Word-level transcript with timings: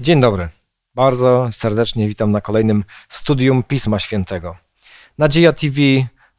Dzień 0.00 0.20
dobry. 0.20 0.48
Bardzo 0.94 1.48
serdecznie 1.52 2.08
witam 2.08 2.30
na 2.30 2.40
kolejnym 2.40 2.84
studium 3.08 3.62
Pisma 3.62 3.98
Świętego. 3.98 4.56
Nadzieja 5.18 5.52
TV, 5.52 5.76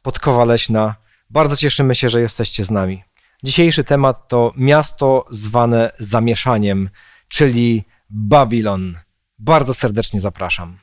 Podkowa 0.02 0.44
Leśna. 0.44 0.94
Bardzo 1.30 1.56
cieszymy 1.56 1.94
się, 1.94 2.10
że 2.10 2.20
jesteście 2.20 2.64
z 2.64 2.70
nami. 2.70 3.02
Dzisiejszy 3.42 3.84
temat 3.84 4.28
to 4.28 4.52
miasto 4.56 5.24
zwane 5.30 5.92
zamieszaniem, 5.98 6.90
czyli 7.28 7.84
Babilon. 8.10 8.98
Bardzo 9.38 9.74
serdecznie 9.74 10.20
zapraszam. 10.20 10.78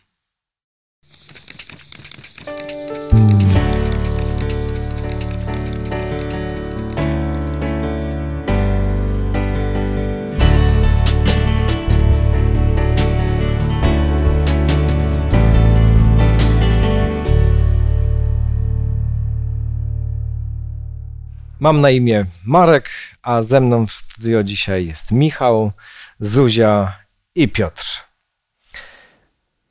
Mam 21.64 21.82
na 21.82 21.90
imię 21.90 22.26
Marek, 22.46 22.90
a 23.22 23.42
ze 23.42 23.62
mną 23.62 23.88
w 23.88 23.92
studio 23.92 24.44
dzisiaj 24.44 24.88
jest 24.88 25.12
Michał, 25.12 25.72
Zuzia 26.20 26.96
i 27.36 27.48
Piotr. 27.48 27.86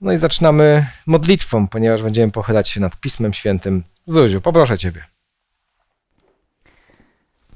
No 0.00 0.12
i 0.12 0.16
zaczynamy 0.16 0.86
modlitwą, 1.06 1.68
ponieważ 1.68 2.02
będziemy 2.02 2.32
pochylać 2.32 2.68
się 2.68 2.80
nad 2.80 2.96
Pismem 2.96 3.32
Świętym. 3.32 3.84
Zuziu, 4.06 4.40
poproszę 4.40 4.78
Ciebie. 4.78 5.04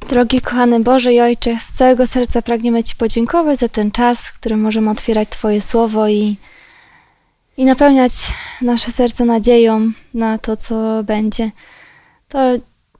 Drogi 0.08 0.40
kochany 0.40 0.80
Boże 0.80 1.12
i 1.12 1.20
Ojcze, 1.20 1.58
z 1.60 1.72
całego 1.72 2.06
serca 2.06 2.42
pragniemy 2.42 2.84
Ci 2.84 2.96
podziękować 2.96 3.58
za 3.58 3.68
ten 3.68 3.90
czas, 3.90 4.28
w 4.28 4.34
którym 4.40 4.60
możemy 4.60 4.90
otwierać 4.90 5.28
Twoje 5.28 5.60
słowo 5.60 6.08
i, 6.08 6.36
i 7.56 7.64
napełniać 7.64 8.12
nasze 8.62 8.92
serce 8.92 9.24
nadzieją 9.24 9.92
na 10.14 10.38
to, 10.38 10.56
co 10.56 11.02
będzie. 11.04 11.50
To 12.28 12.38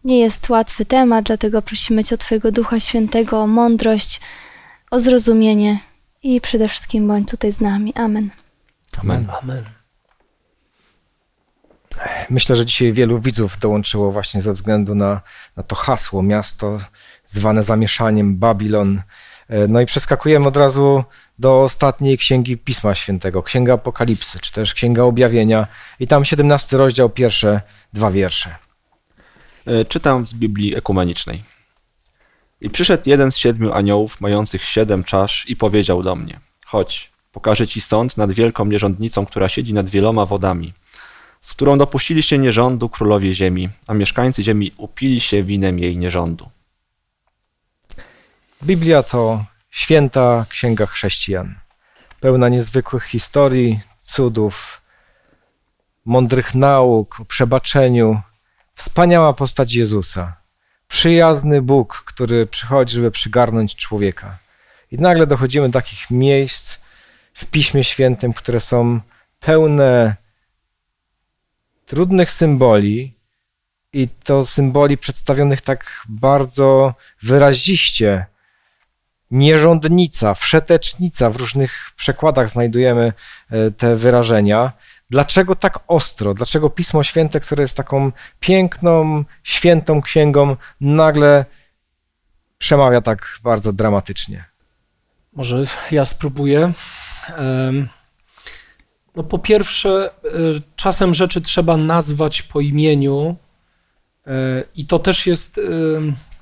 nie 0.06 0.20
jest 0.20 0.48
łatwy 0.48 0.86
temat, 0.86 1.24
dlatego 1.24 1.62
prosimy 1.62 2.04
Cię 2.04 2.14
o 2.14 2.18
Twojego 2.18 2.52
Ducha 2.52 2.80
Świętego, 2.80 3.40
o 3.42 3.46
mądrość, 3.46 4.20
o 4.90 5.00
zrozumienie 5.00 5.78
i 6.22 6.40
przede 6.40 6.68
wszystkim 6.68 7.08
bądź 7.08 7.28
tutaj 7.28 7.52
z 7.52 7.60
nami. 7.60 7.94
Amen. 7.94 8.30
Amen. 9.02 9.26
Amen. 9.42 9.64
Myślę, 12.30 12.56
że 12.56 12.66
dzisiaj 12.66 12.92
wielu 12.92 13.18
widzów 13.18 13.58
dołączyło 13.58 14.10
właśnie 14.10 14.42
ze 14.42 14.52
względu 14.52 14.94
na, 14.94 15.20
na 15.56 15.62
to 15.62 15.76
hasło, 15.76 16.22
miasto 16.22 16.78
zwane 17.26 17.62
zamieszaniem, 17.62 18.36
Babilon. 18.36 19.02
E, 19.48 19.68
No 19.68 19.80
i 19.80 19.86
przeskakujemy 19.86 20.48
od 20.48 20.56
razu 20.56 21.04
do 21.38 21.62
ostatniej 21.62 22.18
księgi 22.18 22.58
Pisma 22.58 22.94
Świętego, 22.94 23.42
Księga 23.42 23.74
Apokalipsy, 23.74 24.38
czy 24.38 24.52
też 24.52 24.74
Księga 24.74 25.02
Objawienia. 25.02 25.66
I 26.00 26.06
tam 26.06 26.24
17 26.24 26.76
rozdział, 26.76 27.10
pierwsze 27.10 27.60
dwa 27.92 28.10
wiersze. 28.10 28.65
E, 29.66 29.84
Czytam 29.84 30.26
z 30.26 30.34
Biblii 30.34 30.76
Ekumenicznej. 30.76 31.42
I 32.60 32.70
przyszedł 32.70 33.02
jeden 33.06 33.32
z 33.32 33.36
siedmiu 33.36 33.72
aniołów, 33.72 34.20
mających 34.20 34.64
siedem 34.64 35.04
czasz, 35.04 35.44
i 35.48 35.56
powiedział 35.56 36.02
do 36.02 36.16
mnie: 36.16 36.40
Chodź, 36.66 37.10
pokażę 37.32 37.66
ci 37.66 37.80
sąd 37.80 38.16
nad 38.16 38.32
wielką 38.32 38.64
nierządnicą, 38.64 39.26
która 39.26 39.48
siedzi 39.48 39.74
nad 39.74 39.90
wieloma 39.90 40.26
wodami, 40.26 40.72
z 41.40 41.50
którą 41.50 41.78
dopuścili 41.78 42.22
się 42.22 42.38
nierządu 42.38 42.88
królowie 42.88 43.34
ziemi, 43.34 43.68
a 43.86 43.94
mieszkańcy 43.94 44.42
ziemi 44.42 44.72
upili 44.76 45.20
się 45.20 45.42
winem 45.42 45.78
jej 45.78 45.96
nierządu. 45.96 46.48
Biblia 48.62 49.02
to 49.02 49.44
święta 49.70 50.46
księga 50.48 50.86
chrześcijan, 50.86 51.54
pełna 52.20 52.48
niezwykłych 52.48 53.04
historii, 53.04 53.80
cudów, 53.98 54.80
mądrych 56.04 56.54
nauk 56.54 57.20
o 57.20 57.24
przebaczeniu. 57.24 58.20
Wspaniała 58.76 59.32
postać 59.32 59.74
Jezusa, 59.74 60.36
przyjazny 60.88 61.62
Bóg, 61.62 62.02
który 62.06 62.46
przychodzi, 62.46 62.94
żeby 62.96 63.10
przygarnąć 63.10 63.76
człowieka. 63.76 64.38
I 64.92 64.96
nagle 64.96 65.26
dochodzimy 65.26 65.68
do 65.68 65.72
takich 65.72 66.10
miejsc 66.10 66.78
w 67.34 67.46
Piśmie 67.46 67.84
Świętym, 67.84 68.32
które 68.32 68.60
są 68.60 69.00
pełne 69.40 70.16
trudnych 71.86 72.30
symboli, 72.30 73.16
i 73.92 74.08
to 74.24 74.46
symboli 74.46 74.98
przedstawionych 74.98 75.60
tak 75.60 76.04
bardzo 76.08 76.94
wyraziście. 77.22 78.26
Nierządnica, 79.30 80.34
wszetecznica, 80.34 81.30
w 81.30 81.36
różnych 81.36 81.90
przekładach 81.96 82.50
znajdujemy 82.50 83.12
e, 83.50 83.70
te 83.70 83.96
wyrażenia. 83.96 84.72
Dlaczego 85.10 85.56
tak 85.56 85.78
ostro? 85.86 86.34
Dlaczego 86.34 86.70
Pismo 86.70 87.02
Święte, 87.02 87.40
które 87.40 87.62
jest 87.62 87.76
taką 87.76 88.12
piękną, 88.40 89.24
świętą 89.42 90.02
księgą, 90.02 90.56
nagle 90.80 91.44
przemawia 92.58 93.00
tak 93.00 93.38
bardzo 93.42 93.72
dramatycznie? 93.72 94.44
Może 95.32 95.64
ja 95.90 96.06
spróbuję. 96.06 96.72
No 99.16 99.22
po 99.22 99.38
pierwsze, 99.38 100.10
y, 100.24 100.62
czasem 100.76 101.14
rzeczy 101.14 101.40
trzeba 101.40 101.76
nazwać 101.76 102.42
po 102.42 102.60
imieniu 102.60 103.36
y, 104.26 104.30
i 104.74 104.86
to 104.86 104.98
też 104.98 105.26
jest 105.26 105.60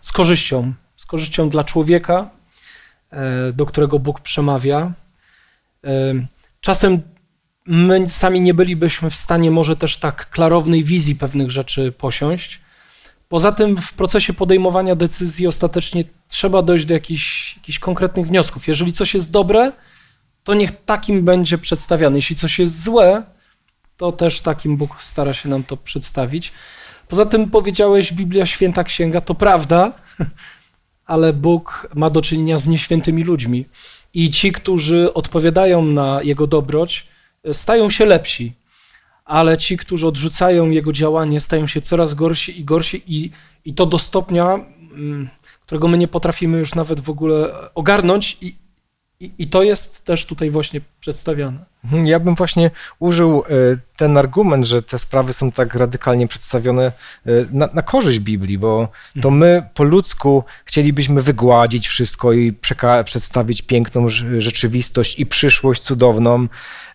z 0.00 0.12
korzyścią, 0.12 0.72
z 0.96 1.06
korzyścią 1.06 1.48
dla 1.48 1.64
człowieka, 1.64 2.30
y, 3.12 3.16
do 3.52 3.66
którego 3.66 3.98
Bóg 3.98 4.20
przemawia. 4.20 4.92
Czasem 6.60 7.02
my 7.66 8.10
sami 8.10 8.40
nie 8.40 8.54
bylibyśmy 8.54 9.10
w 9.10 9.16
stanie 9.16 9.50
może 9.50 9.76
też 9.76 9.96
tak 9.96 10.30
klarownej 10.30 10.84
wizji 10.84 11.16
pewnych 11.16 11.50
rzeczy 11.50 11.92
posiąść. 11.92 12.60
Poza 13.28 13.52
tym 13.52 13.76
w 13.76 13.92
procesie 13.92 14.32
podejmowania 14.32 14.96
decyzji 14.96 15.46
ostatecznie 15.46 16.04
trzeba 16.28 16.62
dojść 16.62 16.84
do 16.84 16.94
jakichś, 16.94 17.56
jakichś 17.56 17.78
konkretnych 17.78 18.26
wniosków. 18.26 18.68
Jeżeli 18.68 18.92
coś 18.92 19.14
jest 19.14 19.30
dobre, 19.30 19.72
to 20.44 20.54
niech 20.54 20.84
takim 20.84 21.24
będzie 21.24 21.58
przedstawiane. 21.58 22.16
Jeśli 22.16 22.36
coś 22.36 22.58
jest 22.58 22.82
złe, 22.82 23.22
to 23.96 24.12
też 24.12 24.40
takim 24.40 24.76
Bóg 24.76 25.02
stara 25.02 25.34
się 25.34 25.48
nam 25.48 25.64
to 25.64 25.76
przedstawić. 25.76 26.52
Poza 27.08 27.26
tym 27.26 27.50
powiedziałeś, 27.50 28.12
Biblia 28.12 28.46
święta 28.46 28.84
księga, 28.84 29.20
to 29.20 29.34
prawda, 29.34 29.92
ale 31.06 31.32
Bóg 31.32 31.88
ma 31.94 32.10
do 32.10 32.22
czynienia 32.22 32.58
z 32.58 32.66
nieświętymi 32.66 33.24
ludźmi. 33.24 33.64
I 34.14 34.30
ci, 34.30 34.52
którzy 34.52 35.14
odpowiadają 35.14 35.84
na 35.84 36.20
Jego 36.22 36.46
dobroć, 36.46 37.13
stają 37.52 37.90
się 37.90 38.04
lepsi. 38.04 38.52
Ale 39.24 39.58
ci, 39.58 39.76
którzy 39.76 40.06
odrzucają 40.06 40.70
Jego 40.70 40.92
działanie, 40.92 41.40
stają 41.40 41.66
się 41.66 41.80
coraz 41.80 42.14
gorsi 42.14 42.60
i 42.60 42.64
gorsi 42.64 43.02
i, 43.06 43.30
i 43.64 43.74
to 43.74 43.86
do 43.86 43.98
stopnia, 43.98 44.54
mm, 44.54 45.28
którego 45.66 45.88
my 45.88 45.98
nie 45.98 46.08
potrafimy 46.08 46.58
już 46.58 46.74
nawet 46.74 47.00
w 47.00 47.10
ogóle 47.10 47.52
ogarnąć 47.74 48.38
i, 48.40 48.54
i, 49.20 49.32
i 49.38 49.48
to 49.48 49.62
jest 49.62 50.04
też 50.04 50.26
tutaj 50.26 50.50
właśnie 50.50 50.80
przedstawiane. 51.00 51.73
Mhm, 51.84 52.06
Ja 52.06 52.20
bym 52.20 52.34
właśnie 52.34 52.70
użył 52.98 53.44
e, 53.48 53.52
ten 53.96 54.18
argument, 54.18 54.66
że 54.66 54.82
te 54.82 54.98
sprawy 54.98 55.32
są 55.32 55.52
tak 55.52 55.74
radykalnie 55.74 56.28
przedstawione 56.28 56.84
e, 56.86 56.92
na, 57.50 57.68
na 57.74 57.82
korzyść 57.82 58.18
Biblii, 58.18 58.58
bo 58.58 58.88
to 59.22 59.30
my 59.30 59.62
po 59.74 59.84
ludzku 59.84 60.44
chcielibyśmy 60.64 61.22
wygładzić 61.22 61.88
wszystko 61.88 62.32
i 62.32 62.52
przeka- 62.52 63.04
przedstawić 63.04 63.62
piękną 63.62 64.06
rz- 64.06 64.40
rzeczywistość 64.40 65.18
i 65.18 65.26
przyszłość 65.26 65.82
cudowną, 65.82 66.46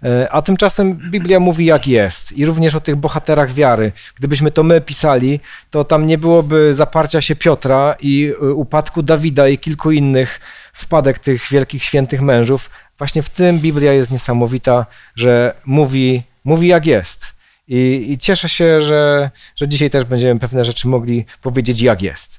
e, 0.03 0.27
a 0.31 0.41
tymczasem 0.41 0.93
Biblia 1.11 1.39
mówi 1.39 1.65
jak 1.65 1.87
jest 1.87 2.31
i 2.31 2.45
również 2.45 2.75
o 2.75 2.81
tych 2.81 2.95
bohaterach 2.95 3.53
wiary. 3.53 3.91
Gdybyśmy 4.17 4.51
to 4.51 4.63
my 4.63 4.81
pisali, 4.81 5.39
to 5.69 5.83
tam 5.83 6.07
nie 6.07 6.17
byłoby 6.17 6.73
zaparcia 6.73 7.21
się 7.21 7.35
Piotra 7.35 7.95
i 7.99 8.33
upadku 8.55 9.03
Dawida 9.03 9.47
i 9.47 9.57
kilku 9.57 9.91
innych 9.91 10.39
wpadek 10.73 11.19
tych 11.19 11.47
wielkich 11.51 11.83
świętych 11.83 12.21
mężów. 12.21 12.69
Właśnie 12.99 13.23
w 13.23 13.29
tym 13.29 13.59
Biblia 13.59 13.93
jest 13.93 14.11
niesamowita, 14.11 14.85
że 15.15 15.55
mówi, 15.65 16.23
mówi 16.45 16.67
jak 16.67 16.85
jest. 16.85 17.25
I, 17.67 18.05
I 18.11 18.17
cieszę 18.17 18.49
się, 18.49 18.81
że, 18.81 19.31
że 19.55 19.67
dzisiaj 19.67 19.89
też 19.89 20.03
będziemy 20.03 20.39
pewne 20.39 20.65
rzeczy 20.65 20.87
mogli 20.87 21.25
powiedzieć 21.41 21.81
jak 21.81 22.01
jest. 22.01 22.38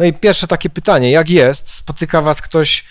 No 0.00 0.06
i 0.06 0.12
pierwsze 0.12 0.46
takie 0.46 0.70
pytanie, 0.70 1.10
jak 1.10 1.30
jest? 1.30 1.70
Spotyka 1.70 2.20
was 2.20 2.42
ktoś 2.42 2.78
e, 2.80 2.82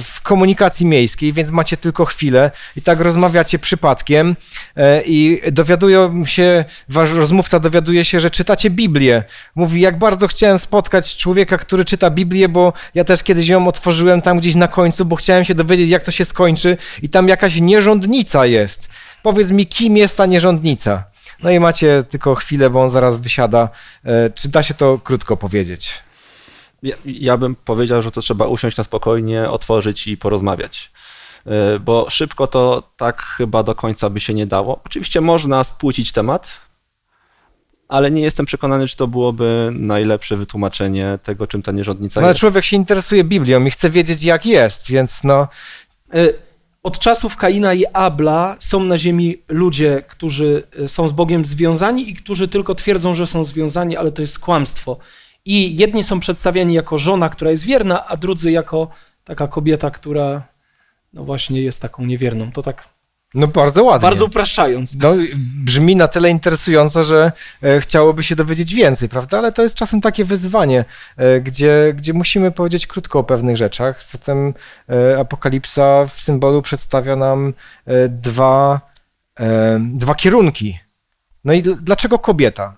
w 0.00 0.20
komunikacji 0.22 0.86
miejskiej, 0.86 1.32
więc 1.32 1.50
macie 1.50 1.76
tylko 1.76 2.04
chwilę 2.04 2.50
i 2.76 2.82
tak 2.82 3.00
rozmawiacie 3.00 3.58
przypadkiem 3.58 4.36
e, 4.76 5.02
i 5.02 5.40
dowiadują 5.52 6.26
się, 6.26 6.64
wasz 6.88 7.12
rozmówca 7.12 7.60
dowiaduje 7.60 8.04
się, 8.04 8.20
że 8.20 8.30
czytacie 8.30 8.70
Biblię. 8.70 9.24
Mówi, 9.54 9.80
jak 9.80 9.98
bardzo 9.98 10.28
chciałem 10.28 10.58
spotkać 10.58 11.16
człowieka, 11.16 11.58
który 11.58 11.84
czyta 11.84 12.10
Biblię, 12.10 12.48
bo 12.48 12.72
ja 12.94 13.04
też 13.04 13.22
kiedyś 13.22 13.48
ją 13.48 13.68
otworzyłem 13.68 14.22
tam 14.22 14.38
gdzieś 14.38 14.54
na 14.54 14.68
końcu, 14.68 15.04
bo 15.04 15.16
chciałem 15.16 15.44
się 15.44 15.54
dowiedzieć, 15.54 15.90
jak 15.90 16.02
to 16.02 16.10
się 16.10 16.24
skończy 16.24 16.76
i 17.02 17.08
tam 17.08 17.28
jakaś 17.28 17.60
nierządnica 17.60 18.46
jest. 18.46 18.88
Powiedz 19.22 19.50
mi, 19.50 19.66
kim 19.66 19.96
jest 19.96 20.16
ta 20.16 20.26
nierządnica? 20.26 21.04
No 21.42 21.50
i 21.50 21.60
macie 21.60 22.04
tylko 22.10 22.34
chwilę, 22.34 22.70
bo 22.70 22.82
on 22.82 22.90
zaraz 22.90 23.16
wysiada. 23.16 23.68
E, 24.04 24.30
Czy 24.30 24.48
da 24.48 24.62
się 24.62 24.74
to 24.74 24.98
krótko 24.98 25.36
powiedzieć? 25.36 26.03
Ja, 26.84 26.96
ja 27.04 27.36
bym 27.36 27.54
powiedział, 27.54 28.02
że 28.02 28.10
to 28.10 28.20
trzeba 28.20 28.46
usiąść 28.46 28.76
na 28.76 28.84
spokojnie, 28.84 29.50
otworzyć 29.50 30.06
i 30.06 30.16
porozmawiać. 30.16 30.92
e, 31.46 31.78
bo 31.78 32.06
szybko 32.10 32.46
to 32.46 32.82
tak 32.96 33.22
chyba 33.22 33.62
do 33.62 33.74
końca 33.74 34.10
by 34.10 34.20
się 34.20 34.34
nie 34.34 34.46
dało. 34.46 34.80
Oczywiście 34.86 35.20
można 35.20 35.64
spłucić 35.64 36.12
temat, 36.12 36.60
ale 37.88 38.10
nie 38.10 38.22
jestem 38.22 38.46
przekonany, 38.46 38.88
czy 38.88 38.96
to 38.96 39.06
byłoby 39.06 39.70
najlepsze 39.72 40.36
wytłumaczenie 40.36 41.18
tego, 41.22 41.46
czym 41.46 41.62
ta 41.62 41.72
nierządnica 41.72 42.20
No, 42.20 42.24
ale 42.26 42.32
jest. 42.32 42.40
człowiek 42.40 42.64
się 42.64 42.76
interesuje 42.76 43.24
Biblią 43.24 43.64
i 43.64 43.70
chce 43.70 43.90
wiedzieć, 43.90 44.22
jak 44.22 44.46
jest, 44.46 44.86
więc 44.86 45.24
no, 45.24 45.48
E, 46.14 46.28
Od 46.82 46.98
czasów 46.98 47.36
Kaina 47.36 47.74
i 47.74 47.84
Abla 47.92 48.56
są 48.60 48.80
na 48.80 48.98
ziemi 48.98 49.36
ludzie, 49.48 50.02
którzy 50.08 50.62
e, 50.84 50.88
są 50.88 51.08
z 51.08 51.12
Bogiem 51.12 51.44
związani 51.44 52.10
i 52.10 52.14
którzy 52.14 52.48
tylko 52.48 52.74
twierdzą, 52.74 53.14
że 53.14 53.26
są 53.26 53.44
związani, 53.44 53.96
ale 53.96 54.12
to 54.12 54.22
jest 54.22 54.38
kłamstwo. 54.38 54.98
I 55.44 55.76
jedni 55.76 56.04
są 56.04 56.20
przedstawiani 56.20 56.74
jako 56.74 56.98
żona, 56.98 57.28
która 57.28 57.50
jest 57.50 57.64
wierna, 57.64 58.06
a 58.06 58.16
drudzy 58.16 58.50
jako 58.50 58.88
taka 59.24 59.48
kobieta, 59.48 59.90
która 59.90 60.42
no 61.12 61.24
właśnie 61.24 61.62
jest 61.62 61.82
taką 61.82 62.06
niewierną. 62.06 62.52
To 62.52 62.62
tak 62.62 62.88
no 63.34 63.46
bardzo 63.46 63.84
ładnie. 63.84 64.02
bardzo 64.02 64.24
upraszczając. 64.24 64.96
No, 64.96 65.14
brzmi 65.64 65.96
na 65.96 66.08
tyle 66.08 66.30
interesująco, 66.30 67.04
że 67.04 67.32
e, 67.62 67.80
chciałoby 67.80 68.24
się 68.24 68.36
dowiedzieć 68.36 68.74
więcej, 68.74 69.08
prawda? 69.08 69.38
Ale 69.38 69.52
to 69.52 69.62
jest 69.62 69.74
czasem 69.74 70.00
takie 70.00 70.24
wyzwanie, 70.24 70.84
e, 71.16 71.40
gdzie, 71.40 71.94
gdzie 71.96 72.12
musimy 72.12 72.50
powiedzieć 72.50 72.86
krótko 72.86 73.18
o 73.18 73.24
pewnych 73.24 73.56
rzeczach. 73.56 74.04
Zatem 74.04 74.54
e, 74.88 75.18
Apokalipsa 75.18 76.06
w 76.06 76.20
symbolu 76.20 76.62
przedstawia 76.62 77.16
nam 77.16 77.54
e, 77.86 78.08
dwa, 78.08 78.80
e, 79.40 79.78
dwa 79.80 80.14
kierunki. 80.14 80.78
No 81.44 81.52
i 81.52 81.62
dl- 81.62 81.76
dlaczego 81.80 82.18
kobieta? 82.18 82.76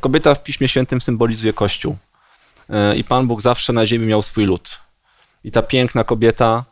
Kobieta 0.00 0.34
w 0.34 0.42
Piśmie 0.44 0.68
Świętym 0.68 1.00
symbolizuje 1.00 1.52
Kościół. 1.52 1.96
E, 2.70 2.96
I 2.96 3.04
Pan 3.04 3.26
Bóg 3.26 3.42
zawsze 3.42 3.72
na 3.72 3.86
ziemi 3.86 4.06
miał 4.06 4.22
swój 4.22 4.44
lud. 4.44 4.78
I 5.44 5.50
ta 5.52 5.62
piękna 5.62 6.04
kobieta, 6.04 6.64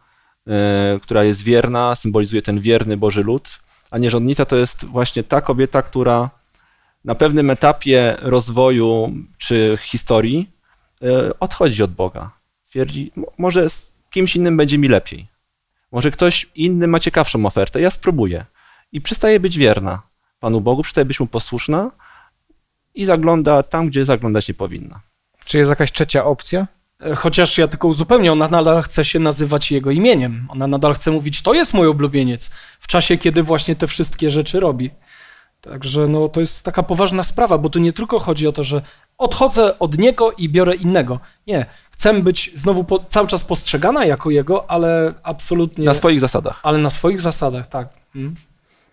e, 0.48 0.98
która 1.02 1.24
jest 1.24 1.42
wierna, 1.42 1.94
symbolizuje 1.94 2.42
ten 2.42 2.60
wierny 2.60 2.96
Boży 2.96 3.22
lud. 3.22 3.58
A 3.90 3.98
nierządnica 3.98 4.44
to 4.44 4.56
jest 4.56 4.84
właśnie 4.84 5.22
ta 5.24 5.40
kobieta, 5.40 5.82
która 5.82 6.30
na 7.04 7.14
pewnym 7.14 7.50
etapie 7.50 8.16
rozwoju 8.22 9.12
czy 9.38 9.78
historii 9.82 10.50
e, 11.02 11.38
odchodzi 11.40 11.82
od 11.82 11.92
Boga. 11.92 12.30
Twierdzi, 12.70 13.12
"Mo- 13.16 13.32
może 13.38 13.70
z 13.70 13.92
kimś 14.10 14.36
innym 14.36 14.56
będzie 14.56 14.78
mi 14.78 14.88
lepiej. 14.88 15.26
Może 15.92 16.10
ktoś 16.10 16.46
inny 16.54 16.86
ma 16.86 17.00
ciekawszą 17.00 17.46
ofertę, 17.46 17.80
ja 17.80 17.90
spróbuję. 17.90 18.44
I 18.92 19.00
przestaje 19.00 19.40
być 19.40 19.58
wierna 19.58 20.02
Panu 20.40 20.60
Bogu, 20.60 20.82
przestaje 20.82 21.04
być 21.04 21.20
mu 21.20 21.26
posłuszna, 21.26 21.90
i 22.96 23.04
zagląda 23.04 23.62
tam, 23.62 23.88
gdzie 23.88 24.04
zaglądać 24.04 24.48
nie 24.48 24.54
powinna. 24.54 25.00
Czy 25.44 25.58
jest 25.58 25.70
jakaś 25.70 25.92
trzecia 25.92 26.24
opcja? 26.24 26.66
E, 27.00 27.14
Chociaż 27.14 27.58
ja 27.58 27.68
tylko 27.68 27.88
uzupełnię, 27.88 28.32
ona 28.32 28.48
nadal 28.48 28.82
chce 28.82 29.04
się 29.04 29.18
nazywać 29.18 29.70
jego 29.70 29.90
imieniem. 29.90 30.46
Ona 30.50 30.66
nadal 30.66 30.94
chce 30.94 31.10
mówić, 31.10 31.42
to 31.42 31.54
jest 31.54 31.74
mój 31.74 31.88
ulubieniec, 31.88 32.50
w 32.80 32.86
czasie, 32.86 33.18
kiedy 33.18 33.42
właśnie 33.42 33.76
te 33.76 33.86
wszystkie 33.86 34.30
rzeczy 34.30 34.60
robi. 34.60 34.90
Także 35.60 36.08
no, 36.08 36.28
to 36.28 36.40
jest 36.40 36.64
taka 36.64 36.82
poważna 36.82 37.22
sprawa, 37.24 37.58
bo 37.58 37.70
tu 37.70 37.78
nie 37.78 37.92
tylko 37.92 38.18
chodzi 38.18 38.46
o 38.48 38.52
to, 38.52 38.64
że 38.64 38.82
odchodzę 39.18 39.78
od 39.78 39.98
niego 39.98 40.32
i 40.32 40.48
biorę 40.48 40.74
innego. 40.74 41.20
Nie, 41.46 41.66
chcę 41.90 42.22
być 42.22 42.50
znowu 42.54 42.84
po, 42.84 42.98
cały 43.08 43.28
czas 43.28 43.44
postrzegana 43.44 44.04
jako 44.04 44.30
jego, 44.30 44.70
ale 44.70 45.14
absolutnie, 45.22 45.84
Na 45.84 45.94
swoich 45.94 46.20
zasadach. 46.20 46.60
ale 46.62 46.78
na 46.78 46.90
swoich 46.90 47.20
zasadach, 47.20 47.68
tak. 47.68 47.88
Mm. 48.16 48.34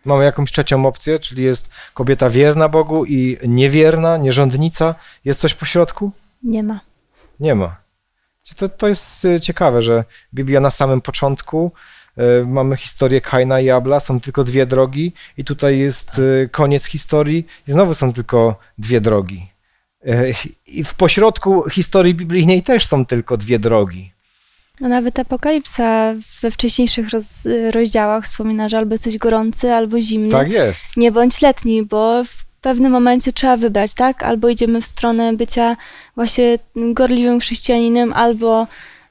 Mamy 0.05 0.23
jakąś 0.23 0.51
trzecią 0.51 0.85
opcję, 0.85 1.19
czyli 1.19 1.43
jest 1.43 1.69
kobieta 1.93 2.29
wierna 2.29 2.69
Bogu 2.69 3.05
i 3.05 3.37
niewierna, 3.47 4.17
nierządnica. 4.17 4.95
Jest 5.25 5.39
coś 5.39 5.53
po 5.53 5.65
środku? 5.65 6.11
Nie 6.43 6.63
ma. 6.63 6.79
Nie 7.39 7.55
ma. 7.55 7.83
To, 8.55 8.69
to 8.69 8.87
jest 8.87 9.25
y, 9.25 9.39
ciekawe, 9.39 9.81
że 9.81 10.03
Biblia 10.33 10.59
na 10.59 10.71
samym 10.71 11.01
początku 11.01 11.71
y, 12.41 12.45
mamy 12.45 12.77
historię 12.77 13.21
Kaina 13.21 13.59
i 13.59 13.69
Abla, 13.69 13.99
są 13.99 14.19
tylko 14.19 14.43
dwie 14.43 14.65
drogi 14.65 15.13
i 15.37 15.43
tutaj 15.43 15.79
jest 15.79 16.19
y, 16.19 16.49
koniec 16.51 16.85
historii 16.85 17.47
i 17.67 17.71
znowu 17.71 17.93
są 17.93 18.13
tylko 18.13 18.55
dwie 18.77 19.01
drogi. 19.01 19.47
Y, 20.07 20.33
I 20.65 20.83
w 20.83 20.95
pośrodku 20.95 21.69
historii 21.69 22.15
biblijnej 22.15 22.63
też 22.63 22.87
są 22.87 23.05
tylko 23.05 23.37
dwie 23.37 23.59
drogi. 23.59 24.12
No 24.79 24.89
nawet 24.89 25.19
Apokalipsa 25.19 26.13
we 26.41 26.51
wcześniejszych 26.51 27.09
roz, 27.09 27.25
rozdziałach 27.71 28.25
wspomina, 28.25 28.69
że 28.69 28.77
albo 28.77 28.93
jesteś 28.93 29.17
gorący, 29.17 29.73
albo 29.73 30.01
zimny. 30.01 30.31
Tak 30.31 30.51
jest. 30.51 30.97
Nie 30.97 31.11
bądź 31.11 31.41
letni, 31.41 31.83
bo 31.83 32.23
w 32.23 32.45
pewnym 32.61 32.91
momencie 32.91 33.33
trzeba 33.33 33.57
wybrać, 33.57 33.93
tak? 33.93 34.23
Albo 34.23 34.49
idziemy 34.49 34.81
w 34.81 34.85
stronę 34.85 35.33
bycia 35.33 35.77
właśnie 36.15 36.59
gorliwym 36.75 37.39
chrześcijaninem, 37.39 38.13
albo, 38.13 38.67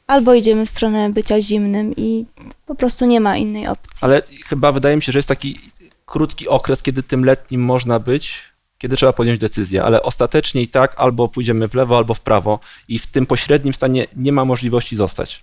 albo 0.07 0.35
idziemy 0.35 0.67
w 0.67 0.71
stronę 0.71 1.11
bycia 1.11 1.41
zimnym 1.41 1.97
i 1.97 2.27
po 2.67 2.75
prostu 2.75 3.07
nie 3.07 3.21
ma 3.21 3.37
innej 3.37 3.67
opcji. 3.67 3.99
Ale 4.01 4.23
chyba 4.47 4.73
wydaje 4.73 4.97
mi 4.97 5.03
się, 5.03 5.13
że 5.13 5.19
jest 5.19 5.29
taki 5.29 5.61
krótki 6.07 6.49
okres, 6.49 6.83
kiedy 6.83 7.03
tym 7.03 7.25
letnim 7.25 7.65
można 7.65 7.99
być, 7.99 8.43
kiedy 8.79 8.97
trzeba 8.97 9.13
podjąć 9.13 9.41
decyzję, 9.41 9.85
ale 9.85 10.03
ostatecznie 10.03 10.63
i 10.63 10.69
tak 10.69 10.95
albo 10.97 11.29
pójdziemy 11.29 11.69
w 11.69 11.75
lewo, 11.75 11.97
albo 11.97 12.15
w 12.15 12.21
prawo 12.21 12.59
i 12.89 12.99
w 12.99 13.07
tym 13.07 13.27
pośrednim 13.27 13.75
stanie 13.75 14.07
nie 14.17 14.33
ma 14.33 14.45
możliwości 14.45 14.97
zostać. 14.97 15.43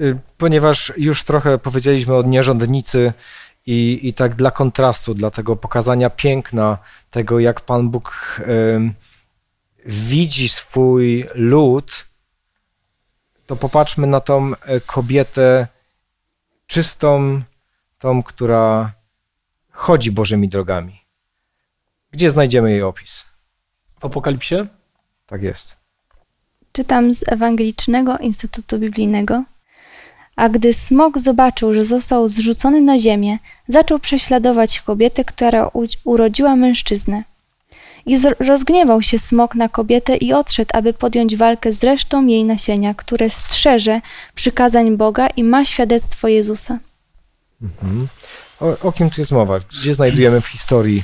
Y, 0.00 0.18
Ponieważ 0.38 0.92
już 0.96 1.22
trochę 1.22 1.58
powiedzieliśmy 1.58 2.14
o 2.14 2.22
nierządnicy 2.22 3.12
i, 3.66 4.00
i 4.02 4.14
tak 4.14 4.34
dla 4.34 4.50
kontrastu, 4.50 5.14
dla 5.14 5.30
tego 5.30 5.56
pokazania 5.56 6.10
piękna, 6.10 6.78
tego 7.10 7.40
jak 7.40 7.60
Pan 7.60 7.90
Bóg 7.90 8.40
ym, 8.74 8.94
widzi 9.86 10.48
swój 10.48 11.26
lud, 11.34 12.06
to 13.46 13.56
popatrzmy 13.56 14.06
na 14.06 14.20
tą 14.20 14.52
e, 14.54 14.80
kobietę 14.80 15.66
czystą, 16.66 17.42
tą, 17.98 18.22
która 18.22 18.92
chodzi 19.70 20.12
Bożymi 20.12 20.48
drogami. 20.48 21.00
Gdzie 22.10 22.30
znajdziemy 22.30 22.70
jej 22.70 22.82
opis? 22.82 23.24
W 24.00 24.04
Apokalipsie? 24.04 24.54
Tak 25.26 25.42
jest. 25.42 25.76
Czytam 26.72 27.14
z 27.14 27.28
Ewangelicznego 27.28 28.18
Instytutu 28.18 28.78
Biblijnego. 28.78 29.44
A 30.36 30.48
gdy 30.48 30.72
smok 30.72 31.18
zobaczył, 31.18 31.74
że 31.74 31.84
został 31.84 32.28
zrzucony 32.28 32.80
na 32.80 32.98
ziemię, 32.98 33.38
zaczął 33.68 33.98
prześladować 33.98 34.80
kobietę, 34.80 35.24
która 35.24 35.68
u- 35.72 35.84
urodziła 36.04 36.56
mężczyznę. 36.56 37.24
I 38.06 38.18
z- 38.18 38.40
rozgniewał 38.40 39.02
się 39.02 39.18
smok 39.18 39.54
na 39.54 39.68
kobietę 39.68 40.16
i 40.16 40.32
odszedł, 40.32 40.70
aby 40.74 40.92
podjąć 40.92 41.36
walkę 41.36 41.72
z 41.72 41.84
resztą 41.84 42.26
jej 42.26 42.44
nasienia, 42.44 42.94
które 42.94 43.30
strzeże 43.30 44.00
przykazań 44.34 44.96
Boga 44.96 45.26
i 45.26 45.44
ma 45.44 45.64
świadectwo 45.64 46.28
Jezusa. 46.28 46.78
Mhm. 47.62 48.08
O, 48.60 48.78
o 48.88 48.92
kim 48.92 49.10
tu 49.10 49.20
jest 49.20 49.32
mowa? 49.32 49.60
Gdzie 49.60 49.94
znajdujemy 49.94 50.40
w 50.40 50.46
historii 50.46 51.02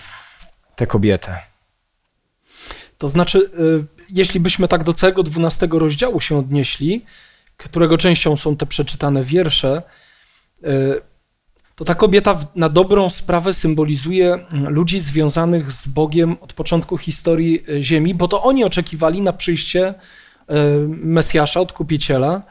tę 0.77 0.87
kobietę? 0.87 1.39
To 2.99 3.09
znaczy, 3.09 3.39
y, 3.39 3.85
jeśli 4.11 4.41
byśmy 4.41 4.69
tak 4.69 4.85
do 4.85 4.93
całego 4.93 5.23
12 5.23 5.69
rozdziału 5.73 6.21
się 6.21 6.39
odnieśli, 6.39 7.05
którego 7.69 7.99
częścią 7.99 8.37
są 8.37 8.57
te 8.57 8.67
przeczytane 8.67 9.25
wiersze, 9.25 9.83
y, 10.65 11.01
to 11.77 11.85
ta 11.85 11.95
kobieta 11.95 12.39
na 12.57 12.69
dobrą 12.69 13.11
sprawę 13.11 13.55
symbolizuje 13.55 14.47
ludzi 14.69 15.01
związanych 15.01 15.73
z 15.73 15.89
Bogiem 15.89 16.37
od 16.41 16.53
początku 16.53 16.99
historii 16.99 17.65
y, 17.69 17.83
Ziemi, 17.83 18.15
bo 18.15 18.29
to 18.29 18.43
oni 18.43 18.65
oczekiwali 18.65 19.21
na 19.21 19.33
przyjście 19.33 19.95
y, 19.95 20.55
Mesjasza, 20.89 21.61
Odkupiciela. 21.61 22.43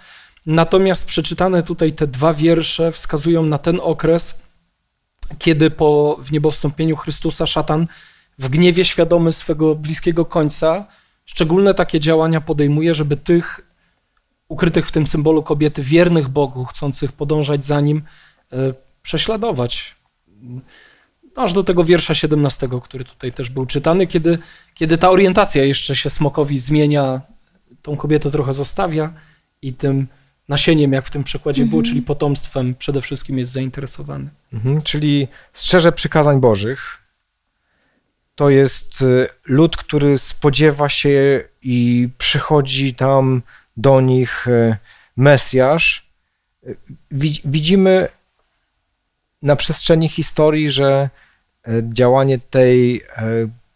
Natomiast 0.46 1.08
przeczytane 1.08 1.64
tutaj 1.64 1.94
te 1.94 2.08
dwa 2.08 2.34
wiersze 2.34 2.92
wskazują 2.92 3.44
na 3.44 3.58
ten 3.58 3.80
okres, 3.84 4.44
kiedy 5.40 5.72
po 5.72 6.20
w 6.24 6.32
niebowstąpieniu 6.32 6.96
Chrystusa 6.96 7.46
szatan 7.48 7.88
w 8.40 8.50
gniewie 8.50 8.86
świadomy 8.86 9.32
swego 9.32 9.76
bliskiego 9.76 10.26
końca 10.26 10.86
szczególne 11.26 11.74
takie 11.74 12.00
działania 12.00 12.42
podejmuje, 12.42 12.94
żeby 12.94 13.18
tych 13.18 13.69
ukrytych 14.50 14.88
w 14.88 14.92
tym 14.92 15.08
symbolu 15.08 15.44
kobiety, 15.44 15.84
wiernych 15.84 16.28
Bogu, 16.28 16.66
chcących 16.66 17.12
podążać 17.12 17.66
za 17.66 17.82
nim, 17.82 18.02
e, 18.52 18.74
prześladować. 19.02 19.96
Aż 21.36 21.54
do 21.54 21.64
tego 21.64 21.84
wiersza 21.84 22.16
17, 22.16 22.82
który 22.84 23.06
tutaj 23.06 23.32
też 23.32 23.50
był 23.50 23.66
czytany, 23.66 24.08
kiedy, 24.08 24.38
kiedy 24.74 24.98
ta 24.98 25.10
orientacja 25.10 25.64
jeszcze 25.64 25.96
się 25.96 26.10
smokowi 26.10 26.60
zmienia, 26.60 27.22
tą 27.82 27.98
kobietę 27.98 28.32
trochę 28.32 28.54
zostawia 28.54 29.14
i 29.62 29.74
tym 29.74 30.08
nasieniem, 30.50 30.94
jak 30.94 31.06
w 31.06 31.12
tym 31.12 31.24
przykładzie 31.24 31.66
było, 31.66 31.84
czyli 31.84 32.02
potomstwem 32.02 32.76
przede 32.76 33.02
wszystkim 33.02 33.38
jest 33.38 33.52
zainteresowany. 33.52 34.30
Mhm, 34.54 34.82
czyli 34.82 35.28
strzeże 35.54 35.92
przykazań 35.92 36.40
Bożych. 36.40 36.98
To 38.36 38.50
jest 38.50 39.02
y, 39.02 39.28
lud, 39.46 39.78
który 39.78 40.18
spodziewa 40.18 40.90
się 40.90 41.44
i 41.62 42.10
przychodzi 42.18 42.96
tam 42.96 43.42
do 43.80 44.02
nich 44.02 44.48
y, 44.48 44.76
Mesjasz. 45.18 46.10
Wi- 47.12 47.42
Widzimy 47.46 48.08
na 49.42 49.56
przestrzeni 49.56 50.10
historii, 50.10 50.72
że 50.72 51.10
y, 51.68 51.84
działanie 51.94 52.40
tej 52.40 53.02
y, 53.02 53.04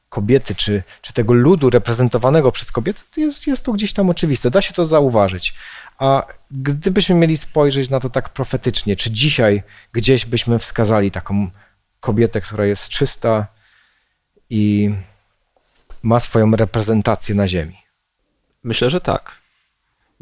kobiety, 0.10 0.55
czy, 0.55 0.83
czy 1.01 1.13
tego 1.13 1.33
ludu 1.33 1.69
reprezentowanego 1.69 2.51
przez 2.51 2.72
kobiety, 2.72 3.01
jest, 3.17 3.48
jest 3.48 3.65
to 3.65 3.74
gdzieś 3.74 3.93
tam 3.93 4.10
oczywiste, 4.10 4.51
da 4.51 4.62
się 4.62 4.74
to 4.74 4.86
zauważyć. 4.86 5.53
A 5.98 6.25
gdybyśmy 6.51 7.15
mieli 7.15 7.38
spojrzeć 7.38 7.89
na 7.89 8.00
to 8.00 8.10
tak 8.10 8.29
profetycznie, 8.29 8.95
czy 8.95 9.12
dzisiaj 9.12 9.63
gdzieś 9.91 10.25
byśmy 10.25 10.60
wskazali 10.60 11.12
taką 11.12 11.50
kobietę, 12.00 12.41
która 12.41 12.65
jest 12.65 12.89
czysta 12.89 13.48
i 14.50 14.89
ma 16.03 16.19
swoją 16.19 16.51
reprezentację 16.55 17.36
na 17.36 17.48
ziemi? 17.48 17.77
Myślę, 18.63 18.89
że 18.89 19.01
tak. 19.01 19.42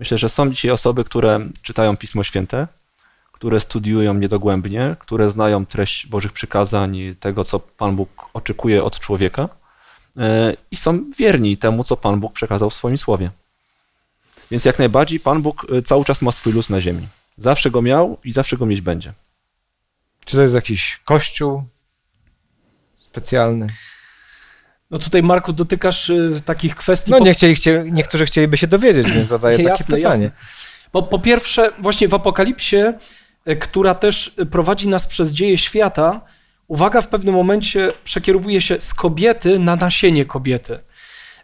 Myślę, 0.02 0.18
że 0.18 0.30
są 0.30 0.50
dzisiaj 0.50 0.72
osoby, 0.72 1.04
które 1.04 1.40
czytają 1.62 1.98
Pismo 1.98 2.24
Święte, 2.24 2.68
które 3.32 3.60
studiują 3.60 4.14
niedogłębnie, 4.14 4.96
które 5.00 5.32
znają 5.32 5.66
treść 5.66 6.08
Bożych 6.08 6.32
przykazań, 6.32 6.98
tego, 7.20 7.46
co 7.46 7.60
Pan 7.60 7.96
Bóg 7.96 8.10
oczekuje 8.34 8.84
od 8.84 9.00
człowieka 9.00 9.50
e, 10.18 10.54
i 10.72 10.76
są 10.76 11.12
wierni 11.18 11.58
temu, 11.58 11.84
co 11.84 11.98
Pan 11.98 12.20
Bóg 12.20 12.34
przekazał 12.34 12.70
w 12.70 12.74
swoim 12.74 12.98
słowie. 12.98 13.32
Więc 14.52 14.66
jak 14.66 14.80
najbardziej 14.80 15.20
Pan 15.20 15.42
Bóg 15.42 15.68
e, 15.72 15.82
cały 15.82 16.06
czas 16.06 16.22
ma 16.22 16.32
swój 16.32 16.54
luz 16.54 16.70
na 16.70 16.82
ziemi. 16.82 17.08
Zawsze 17.38 17.72
go 17.72 17.82
miał 17.82 18.18
i 18.24 18.32
zawsze 18.32 18.58
go 18.58 18.66
mieć 18.66 18.82
będzie. 18.82 19.14
Czy 20.26 20.36
to 20.36 20.42
jest 20.42 20.56
jakiś 20.56 21.00
kościół 21.06 21.64
specjalny? 22.96 23.68
No 24.92 25.00
tutaj, 25.00 25.24
Marku, 25.24 25.54
dotykasz 25.54 26.10
y, 26.10 26.42
takich 26.46 26.76
kwestii. 26.76 27.12
No 27.12 27.20
nie 27.20 27.34
chcieli, 27.34 27.56
chcie, 27.56 27.86
niektórzy 27.92 28.26
chcieliby 28.26 28.58
się 28.58 28.68
dowiedzieć, 28.68 29.12
więc 29.12 29.28
zadaję 29.28 29.58
takie 29.58 29.70
Jasne, 29.70 29.96
pytanie. 29.96 30.24
jasne. 30.24 30.32
Bo 30.94 31.04
po 31.04 31.20
pierwsze, 31.20 31.72
właśnie 31.80 32.08
w 32.08 32.14
Apokalipsie, 32.14 32.78
y, 33.50 33.56
która 33.56 33.96
też 33.96 34.36
prowadzi 34.52 34.88
nas 34.88 35.08
przez 35.08 35.34
dzieje 35.34 35.58
świata, 35.58 36.22
uwaga 36.68 37.02
w 37.02 37.08
pewnym 37.08 37.36
momencie 37.36 37.94
przekierowuje 38.04 38.62
się 38.62 38.82
z 38.82 38.94
kobiety 38.94 39.60
na 39.60 39.76
nasienie 39.76 40.26
kobiety. 40.26 40.80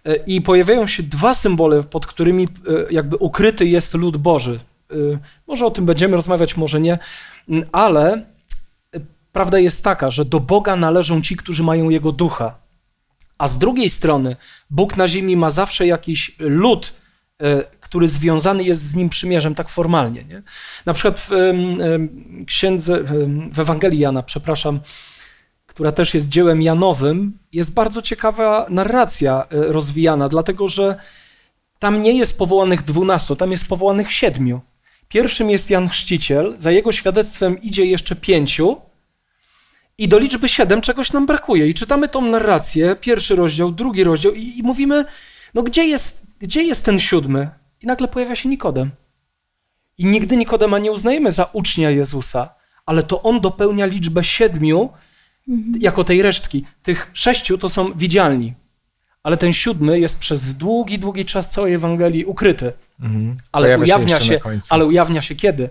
Y, 0.08 0.20
I 0.28 0.42
pojawiają 0.42 0.88
się 0.88 1.04
dwa 1.04 1.34
symbole, 1.34 1.84
pod 1.84 2.06
którymi 2.06 2.44
y, 2.44 2.48
jakby 2.92 3.16
ukryty 3.16 3.66
jest 3.66 3.94
lud 3.94 4.18
Boży. 4.18 4.60
Może 5.48 5.66
o 5.66 5.72
tym 5.72 5.86
będziemy 5.86 6.16
rozmawiać, 6.16 6.58
może 6.58 6.82
nie, 6.82 7.00
ale 7.72 8.26
prawda 9.32 9.60
jest 9.60 9.84
taka, 9.84 10.10
że 10.10 10.26
do 10.26 10.40
Boga 10.40 10.76
należą 10.76 11.22
ci, 11.22 11.36
którzy 11.36 11.64
mają 11.64 11.90
Jego 11.90 12.12
ducha. 12.12 12.67
A 13.38 13.48
z 13.48 13.58
drugiej 13.58 13.90
strony, 13.90 14.36
Bóg 14.70 14.98
na 14.98 15.08
ziemi 15.08 15.38
ma 15.38 15.52
zawsze 15.52 15.88
jakiś 15.88 16.36
lud, 16.40 16.94
e, 17.40 17.64
który 17.80 18.10
związany 18.10 18.64
jest 18.64 18.82
z 18.82 18.96
nim 18.96 19.10
przymierzem, 19.10 19.56
tak 19.56 19.70
formalnie. 19.70 20.24
Nie? 20.24 20.44
Na 20.86 20.94
przykład 20.94 21.20
w 21.20 21.30
księdze, 22.48 23.04
w 23.52 23.60
Ewangelii 23.60 24.00
Jana, 24.00 24.24
przepraszam, 24.24 24.80
która 25.66 25.92
też 25.92 26.14
jest 26.14 26.30
dziełem 26.30 26.62
Janowym, 26.62 27.38
jest 27.54 27.74
bardzo 27.74 28.02
ciekawa 28.02 28.66
narracja 28.70 29.44
e, 29.44 29.46
rozwijana, 29.50 30.30
dlatego 30.30 30.68
że 30.68 30.98
tam 31.80 32.02
nie 32.02 32.18
jest 32.18 32.38
powołanych 32.38 32.82
dwunastu, 32.82 33.36
tam 33.36 33.52
jest 33.52 33.68
powołanych 33.68 34.12
siedmiu. 34.12 34.62
Pierwszym 35.08 35.50
jest 35.50 35.70
Jan 35.70 35.90
Chrzciciel, 35.90 36.56
za 36.58 36.72
jego 36.72 36.92
świadectwem 36.92 37.62
idzie 37.62 37.86
jeszcze 37.86 38.16
pięciu, 38.16 38.82
i 39.98 40.08
do 40.08 40.20
liczby 40.20 40.50
7 40.50 40.82
czegoś 40.82 41.14
nam 41.14 41.26
brakuje. 41.26 41.68
I 41.68 41.74
czytamy 41.74 42.10
tą 42.10 42.22
narrację, 42.22 42.96
pierwszy 43.02 43.36
rozdział, 43.36 43.72
drugi 43.72 44.04
rozdział, 44.04 44.34
i, 44.34 44.60
i 44.60 44.64
mówimy, 44.64 45.06
no 45.54 45.64
gdzie 45.64 45.86
jest, 45.86 46.28
gdzie 46.40 46.64
jest 46.64 46.86
ten 46.86 47.00
siódmy? 47.00 47.50
I 47.82 47.88
nagle 47.88 48.08
pojawia 48.08 48.36
się 48.36 48.50
Nikodem. 48.50 48.92
I 49.98 50.06
nigdy 50.06 50.38
Nikodema 50.38 50.80
nie 50.80 50.92
uznajemy 50.92 51.32
za 51.32 51.44
ucznia 51.54 51.90
Jezusa, 51.90 52.50
ale 52.86 53.04
to 53.04 53.22
on 53.22 53.42
dopełnia 53.42 53.86
liczbę 53.86 54.24
siedmiu 54.24 54.90
jako 55.80 56.04
tej 56.04 56.22
resztki. 56.22 56.66
Tych 56.84 57.12
sześciu 57.14 57.58
to 57.58 57.70
są 57.70 57.94
widzialni, 57.94 58.54
ale 59.24 59.38
ten 59.38 59.54
siódmy 59.54 60.00
jest 60.00 60.20
przez 60.20 60.54
długi, 60.54 61.00
długi 61.00 61.26
czas 61.26 61.50
całej 61.50 61.74
Ewangelii 61.74 62.26
ukryty. 62.26 62.74
Mhm. 63.00 63.36
Ale 63.52 63.66
Pojawia 63.66 63.84
ujawnia 63.84 64.20
się, 64.20 64.40
końcu. 64.40 64.68
ale 64.74 64.86
ujawnia 64.86 65.22
się 65.22 65.36
kiedy? 65.36 65.70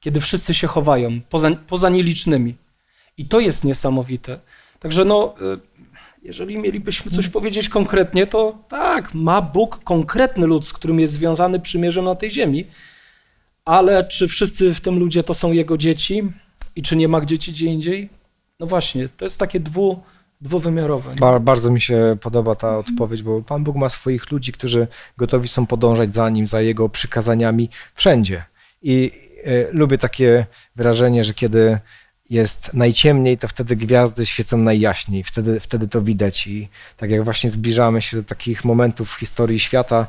Kiedy 0.00 0.20
wszyscy 0.20 0.54
się 0.54 0.66
chowają, 0.66 1.20
poza, 1.28 1.50
poza 1.50 1.88
nielicznymi. 1.88 2.54
I 3.18 3.26
to 3.26 3.40
jest 3.40 3.64
niesamowite. 3.64 4.40
Także 4.80 5.04
no, 5.04 5.34
y, 5.40 5.70
jeżeli 6.22 6.58
mielibyśmy 6.58 7.10
coś 7.10 7.28
powiedzieć 7.28 7.68
konkretnie, 7.68 8.26
to 8.26 8.58
tak, 8.68 9.14
ma 9.14 9.42
Bóg 9.42 9.84
konkretny 9.84 10.46
lud, 10.46 10.66
z 10.66 10.72
którym 10.72 11.00
jest 11.00 11.12
związany 11.12 11.60
przymierzem 11.60 12.04
na 12.04 12.14
tej 12.14 12.30
ziemi, 12.30 12.66
ale 13.64 14.04
czy 14.04 14.28
wszyscy 14.28 14.74
w 14.74 14.80
tym 14.80 14.98
ludzie 14.98 15.22
to 15.22 15.34
są 15.34 15.52
jego 15.52 15.76
dzieci 15.78 16.22
i 16.76 16.82
czy 16.82 16.96
nie 16.96 17.08
ma 17.08 17.24
dzieci 17.24 17.52
gdzie 17.52 17.66
indziej? 17.66 18.08
No 18.60 18.66
właśnie, 18.66 19.08
to 19.08 19.24
jest 19.24 19.38
takie 19.38 19.60
dwu, 19.60 20.02
dwuwymiarowe. 20.40 21.14
Bar- 21.14 21.40
bardzo 21.40 21.70
mi 21.70 21.80
się 21.80 22.16
podoba 22.20 22.54
ta 22.54 22.78
odpowiedź, 22.78 23.22
bo 23.22 23.42
Pan 23.42 23.64
Bóg 23.64 23.76
ma 23.76 23.88
swoich 23.88 24.30
ludzi, 24.30 24.52
którzy 24.52 24.86
gotowi 25.16 25.48
są 25.48 25.66
podążać 25.66 26.14
za 26.14 26.30
Nim, 26.30 26.46
za 26.46 26.60
Jego 26.60 26.88
przykazaniami 26.88 27.68
wszędzie. 27.94 28.44
I 28.82 29.12
e, 29.44 29.72
lubię 29.72 29.98
takie 29.98 30.46
wyrażenie, 30.76 31.24
że 31.24 31.34
kiedy 31.34 31.78
jest 32.30 32.74
najciemniej, 32.74 33.38
to 33.38 33.48
wtedy 33.48 33.76
gwiazdy 33.76 34.26
świecą 34.26 34.58
najjaśniej, 34.58 35.24
wtedy, 35.24 35.60
wtedy 35.60 35.88
to 35.88 36.02
widać 36.02 36.46
i 36.46 36.68
tak 36.96 37.10
jak 37.10 37.24
właśnie 37.24 37.50
zbliżamy 37.50 38.02
się 38.02 38.16
do 38.16 38.22
takich 38.22 38.64
momentów 38.64 39.10
w 39.10 39.18
historii 39.18 39.60
świata, 39.60 40.06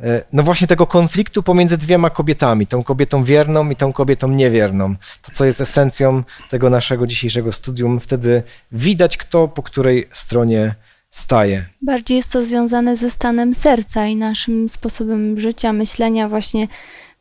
e, 0.00 0.22
no 0.32 0.42
właśnie 0.42 0.66
tego 0.66 0.86
konfliktu 0.86 1.42
pomiędzy 1.42 1.78
dwiema 1.78 2.10
kobietami, 2.10 2.66
tą 2.66 2.84
kobietą 2.84 3.24
wierną 3.24 3.70
i 3.70 3.76
tą 3.76 3.92
kobietą 3.92 4.28
niewierną. 4.28 4.94
To, 5.22 5.32
co 5.32 5.44
jest 5.44 5.60
esencją 5.60 6.22
tego 6.50 6.70
naszego 6.70 7.06
dzisiejszego 7.06 7.52
studium, 7.52 8.00
wtedy 8.00 8.42
widać, 8.72 9.16
kto 9.16 9.48
po 9.48 9.62
której 9.62 10.08
stronie 10.12 10.74
staje. 11.10 11.64
Bardziej 11.82 12.16
jest 12.16 12.32
to 12.32 12.44
związane 12.44 12.96
ze 12.96 13.10
stanem 13.10 13.54
serca 13.54 14.06
i 14.06 14.16
naszym 14.16 14.68
sposobem 14.68 15.40
życia, 15.40 15.72
myślenia. 15.72 16.28
Właśnie 16.28 16.68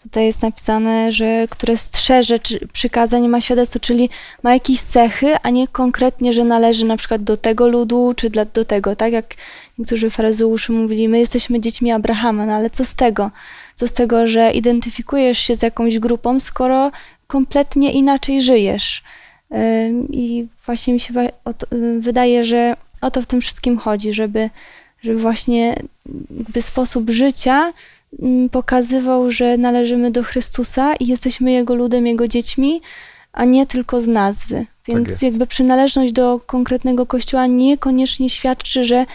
tutaj 0.04 0.26
jest 0.26 0.42
napisane, 0.42 1.12
że 1.12 1.48
które 1.50 1.78
strzeże 1.78 2.40
czy 2.40 2.68
przykazań 2.68 3.28
ma 3.28 3.42
świadectwo, 3.42 3.80
czyli 3.80 4.10
ma 4.44 4.54
jakieś 4.54 4.82
cechy, 4.82 5.36
a 5.44 5.50
nie 5.50 5.68
konkretnie, 5.68 6.34
że 6.34 6.44
należy 6.44 6.86
na 6.86 6.98
przykład 6.98 7.24
do 7.24 7.38
tego 7.38 7.68
ludu, 7.68 8.14
czy 8.16 8.30
dla, 8.30 8.46
do 8.46 8.66
tego, 8.66 8.96
tak 8.96 9.14
jak 9.14 9.36
niektórzy 9.78 10.10
faryzeusze 10.10 10.74
mówili, 10.74 11.10
my 11.10 11.20
jesteśmy 11.20 11.60
dziećmi 11.60 11.92
Abrahama, 11.92 12.46
no 12.46 12.54
ale 12.54 12.70
co 12.70 12.86
z 12.86 12.96
tego? 12.96 13.32
Co 13.76 13.88
z 13.88 13.94
tego, 13.94 14.28
że 14.28 14.52
identyfikujesz 14.52 15.40
się 15.40 15.56
z 15.56 15.62
jakąś 15.62 16.00
grupą, 16.00 16.40
skoro 16.40 16.92
kompletnie 17.28 17.92
inaczej 17.92 18.42
żyjesz? 18.42 19.04
I 20.10 20.48
właśnie 20.66 20.94
mi 20.94 21.00
się 21.00 21.14
wydaje, 22.00 22.46
że 22.46 22.76
o 23.02 23.12
to 23.12 23.22
w 23.22 23.26
tym 23.26 23.42
wszystkim 23.42 23.78
chodzi, 23.78 24.14
żeby, 24.14 24.50
żeby 25.04 25.20
właśnie 25.20 25.76
jakby 26.38 26.62
sposób 26.62 27.10
życia 27.10 27.74
pokazywał, 28.52 29.32
że 29.32 29.58
należymy 29.58 30.12
do 30.12 30.24
Chrystusa 30.24 30.96
i 30.96 31.08
jesteśmy 31.08 31.52
Jego 31.52 31.76
ludem, 31.76 32.08
Jego 32.08 32.28
dziećmi, 32.28 32.82
a 33.34 33.46
nie 33.46 33.68
tylko 33.68 34.02
z 34.02 34.08
nazwy. 34.08 34.66
Więc 34.88 35.10
jest. 35.10 35.24
jakby 35.24 35.48
przynależność 35.48 36.14
do 36.14 36.40
konkretnego 36.46 37.06
kościoła 37.06 37.48
niekoniecznie 37.48 38.30
świadczy, 38.30 38.86
że 38.86 39.06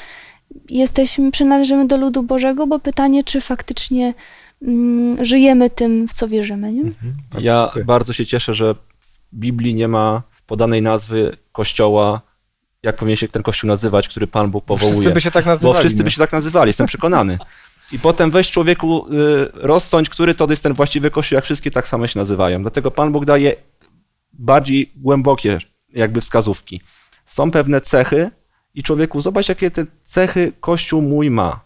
jesteśmy, 0.70 1.30
przynależymy 1.30 1.86
do 1.86 1.96
ludu 1.96 2.22
Bożego, 2.22 2.66
bo 2.66 2.78
pytanie, 2.78 3.24
czy 3.24 3.40
faktycznie 3.40 4.14
mm, 4.62 5.24
żyjemy 5.24 5.70
tym, 5.70 6.08
w 6.08 6.12
co 6.12 6.28
wierzymy. 6.28 6.72
Nie? 6.72 6.82
Bardzo 6.82 7.46
Ja 7.46 7.62
dziękuję. 7.64 7.84
bardzo 7.84 8.12
się 8.12 8.26
cieszę, 8.26 8.54
że 8.54 8.74
w 8.74 9.18
Biblii 9.32 9.74
nie 9.74 9.88
ma 9.88 10.22
podanej 10.46 10.82
nazwy 10.82 11.36
kościoła, 11.52 12.20
jak 12.82 12.96
powinien 12.96 13.16
się 13.16 13.28
ten 13.28 13.42
kościół 13.42 13.68
nazywać, 13.68 14.08
który 14.08 14.26
Pan 14.26 14.50
Bóg 14.50 14.64
powołuje. 14.64 14.98
Wszyscy 14.98 15.14
by 15.14 15.20
się 15.20 15.30
tak 15.30 15.44
Bo 15.44 15.50
nazywali. 15.50 15.78
wszyscy 15.78 15.98
nie? 15.98 16.04
by 16.04 16.10
się 16.10 16.18
tak 16.18 16.32
nazywali, 16.32 16.68
jestem 16.68 16.86
przekonany. 16.86 17.38
I 17.92 17.98
potem 17.98 18.30
weź 18.30 18.50
człowieku, 18.50 19.06
y, 19.06 19.50
rozsądź, 19.54 20.08
który 20.08 20.34
to 20.34 20.46
jest 20.50 20.62
ten 20.62 20.74
właściwy 20.74 21.10
kościół, 21.10 21.36
jak 21.36 21.44
wszystkie 21.44 21.70
tak 21.70 21.88
samo 21.88 22.06
się 22.06 22.18
nazywają. 22.18 22.62
Dlatego 22.62 22.90
Pan 22.90 23.12
Bóg 23.12 23.24
daje 23.24 23.56
bardziej 24.32 24.92
głębokie 24.96 25.58
jakby 25.88 26.20
wskazówki. 26.20 26.80
Są 27.26 27.50
pewne 27.50 27.80
cechy 27.80 28.30
i 28.74 28.82
człowieku, 28.82 29.20
zobacz, 29.20 29.48
jakie 29.48 29.70
te 29.70 29.86
cechy 30.02 30.52
kościół 30.60 31.02
mój 31.02 31.30
ma. 31.30 31.60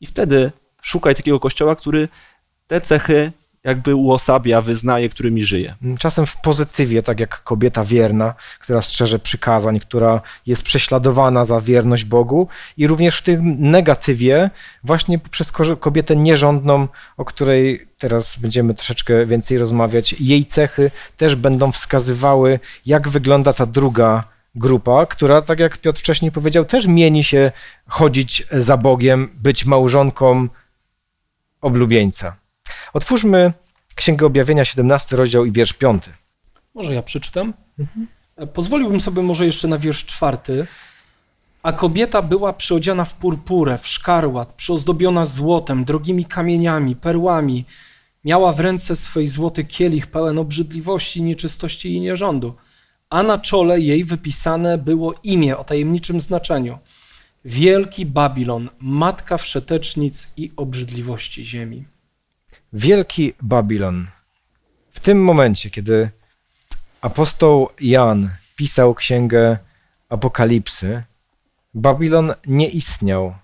I 0.00 0.06
wtedy 0.06 0.52
szukaj 0.82 1.14
takiego 1.14 1.40
kościoła, 1.40 1.76
który 1.76 2.08
te 2.66 2.80
cechy 2.80 3.32
jakby 3.64 3.94
uosabia, 3.94 4.60
wyznaje, 4.60 5.08
którymi 5.08 5.44
żyje. 5.44 5.74
Czasem 5.98 6.26
w 6.26 6.36
pozytywie, 6.36 7.02
tak 7.02 7.20
jak 7.20 7.42
kobieta 7.42 7.84
wierna, 7.84 8.34
która 8.60 8.82
strzeże 8.82 9.18
przykazań, 9.18 9.80
która 9.80 10.20
jest 10.46 10.62
prześladowana 10.62 11.44
za 11.44 11.60
wierność 11.60 12.04
Bogu, 12.04 12.48
i 12.76 12.86
również 12.86 13.18
w 13.18 13.22
tym 13.22 13.56
negatywie, 13.70 14.50
właśnie 14.84 15.18
poprzez 15.18 15.52
ko- 15.52 15.76
kobietę 15.76 16.16
nierządną, 16.16 16.88
o 17.16 17.24
której 17.24 17.88
teraz 17.98 18.36
będziemy 18.36 18.74
troszeczkę 18.74 19.26
więcej 19.26 19.58
rozmawiać, 19.58 20.12
jej 20.20 20.46
cechy 20.46 20.90
też 21.16 21.36
będą 21.36 21.72
wskazywały, 21.72 22.60
jak 22.86 23.08
wygląda 23.08 23.52
ta 23.52 23.66
druga 23.66 24.24
grupa, 24.54 25.06
która, 25.06 25.42
tak 25.42 25.58
jak 25.58 25.78
Piotr 25.78 26.00
wcześniej 26.00 26.32
powiedział, 26.32 26.64
też 26.64 26.86
mieni 26.86 27.24
się 27.24 27.52
chodzić 27.86 28.46
za 28.52 28.76
Bogiem, 28.76 29.30
być 29.34 29.66
małżonką 29.66 30.48
oblubieńca. 31.60 32.36
Otwórzmy 32.94 33.52
Księgę 33.94 34.26
Objawienia, 34.26 34.64
17 34.64 35.16
rozdział 35.16 35.44
i 35.44 35.52
wiersz 35.52 35.72
5. 35.72 36.08
E, 36.08 36.10
Może 36.74 36.94
ja 36.94 37.02
przeczytam? 37.02 37.54
Pozwoliłbym 38.54 39.00
sobie 39.00 39.22
może 39.22 39.46
jeszcze 39.46 39.68
na 39.68 39.78
wiersz 39.78 40.04
czwarty. 40.04 40.66
A 41.62 41.72
kobieta 41.72 42.22
była 42.22 42.52
przyodziana 42.52 43.04
w 43.04 43.14
purpurę, 43.14 43.78
w 43.78 43.88
szkarłat, 43.88 44.54
przyozdobiona 44.54 45.26
złotem, 45.26 45.84
drogimi 45.84 46.24
kamieniami, 46.24 46.96
perłami. 46.96 47.64
Miała 48.24 48.52
w 48.52 48.60
ręce 48.60 48.96
swej 48.96 49.28
złoty 49.28 49.64
kielich 49.64 50.06
pełen 50.06 50.38
obrzydliwości, 50.38 51.22
nieczystości 51.22 51.94
i 51.94 52.00
nierządu. 52.00 52.54
A 53.10 53.22
na 53.22 53.38
czole 53.38 53.80
jej 53.80 54.04
wypisane 54.04 54.78
było 54.78 55.14
imię 55.22 55.58
o 55.58 55.64
tajemniczym 55.64 56.20
znaczeniu. 56.20 56.78
Wielki 57.44 58.06
Babilon, 58.06 58.68
matka 58.80 59.36
wszetecznic 59.36 60.32
i 60.36 60.52
obrzydliwości 60.56 61.44
ziemi. 61.44 61.93
Wielki 62.76 63.34
Babilon. 63.42 64.06
W 64.90 65.00
tym 65.00 65.24
momencie, 65.24 65.70
kiedy 65.70 66.10
apostoł 67.00 67.68
Jan 67.80 68.30
pisał 68.56 68.94
księgę 68.94 69.58
Apokalipsy, 70.08 71.02
Babilon 71.74 72.34
nie 72.46 72.68
istniał. 72.68 73.34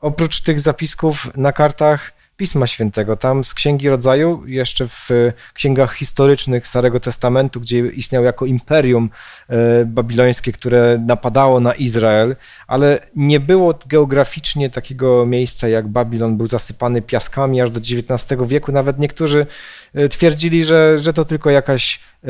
Oprócz 0.00 0.40
tych 0.40 0.60
zapisków 0.60 1.36
na 1.36 1.52
kartach 1.52 2.12
Pisma 2.38 2.66
Świętego, 2.66 3.16
tam 3.16 3.44
z 3.44 3.54
Księgi 3.54 3.88
Rodzaju, 3.88 4.42
jeszcze 4.46 4.88
w 4.88 5.08
księgach 5.54 5.94
historycznych 5.94 6.66
Starego 6.66 7.00
Testamentu, 7.00 7.60
gdzie 7.60 7.78
istniał 7.78 8.24
jako 8.24 8.46
imperium 8.46 9.10
e, 9.48 9.84
babilońskie, 9.84 10.52
które 10.52 11.04
napadało 11.06 11.60
na 11.60 11.74
Izrael, 11.74 12.36
ale 12.66 13.06
nie 13.16 13.40
było 13.40 13.74
geograficznie 13.86 14.70
takiego 14.70 15.26
miejsca 15.26 15.68
jak 15.68 15.88
Babilon, 15.88 16.36
był 16.36 16.46
zasypany 16.46 17.02
piaskami 17.02 17.60
aż 17.60 17.70
do 17.70 17.80
XIX 17.80 18.40
wieku. 18.46 18.72
Nawet 18.72 18.98
niektórzy 18.98 19.46
e, 19.94 20.08
twierdzili, 20.08 20.64
że, 20.64 20.98
że 20.98 21.12
to 21.12 21.24
tylko 21.24 21.50
jakaś 21.50 22.00
e, 22.24 22.28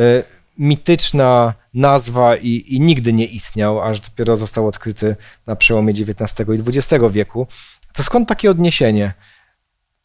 mityczna 0.59 1.55
nazwa 1.75 2.37
i, 2.37 2.65
i 2.69 2.81
nigdy 2.81 3.13
nie 3.13 3.27
istniał, 3.27 3.83
aż 3.83 4.01
dopiero 4.01 4.37
został 4.37 4.67
odkryty 4.67 5.17
na 5.47 5.57
przełomie 5.57 5.93
XIX 5.93 6.49
i 6.49 6.79
XX 6.79 7.05
wieku. 7.11 7.47
To 7.93 8.03
skąd 8.03 8.29
takie 8.29 8.51
odniesienie? 8.51 9.13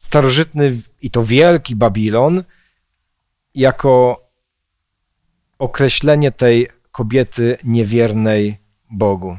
Starożytny 0.03 0.75
i 1.01 1.11
to 1.11 1.23
wielki 1.23 1.75
Babilon 1.75 2.43
jako 3.55 4.21
określenie 5.59 6.31
tej 6.31 6.67
kobiety 6.91 7.57
niewiernej 7.63 8.57
Bogu. 8.91 9.37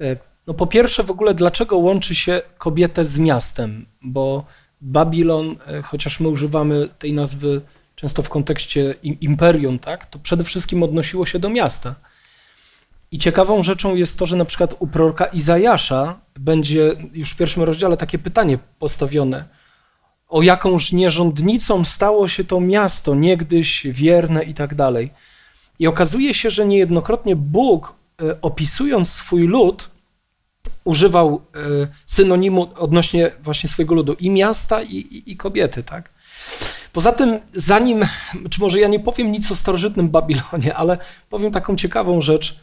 E, 0.00 0.16
no 0.46 0.54
po 0.54 0.66
pierwsze 0.66 1.02
w 1.02 1.10
ogóle 1.10 1.34
dlaczego 1.34 1.78
łączy 1.78 2.14
się 2.14 2.42
kobietę 2.58 3.04
z 3.04 3.18
miastem, 3.18 3.86
bo 4.02 4.44
Babilon, 4.80 5.56
e, 5.66 5.82
chociaż 5.82 6.20
my 6.20 6.28
używamy 6.28 6.88
tej 6.98 7.12
nazwy 7.12 7.60
często 7.96 8.22
w 8.22 8.28
kontekście 8.28 8.94
imperium, 9.02 9.78
tak, 9.78 10.06
to 10.06 10.18
przede 10.18 10.44
wszystkim 10.44 10.82
odnosiło 10.82 11.26
się 11.26 11.38
do 11.38 11.48
miasta. 11.48 11.94
I 13.10 13.18
ciekawą 13.18 13.62
rzeczą 13.62 13.94
jest 13.94 14.18
to, 14.18 14.26
że 14.26 14.36
na 14.36 14.44
przykład 14.44 14.74
u 14.78 14.86
proroka 14.86 15.24
Izajasza 15.24 16.20
będzie 16.38 16.96
już 17.12 17.30
w 17.30 17.36
pierwszym 17.36 17.62
rozdziale 17.62 17.96
takie 17.96 18.18
pytanie 18.18 18.58
postawione. 18.78 19.55
O 20.28 20.42
jakąż 20.42 20.92
nierządnicą 20.92 21.84
stało 21.84 22.28
się 22.28 22.44
to 22.44 22.60
miasto, 22.60 23.14
niegdyś 23.14 23.86
wierne 23.86 24.44
i 24.44 24.54
tak 24.54 24.74
dalej. 24.74 25.10
I 25.78 25.86
okazuje 25.86 26.34
się, 26.34 26.50
że 26.50 26.66
niejednokrotnie 26.66 27.36
Bóg, 27.36 27.94
e, 28.22 28.40
opisując 28.40 29.12
swój 29.12 29.46
lud, 29.46 29.90
używał 30.84 31.42
e, 31.54 31.58
synonimu 32.06 32.68
odnośnie 32.78 33.32
właśnie 33.42 33.68
swojego 33.68 33.94
ludu 33.94 34.16
i 34.20 34.30
miasta, 34.30 34.82
i, 34.82 34.96
i, 34.96 35.32
i 35.32 35.36
kobiety, 35.36 35.82
tak? 35.82 36.10
Poza 36.92 37.12
tym, 37.12 37.40
zanim, 37.52 38.04
czy 38.50 38.60
może 38.60 38.80
ja 38.80 38.88
nie 38.88 39.00
powiem 39.00 39.32
nic 39.32 39.50
o 39.52 39.56
starożytnym 39.56 40.08
Babilonie, 40.08 40.74
ale 40.74 40.98
powiem 41.30 41.52
taką 41.52 41.76
ciekawą 41.76 42.20
rzecz, 42.20 42.60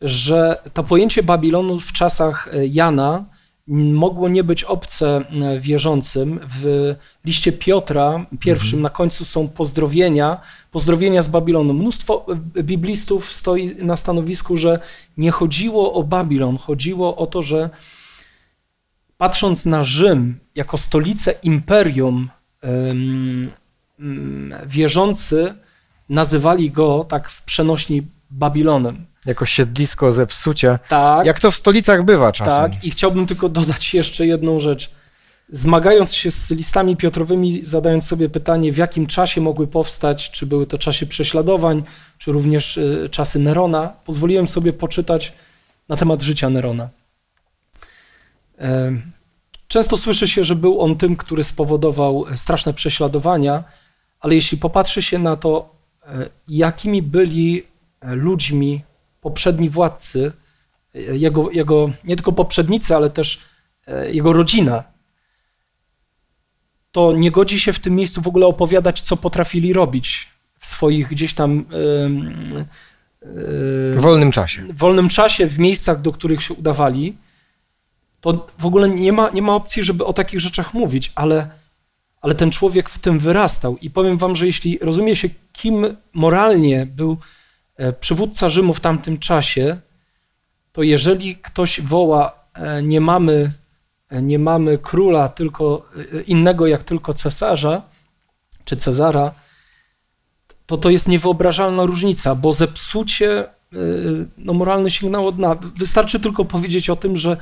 że 0.00 0.62
to 0.74 0.82
pojęcie 0.82 1.22
Babilonu 1.22 1.80
w 1.80 1.92
czasach 1.92 2.48
e, 2.52 2.66
Jana 2.66 3.24
mogło 3.70 4.28
nie 4.28 4.44
być 4.44 4.64
obce 4.64 5.24
e, 5.30 5.60
wierzącym. 5.60 6.40
W 6.60 6.94
liście 7.24 7.52
Piotra 7.52 8.26
pierwszym 8.40 8.78
mhm. 8.78 8.82
na 8.82 8.90
końcu 8.90 9.24
są 9.24 9.48
pozdrowienia, 9.48 10.40
pozdrowienia 10.70 11.22
z 11.22 11.28
Babilonu. 11.28 11.74
Mnóstwo 11.74 12.26
e, 12.56 12.62
biblistów 12.62 13.32
stoi 13.32 13.76
na 13.84 13.96
stanowisku, 13.96 14.56
że 14.56 14.80
nie 15.16 15.30
chodziło 15.30 15.92
o 15.92 16.02
Babilon, 16.02 16.58
chodziło 16.58 17.16
o 17.16 17.26
to, 17.26 17.42
że 17.42 17.70
patrząc 19.18 19.66
na 19.66 19.84
Rzym 19.84 20.38
jako 20.54 20.78
stolicę 20.78 21.34
imperium 21.42 22.28
wierzący 24.66 25.54
nazywali 26.08 26.70
go 26.70 27.04
tak 27.04 27.28
w 27.28 27.42
przenośni 27.42 28.02
Babilonem. 28.30 29.06
Jako 29.26 29.46
siedlisko 29.46 30.12
zepsucia. 30.12 30.78
Tak. 30.88 31.26
Jak 31.26 31.40
to 31.40 31.50
w 31.50 31.56
stolicach 31.56 32.04
bywa 32.04 32.32
czasem. 32.32 32.70
Tak, 32.70 32.84
i 32.84 32.90
chciałbym 32.90 33.26
tylko 33.26 33.48
dodać 33.48 33.94
jeszcze 33.94 34.26
jedną 34.26 34.60
rzecz. 34.60 34.90
Zmagając 35.52 36.14
się 36.14 36.30
z 36.30 36.50
listami 36.50 36.96
Piotrowymi, 36.96 37.64
zadając 37.64 38.06
sobie 38.06 38.28
pytanie, 38.28 38.72
w 38.72 38.76
jakim 38.76 39.06
czasie 39.06 39.40
mogły 39.40 39.66
powstać, 39.66 40.30
czy 40.30 40.46
były 40.46 40.66
to 40.66 40.78
czasy 40.78 41.06
prześladowań, 41.06 41.82
czy 42.18 42.32
również 42.32 42.76
y, 42.76 43.08
czasy 43.10 43.38
Nerona, 43.38 43.92
pozwoliłem 44.04 44.48
sobie 44.48 44.72
poczytać 44.72 45.32
na 45.88 45.96
temat 45.96 46.22
życia 46.22 46.50
Nerona. 46.50 46.88
Często 49.68 49.96
słyszy 49.96 50.28
się, 50.28 50.44
że 50.44 50.56
był 50.56 50.80
on 50.80 50.96
tym, 50.96 51.16
który 51.16 51.44
spowodował 51.44 52.24
straszne 52.36 52.74
prześladowania, 52.74 53.64
ale 54.20 54.34
jeśli 54.34 54.58
popatrzy 54.58 55.02
się 55.02 55.18
na 55.18 55.36
to, 55.36 55.74
e, 56.06 56.28
jakimi 56.48 57.02
byli 57.02 57.62
e, 57.62 57.69
ludźmi 58.02 58.82
poprzedni 59.20 59.70
władcy, 59.70 60.32
e, 60.94 61.00
jego, 61.00 61.50
jego 61.50 61.90
nie 62.04 62.16
tylko 62.16 62.32
poprzednicy, 62.32 62.96
ale 62.96 63.10
też 63.10 63.40
jego 64.10 64.32
rodzina, 64.32 64.84
to 66.92 67.12
nie 67.12 67.30
godzi 67.30 67.60
się 67.60 67.72
w 67.72 67.78
tym 67.78 67.94
miejscu 67.94 68.20
w 68.20 68.28
ogóle 68.28 68.46
opowiadać, 68.46 69.00
co 69.00 69.16
potrafili 69.16 69.72
robić 69.72 70.28
w 70.58 70.66
swoich 70.66 71.08
gdzieś 71.08 71.34
tam. 71.34 71.64
W 73.22 73.96
wolnym 73.98 74.32
czasie. 74.32 74.62
W 74.62 74.76
wolnym 74.76 75.08
czasie, 75.08 75.46
w 75.46 75.58
miejscach, 75.58 76.00
do 76.00 76.12
których 76.12 76.42
się 76.42 76.54
udawali. 76.54 77.16
To 78.20 78.46
w 78.58 78.66
ogóle 78.66 78.88
nie 78.88 79.12
ma, 79.12 79.30
nie 79.30 79.42
ma 79.42 79.54
opcji, 79.54 79.82
żeby 79.82 80.04
o 80.04 80.12
takich 80.12 80.40
rzeczach 80.40 80.74
mówić, 80.74 81.12
ale 81.14 81.50
ale 82.20 82.34
ten 82.34 82.50
człowiek 82.50 82.90
w 82.90 82.98
tym 82.98 83.18
wyrastał. 83.18 83.76
I 83.76 83.90
powiem 83.90 84.18
wam, 84.18 84.36
że 84.36 84.46
jeśli 84.46 84.78
rozumie 84.78 85.16
się, 85.16 85.28
kim 85.52 85.96
moralnie 86.12 86.86
był 86.86 87.12
e, 87.12 87.16
przywódca 88.00 88.48
Rzymu 88.48 88.74
w 88.74 88.80
tamtym 88.80 89.18
czasie, 89.18 89.76
to 90.72 90.82
jeżeli 90.82 91.36
ktoś 91.36 91.80
woła, 91.80 92.32
e, 92.54 92.82
nie 92.82 93.00
mamy, 93.00 93.52
e, 94.08 94.22
nie 94.22 94.38
mamy 94.38 94.78
króla 94.78 95.28
tylko 95.28 95.88
innego 96.26 96.66
jak 96.66 96.84
tylko 96.84 97.14
cesarza 97.14 97.82
czy 98.64 98.76
Cezara, 98.76 99.34
to 100.66 100.78
to 100.78 100.90
jest 100.90 101.08
niewyobrażalna 101.08 101.86
różnica, 101.86 102.34
bo 102.34 102.52
zepsucie 102.52 103.46
no, 104.38 104.52
moralne 104.52 104.90
sięgnęło 104.90 105.28
od 105.28 105.36
dna. 105.36 105.56
Wystarczy 105.76 106.20
tylko 106.20 106.44
powiedzieć 106.44 106.90
o 106.90 106.96
tym, 106.96 107.16
że 107.16 107.36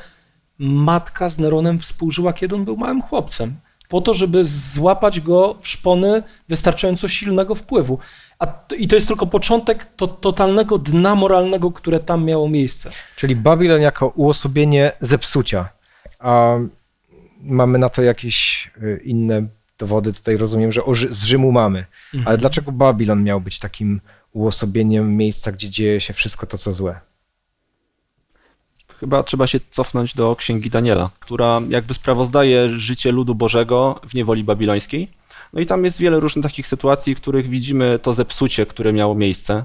matka 0.59 1.29
z 1.29 1.39
Neronem 1.39 1.79
współżyła, 1.79 2.33
kiedy 2.33 2.55
on 2.55 2.65
był 2.65 2.77
małym 2.77 3.03
chłopcem 3.03 3.55
po 3.89 4.01
to, 4.01 4.15
żeby 4.15 4.45
złapać 4.45 5.21
go 5.21 5.57
w 5.61 5.69
szpony 5.69 6.23
wystarczająco 6.49 7.09
silnego 7.09 7.55
wpływu. 7.55 7.99
A 8.39 8.47
to, 8.47 8.75
I 8.75 8.89
to 8.89 8.95
jest 8.95 9.09
tylko 9.09 9.27
początek 9.27 9.85
to, 9.97 10.07
totalnego 10.07 10.79
dna 10.79 11.15
moralnego, 11.15 11.71
które 11.71 12.01
tam 12.01 12.25
miało 12.25 12.49
miejsce. 12.49 12.91
Czyli 13.17 13.37
Babilon 13.37 13.81
jako 13.81 14.09
uosobienie 14.09 14.93
zepsucia. 15.01 15.69
A 16.19 16.57
mamy 17.43 17.79
na 17.79 17.89
to 17.89 18.03
jakieś 18.03 18.71
y, 18.83 19.01
inne 19.05 19.47
dowody. 19.79 20.13
Tutaj 20.13 20.37
rozumiem, 20.37 20.73
że 20.73 20.83
z 21.11 21.25
Rzymu 21.25 21.53
mamy. 21.53 21.79
Mhm. 22.15 22.29
Ale 22.29 22.39
dlaczego 22.39 22.73
Babilon 22.73 23.23
miał 23.23 23.41
być 23.41 23.59
takim 23.59 24.01
uosobieniem 24.33 25.17
miejsca, 25.17 25.53
gdzie 25.53 25.71
dzieje 25.71 26.01
się 26.01 26.13
wszystko 26.13 26.47
to, 26.47 26.59
co 26.59 26.73
złe? 26.73 27.01
Chyba 29.01 29.23
trzeba 29.23 29.47
się 29.47 29.61
cofnąć 29.71 30.15
do 30.15 30.37
księgi 30.37 30.71
Daniela, 30.71 31.11
która 31.21 31.61
jakby 31.69 31.95
sprawozdaje 31.95 32.79
życie 32.79 33.13
ludu 33.13 33.35
Bożego 33.35 34.01
w 34.09 34.15
niewoli 34.15 34.45
babilońskiej. 34.45 35.09
No 35.53 35.61
i 35.61 35.67
tam 35.67 35.85
jest 35.85 35.99
wiele 35.99 36.21
różnych 36.21 36.43
takich 36.43 36.67
sytuacji, 36.67 37.15
w 37.15 37.21
których 37.21 37.49
widzimy 37.49 37.99
to 38.03 38.15
zepsucie, 38.15 38.67
które 38.67 38.93
miało 38.93 39.15
miejsce. 39.15 39.65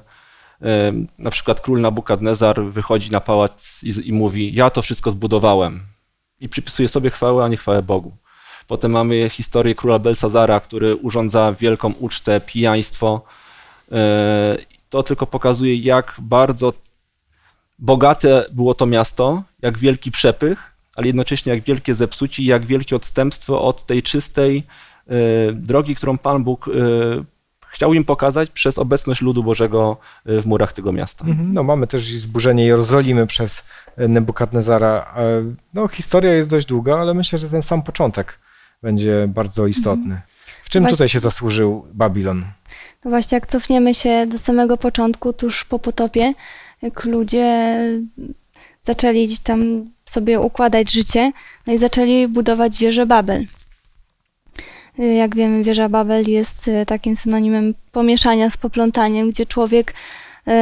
Na 1.17 1.31
przykład 1.31 1.61
król 1.61 1.81
Nabukadnezar 1.81 2.63
wychodzi 2.63 3.11
na 3.11 3.19
pałac 3.19 3.83
i, 3.83 4.09
i 4.09 4.13
mówi: 4.13 4.53
Ja 4.53 4.69
to 4.69 4.81
wszystko 4.81 5.11
zbudowałem. 5.11 5.83
I 6.39 6.49
przypisuje 6.49 6.89
sobie 6.89 7.09
chwałę, 7.09 7.43
a 7.43 7.47
nie 7.47 7.57
chwałę 7.57 7.83
Bogu. 7.83 8.17
Potem 8.67 8.91
mamy 8.91 9.29
historię 9.29 9.75
króla 9.75 9.99
Belsazara, 9.99 10.59
który 10.59 10.95
urządza 10.95 11.53
wielką 11.53 11.93
ucztę, 11.99 12.41
pijaństwo. 12.41 13.21
E, 13.91 14.57
to 14.89 15.03
tylko 15.03 15.27
pokazuje, 15.27 15.75
jak 15.75 16.15
bardzo 16.19 16.73
bogate 17.79 18.45
było 18.51 18.73
to 18.75 18.85
miasto, 18.85 19.43
jak 19.61 19.79
wielki 19.79 20.11
przepych, 20.11 20.73
ale 20.95 21.07
jednocześnie 21.07 21.53
jak 21.53 21.63
wielkie 21.63 21.95
zepsucie, 21.95 22.43
jak 22.43 22.65
wielkie 22.65 22.95
odstępstwo 22.95 23.61
od 23.61 23.85
tej 23.85 24.03
czystej 24.03 24.63
y, 25.11 25.53
drogi, 25.53 25.95
którą 25.95 26.17
Pan 26.17 26.43
Bóg 26.43 26.67
y, 26.67 26.71
chciał 27.69 27.93
im 27.93 28.03
pokazać 28.05 28.49
przez 28.49 28.77
obecność 28.77 29.21
ludu 29.21 29.43
Bożego 29.43 29.97
y, 30.29 30.41
w 30.41 30.45
murach 30.45 30.73
tego 30.73 30.91
miasta. 30.91 31.25
Mhm. 31.25 31.53
No, 31.53 31.63
mamy 31.63 31.87
też 31.87 32.09
i 32.09 32.17
zburzenie 32.17 32.65
Jerozolimy 32.65 33.27
przez 33.27 33.63
e, 33.97 34.07
Nebukadnezara. 34.07 35.13
E, 35.17 35.43
No, 35.73 35.87
historia 35.87 36.33
jest 36.33 36.49
dość 36.49 36.67
długa, 36.67 36.97
ale 36.99 37.13
myślę, 37.13 37.39
że 37.39 37.49
ten 37.49 37.61
sam 37.61 37.81
początek 37.83 38.39
będzie 38.81 39.25
bardzo 39.27 39.67
istotny. 39.67 40.21
W 40.63 40.69
czym 40.69 40.83
Właśnie- 40.83 40.95
tutaj 40.95 41.09
się 41.09 41.19
zasłużył 41.19 41.87
Babilon? 41.93 42.45
No 43.05 43.11
właśnie, 43.11 43.35
jak 43.35 43.47
cofniemy 43.47 43.93
się 43.93 44.27
do 44.27 44.37
samego 44.37 44.77
początku, 44.77 45.33
tuż 45.33 45.65
po 45.65 45.79
potopie, 45.79 46.33
jak 46.83 47.05
ludzie 47.05 47.77
zaczęli 48.81 49.25
gdzieś 49.25 49.39
tam 49.39 49.89
sobie 50.05 50.39
układać 50.39 50.91
życie, 50.91 51.31
no 51.67 51.73
i 51.73 51.77
zaczęli 51.77 52.27
budować 52.27 52.77
wieżę 52.77 53.05
Babel. 53.05 53.45
Jak 54.97 55.35
wiemy, 55.35 55.63
wieża 55.63 55.89
Babel 55.89 56.29
jest 56.29 56.67
y, 56.67 56.85
takim 56.85 57.15
synonimem 57.15 57.73
pomieszania 57.91 58.49
z 58.49 58.57
poplątaniem, 58.57 59.29
gdzie 59.29 59.45
człowiek 59.45 59.93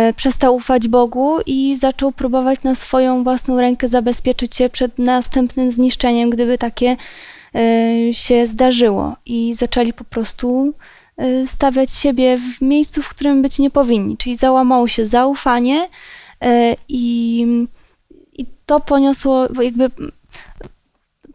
y, 0.10 0.14
przestał 0.14 0.56
ufać 0.56 0.88
Bogu 0.88 1.38
i 1.46 1.76
zaczął 1.76 2.12
próbować 2.12 2.64
na 2.64 2.76
swoją 2.76 3.24
własną 3.24 3.62
rękę 3.62 3.88
zabezpieczyć 3.88 4.56
się 4.56 4.70
przed 4.70 5.00
następnym 5.00 5.72
zniszczeniem, 5.72 6.30
gdyby 6.30 6.58
takie 6.58 6.98
y, 7.56 8.14
się 8.14 8.46
zdarzyło. 8.46 9.16
I 9.26 9.54
zaczęli 9.56 9.94
po 9.94 10.04
prostu 10.04 10.74
stawiać 11.46 11.94
siebie 11.94 12.38
w 12.38 12.62
miejscu, 12.62 13.02
w 13.02 13.10
którym 13.10 13.42
być 13.42 13.60
nie 13.60 13.70
powinni. 13.70 14.18
Czyli 14.18 14.36
załamało 14.36 14.88
się 14.88 15.06
zaufanie 15.06 15.90
y, 16.44 16.48
i, 16.90 17.46
i 18.34 18.46
to 18.66 18.80
poniosło 18.80 19.48
jakby 19.62 19.90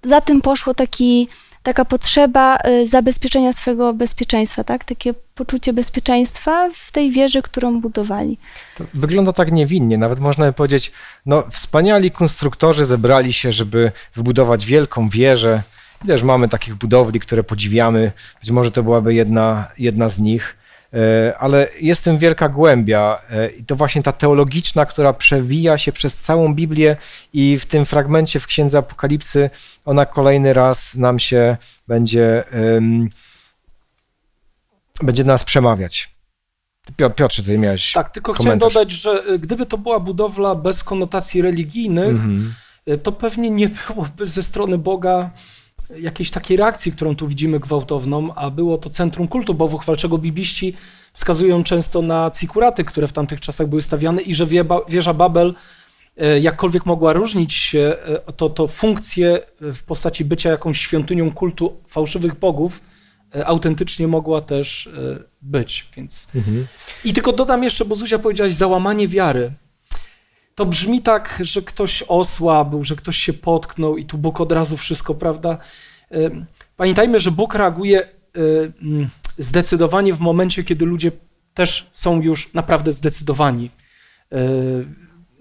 za 0.03 0.21
tym 0.21 0.41
poszło 0.41 0.75
taki, 0.75 1.29
taka 1.63 1.85
potrzeba 1.85 2.59
y, 2.69 2.87
zabezpieczenia 2.87 3.53
swojego 3.53 3.93
bezpieczeństwa, 3.93 4.65
tak? 4.65 4.85
Takie 4.85 5.15
poczucie 5.35 5.73
bezpieczeństwa 5.73 6.69
w 6.75 6.93
tej 6.93 7.11
wieży, 7.11 7.43
którą 7.43 7.81
budowali. 7.81 8.39
To 8.77 8.85
wygląda 8.95 9.33
tak 9.33 9.53
niewinnie, 9.53 9.99
nawet 9.99 10.21
można 10.21 10.47
by 10.47 10.53
powiedzieć, 10.53 10.93
no 11.27 11.45
wspaniali 11.51 12.11
konstruktorzy 12.11 12.85
zebrali 12.85 13.33
się, 13.33 13.53
żeby 13.53 13.93
wybudować 14.15 14.67
wielką 14.67 15.09
wieżę. 15.09 15.63
Ileż 16.05 16.23
mamy 16.23 16.49
takich 16.49 16.75
budowli, 16.75 17.21
które 17.21 17.45
podziwiamy, 17.45 18.13
być 18.41 18.51
może 18.51 18.71
to 18.73 18.83
byłaby 18.83 19.15
jedna, 19.15 19.69
jedna 19.79 20.09
z 20.09 20.19
nich, 20.19 20.57
E, 20.95 21.39
ale 21.39 21.69
jest 21.81 22.01
w 22.01 22.05
tym 22.05 22.19
wielka 22.19 22.49
głębia 22.49 23.19
e, 23.31 23.49
i 23.51 23.65
to 23.65 23.77
właśnie 23.77 24.03
ta 24.03 24.13
teologiczna, 24.13 24.87
która 24.87 25.13
przewija 25.13 25.79
się 25.79 25.93
przez 25.93 26.19
całą 26.19 26.55
Biblię 26.55 26.97
i 27.33 27.59
w 27.59 27.67
tym 27.67 27.87
fragmencie 27.87 28.41
w 28.41 28.47
Księdze 28.47 28.79
Apokalipsy 28.79 29.51
ona 29.85 30.07
kolejny 30.07 30.53
raz 30.53 30.95
nam 30.95 31.19
się 31.19 31.57
będzie, 31.89 32.45
em, 32.53 33.09
będzie 35.03 35.25
nas 35.25 35.45
przemawiać. 35.45 36.11
Piotrze, 37.17 37.43
ty 37.43 37.59
miałeś 37.59 37.93
Tak, 37.93 38.11
tylko 38.11 38.33
chciałem 38.33 38.59
komentarz. 38.59 38.75
dodać, 38.75 38.93
że 38.93 39.23
y, 39.31 39.39
gdyby 39.39 39.67
to 39.67 39.79
była 39.79 40.01
budowla 40.01 40.55
bez 40.55 40.85
konotacji 40.85 41.43
religijnych, 41.43 42.09
Mhm. 42.11 42.55
y, 42.89 42.99
to 42.99 43.13
pewnie 43.13 43.51
nie 43.51 43.69
byłoby 43.69 44.27
ze 44.27 44.43
strony 44.43 44.79
Boga 44.79 45.31
jakiejś 45.97 46.31
takiej 46.31 46.57
reakcji, 46.57 46.93
którą 46.93 47.17
tu 47.17 47.29
widzimy 47.29 47.61
gwałtowną, 47.61 48.35
a 48.35 48.51
było 48.51 48.79
to 48.79 48.91
centrum 48.91 49.29
kultu 49.29 49.55
bałwochwalczego. 49.55 50.19
Bibliści 50.19 50.75
wskazują 51.13 51.65
często 51.65 52.03
na 52.03 52.31
cikuraty, 52.31 52.85
które 52.85 53.07
w 53.07 53.13
tamtych 53.13 53.41
czasach 53.41 53.67
były 53.67 53.83
stawiane 53.83 54.23
i 54.23 54.35
że 54.35 54.47
wieża 54.89 55.15
Babel 55.15 55.55
e, 56.17 56.41
jakkolwiek 56.41 56.87
mogła 56.87 57.13
różnić 57.13 57.53
się, 57.53 57.97
e, 58.27 58.33
to, 58.33 58.49
to 58.49 58.69
funkcję 58.69 59.41
e, 59.63 59.73
w 59.73 59.83
postaci 59.83 60.25
bycia 60.25 60.51
jakąś 60.51 60.81
świątynią 60.81 61.33
kultu 61.33 61.77
fałszywych 61.89 62.39
bogów 62.39 62.81
autentycznie 63.45 64.09
mogła 64.09 64.41
też 64.41 64.91
być, 65.43 65.89
więc 65.97 66.29
Mhm. 66.35 66.67
i 67.05 67.13
tylko 67.13 67.33
dodam 67.33 67.65
jeszcze, 67.65 67.85
bo 67.85 67.95
Zuzia 67.95 68.19
powiedziałaś 68.19 68.55
załamanie 68.55 69.09
wiary. 69.09 69.53
To 70.57 70.67
brzmi 70.67 71.03
tak, 71.03 71.39
że 71.41 71.63
ktoś 71.63 72.03
osłabł, 72.09 72.85
że 72.85 72.97
ktoś 72.97 73.17
się 73.17 73.33
potknął 73.33 73.97
i 73.97 74.05
tu 74.05 74.19
Bóg 74.19 74.41
od 74.41 74.53
razu 74.53 74.77
wszystko, 74.77 75.15
prawda? 75.15 75.59
Pamiętajmy, 76.77 77.21
że 77.21 77.31
Bóg 77.31 77.55
reaguje 77.55 78.09
zdecydowanie 79.39 80.15
w 80.15 80.21
momencie, 80.21 80.65
kiedy 80.65 80.85
ludzie 80.87 81.13
też 81.55 81.91
są 81.93 82.21
już 82.23 82.55
naprawdę 82.55 82.93
zdecydowani. 82.93 83.71
Y, 84.33 84.87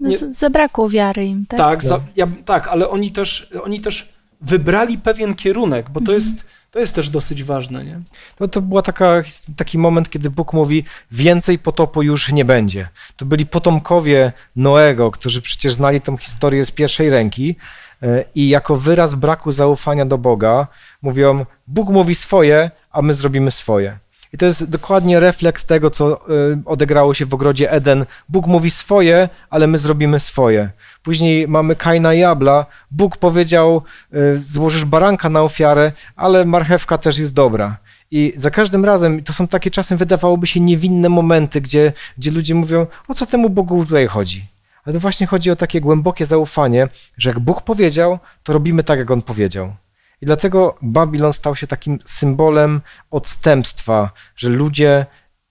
No, 0.00 0.08
Nie- 0.08 0.18
z- 0.18 0.38
Zabrakło 0.38 0.88
wiary 0.90 1.26
im, 1.26 1.46
tak? 1.46 1.58
tak, 1.58 1.84
za, 1.84 2.00
ja, 2.16 2.26
tak, 2.44 2.68
ale 2.68 2.88
oni 2.88 3.12
też, 3.12 3.50
oni 3.62 3.80
też 3.80 4.12
wybrali 4.40 4.98
pewien 4.98 5.34
kierunek, 5.34 5.90
bo 5.90 6.00
to 6.00 6.12
jest, 6.12 6.46
to 6.76 6.80
jest 6.80 6.94
też 6.94 7.10
dosyć 7.10 7.44
ważne, 7.44 7.84
nie? 7.84 8.00
No 8.40 8.48
to 8.48 8.82
taka, 8.82 9.22
taki 9.56 9.78
moment, 9.78 10.10
kiedy 10.10 10.30
Bóg 10.30 10.52
mówi, 10.52 10.84
więcej 11.10 11.58
potopu 11.58 12.02
już 12.02 12.32
nie 12.32 12.44
będzie. 12.44 12.88
To 13.16 13.24
byli 13.24 13.46
potomkowie 13.46 14.32
Noego, 14.56 15.10
którzy 15.10 15.42
przecież 15.42 15.72
znali 15.72 16.00
tą 16.00 16.16
historię 16.16 16.64
z 16.64 16.70
pierwszej 16.70 17.10
ręki 17.10 17.56
e, 18.02 18.24
i 18.34 18.48
jako 18.48 18.76
wyraz 18.76 19.14
braku 19.14 19.52
zaufania 19.52 20.06
do 20.06 20.18
Boga 20.18 20.66
mówią, 21.02 21.46
Bóg 21.66 21.88
mówi 21.88 22.14
swoje, 22.14 22.70
a 22.90 23.02
my 23.02 23.14
zrobimy 23.14 23.50
swoje. 23.50 23.98
I 24.32 24.38
to 24.38 24.46
jest 24.46 24.64
dokładnie 24.64 25.20
refleks 25.20 25.66
tego, 25.66 25.90
co 25.90 26.12
e, 26.12 26.18
odegrało 26.64 27.14
się 27.14 27.26
w 27.26 27.34
ogrodzie 27.34 27.72
Eden. 27.72 28.06
Bóg 28.28 28.46
mówi 28.46 28.70
swoje, 28.70 29.28
ale 29.50 29.66
my 29.66 29.78
zrobimy 29.78 30.20
swoje. 30.20 30.70
Później 31.06 31.48
mamy 31.48 31.76
Kaina 31.76 32.14
i 32.14 32.22
Abla. 32.22 32.66
Bóg 32.90 33.16
powiedział, 33.16 33.82
e, 34.12 34.38
złożysz 34.38 34.84
baranka 34.84 35.30
na 35.30 35.42
ofiarę, 35.42 35.92
ale 36.16 36.44
marchewka 36.44 36.98
też 36.98 37.18
jest 37.18 37.34
dobra. 37.34 37.76
I 38.10 38.32
za 38.36 38.50
każdym 38.50 38.84
razem 38.84 39.22
to 39.22 39.32
są 39.32 39.48
takie 39.48 39.70
czasem 39.70 39.98
wydawałoby 39.98 40.46
się 40.46 40.60
niewinne 40.60 41.08
momenty, 41.08 41.60
gdzie, 41.60 41.92
gdzie 42.18 42.30
ludzie 42.30 42.54
mówią, 42.54 42.86
o 43.08 43.14
co 43.14 43.26
temu 43.26 43.50
Bogu 43.50 43.84
tutaj 43.84 44.06
chodzi? 44.06 44.46
Ale 44.84 44.94
to 44.94 45.00
właśnie 45.00 45.26
chodzi 45.26 45.50
o 45.50 45.56
takie 45.56 45.80
głębokie 45.80 46.26
zaufanie, 46.26 46.88
że 47.18 47.30
jak 47.30 47.38
Bóg 47.38 47.62
powiedział, 47.62 48.18
to 48.42 48.52
robimy 48.52 48.84
tak, 48.84 48.98
jak 48.98 49.10
On 49.10 49.22
powiedział. 49.22 49.74
I 50.22 50.26
dlatego 50.26 50.76
Babilon 50.82 51.32
stał 51.32 51.56
się 51.56 51.66
takim 51.66 51.98
symbolem 52.04 52.80
odstępstwa, 53.10 54.10
że 54.36 54.48
ludzie 54.48 55.06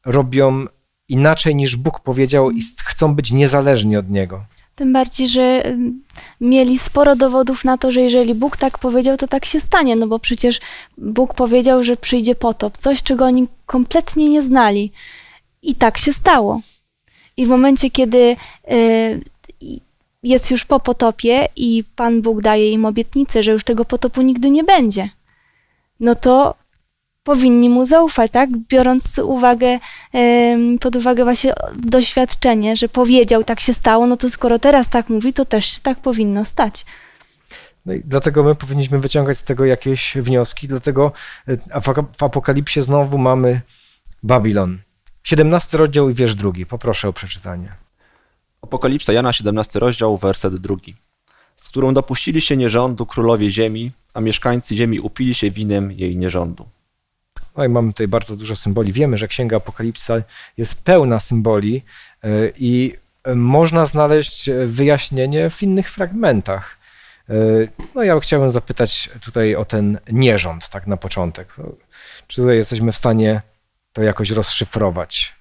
robią 0.05 0.65
inaczej 1.09 1.55
niż 1.55 1.75
Bóg 1.75 1.99
powiedział 1.99 2.51
i 2.51 2.61
chcą 2.83 3.15
być 3.15 3.31
niezależni 3.31 3.97
od 3.97 4.09
Niego. 4.09 4.45
Tym 4.75 4.93
bardziej, 4.93 5.27
że 5.27 5.63
mieli 6.41 6.77
sporo 6.79 7.15
dowodów 7.15 7.65
na 7.65 7.77
to, 7.77 7.91
że 7.91 8.01
jeżeli 8.01 8.33
Bóg 8.33 8.57
tak 8.57 8.77
powiedział, 8.77 9.17
to 9.17 9.27
tak 9.27 9.45
się 9.45 9.59
stanie, 9.59 9.95
no 9.95 10.07
bo 10.07 10.19
przecież 10.19 10.59
Bóg 10.97 11.33
powiedział, 11.33 11.83
że 11.83 11.97
przyjdzie 11.97 12.35
potop, 12.35 12.77
coś, 12.77 13.03
czego 13.03 13.25
oni 13.25 13.47
kompletnie 13.65 14.29
nie 14.29 14.41
znali. 14.41 14.91
I 15.61 15.75
tak 15.75 15.97
się 15.97 16.13
stało. 16.13 16.61
I 17.37 17.45
w 17.45 17.49
momencie, 17.49 17.91
kiedy 17.91 18.35
i- 19.61 19.81
jest 20.23 20.51
już 20.51 20.65
po 20.65 20.79
potopie 20.79 21.47
i 21.55 21.83
Pan 21.95 22.21
Bóg 22.21 22.41
daje 22.41 22.71
im 22.71 22.85
obietnicę, 22.85 23.43
że 23.43 23.51
już 23.51 23.63
tego 23.63 23.85
potopu 23.85 24.21
nigdy 24.21 24.49
nie 24.51 24.63
będzie, 24.63 25.09
no 25.99 26.15
to 26.15 26.55
powinni 27.25 27.69
mu 27.69 27.85
zaufać, 27.85 28.31
tak? 28.31 28.49
Biorąc 28.57 29.19
uwagę, 29.19 29.79
pod 30.79 30.95
uwagę 30.95 31.23
właśnie 31.23 31.53
doświadczenie, 31.75 32.77
że 32.77 32.89
powiedział, 32.89 33.43
tak 33.43 33.59
się 33.59 33.73
stało, 33.73 34.07
no 34.07 34.17
to 34.17 34.29
skoro 34.29 34.59
teraz 34.59 34.89
tak 34.89 35.09
mówi, 35.09 35.33
to 35.33 35.45
też 35.45 35.65
się 35.65 35.81
tak 35.81 35.99
powinno 35.99 36.45
stać. 36.45 36.85
No 37.85 37.93
i 37.93 38.01
dlatego 38.05 38.43
my 38.43 38.55
powinniśmy 38.55 38.99
wyciągać 38.99 39.37
z 39.37 39.43
tego 39.43 39.65
jakieś 39.65 40.15
wnioski, 40.15 40.67
dlatego 40.67 41.11
w 41.81 41.87
Aka- 41.89 42.05
w 42.17 42.23
Apokalipsie 42.23 42.81
znowu 42.81 43.17
mamy 43.17 43.61
Babilon. 44.23 44.79
17 45.23 45.77
rozdział 45.77 46.09
i 46.09 46.13
wiersz 46.13 46.35
drugi. 46.35 46.65
Poproszę 46.65 47.07
o 47.07 47.13
przeczytanie. 47.13 47.71
Apokalipsa 48.61 49.13
Jana, 49.13 49.33
17 49.33 49.79
rozdział, 49.79 50.17
werset 50.17 50.55
drugi. 50.55 50.95
Z 51.55 51.69
którą 51.69 51.93
dopuścili 51.93 52.41
się 52.41 52.57
nierządu 52.57 53.05
królowie 53.05 53.49
ziemi, 53.51 53.91
a 54.13 54.21
mieszkańcy 54.21 54.75
ziemi 54.75 54.99
upili 54.99 55.33
się 55.33 55.51
winem 55.51 55.91
jej 55.91 56.17
nierządu. 56.17 56.65
No 57.57 57.65
i 57.65 57.69
mamy 57.69 57.93
tutaj 57.93 58.07
bardzo 58.07 58.35
dużo 58.35 58.55
symboli. 58.55 58.93
Wiemy, 58.93 59.17
że 59.17 59.27
Księga 59.27 59.57
Apokalipsa 59.57 60.15
jest 60.57 60.83
pełna 60.83 61.19
symboli 61.19 61.83
y, 62.25 62.53
i 62.57 62.93
y, 63.27 63.35
można 63.35 63.85
znaleźć 63.85 64.49
y, 64.49 64.67
wyjaśnienie 64.67 65.49
w 65.49 65.63
innych 65.63 65.91
fragmentach. 65.91 66.85
No 67.95 68.03
ja 68.03 68.19
chciałem 68.19 68.49
zapytać 68.51 69.09
tutaj 69.21 69.55
o 69.55 69.65
ten 69.65 69.99
nierząd, 70.11 70.69
tak 70.69 70.87
na 70.87 70.97
początek. 70.97 71.55
Czy 72.27 72.41
tutaj 72.41 72.57
jesteśmy 72.57 72.91
w 72.91 72.95
stanie 72.95 73.41
to 73.93 74.03
jakoś 74.03 74.31
rozszyfrować? 74.31 75.35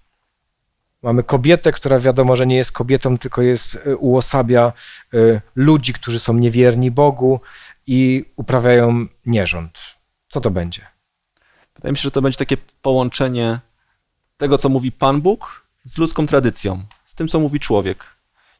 Mamy 1.02 1.22
kobietę, 1.22 1.72
która 1.72 1.98
wiadomo, 1.98 2.36
że 2.36 2.46
nie 2.46 2.56
jest 2.56 2.72
kobietą, 2.72 3.18
tylko 3.18 3.42
jest, 3.42 3.78
uosabia 3.98 4.72
ludzi, 5.56 5.92
którzy 5.92 6.20
są 6.20 6.34
niewierni 6.34 6.90
Bogu 6.90 7.40
i 7.86 8.24
uprawiają 8.36 9.06
nierząd. 9.26 9.78
Co 10.28 10.40
to 10.40 10.50
będzie? 10.50 10.93
Wydaje 11.84 11.92
mi 11.92 11.98
się, 11.98 12.02
że 12.02 12.10
to 12.10 12.22
będzie 12.22 12.38
takie 12.38 12.56
połączenie 12.82 13.60
tego, 14.36 14.58
co 14.58 14.68
mówi 14.68 14.92
Pan 14.92 15.20
Bóg, 15.20 15.66
z 15.84 15.98
ludzką 15.98 16.26
tradycją, 16.26 16.82
z 17.04 17.14
tym, 17.14 17.28
co 17.28 17.40
mówi 17.40 17.60
człowiek. 17.60 18.04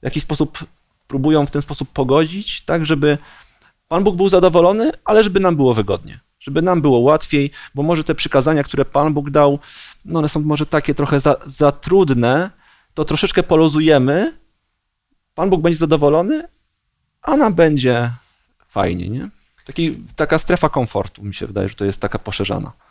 W 0.01 0.03
jakiś 0.03 0.23
sposób 0.23 0.59
próbują 1.07 1.47
w 1.47 1.51
ten 1.51 1.63
sposób 1.63 1.89
pogodzić, 1.89 2.61
tak, 2.61 2.87
żeby 2.87 3.19
Pan 3.89 4.05
Bóg 4.05 4.17
był 4.17 4.29
zadowolony, 4.29 4.93
ale 5.05 5.25
żeby 5.25 5.41
nam 5.41 5.57
było 5.57 5.75
wygodnie, 5.75 6.21
żeby 6.41 6.63
nam 6.63 6.83
było 6.83 6.99
łatwiej, 6.99 7.51
bo 7.75 7.83
może 7.83 8.05
te 8.05 8.15
przykazania, 8.15 8.63
które 8.63 8.85
Pan 8.85 9.15
Bóg 9.15 9.31
dał, 9.31 9.59
no 10.05 10.19
one 10.19 10.29
są 10.29 10.41
może 10.41 10.67
takie 10.67 10.95
trochę 10.95 11.21
za, 11.21 11.37
za 11.47 11.73
trudne, 11.73 12.51
to 12.95 13.05
troszeczkę 13.05 13.43
polozujemy, 13.43 14.39
Pan 15.35 15.51
Bóg 15.51 15.61
będzie 15.61 15.79
zadowolony, 15.79 16.49
a 17.23 17.37
nam 17.37 17.55
będzie 17.55 18.11
fajnie, 18.69 19.09
nie? 19.09 19.31
Taki, 19.67 19.99
taka 20.17 20.39
strefa 20.39 20.69
komfortu, 20.69 21.25
mi 21.25 21.35
się 21.35 21.47
wydaje, 21.47 21.69
że 21.69 21.75
to 21.75 21.85
jest 21.85 22.01
taka 22.01 22.19
poszerzana. 22.19 22.84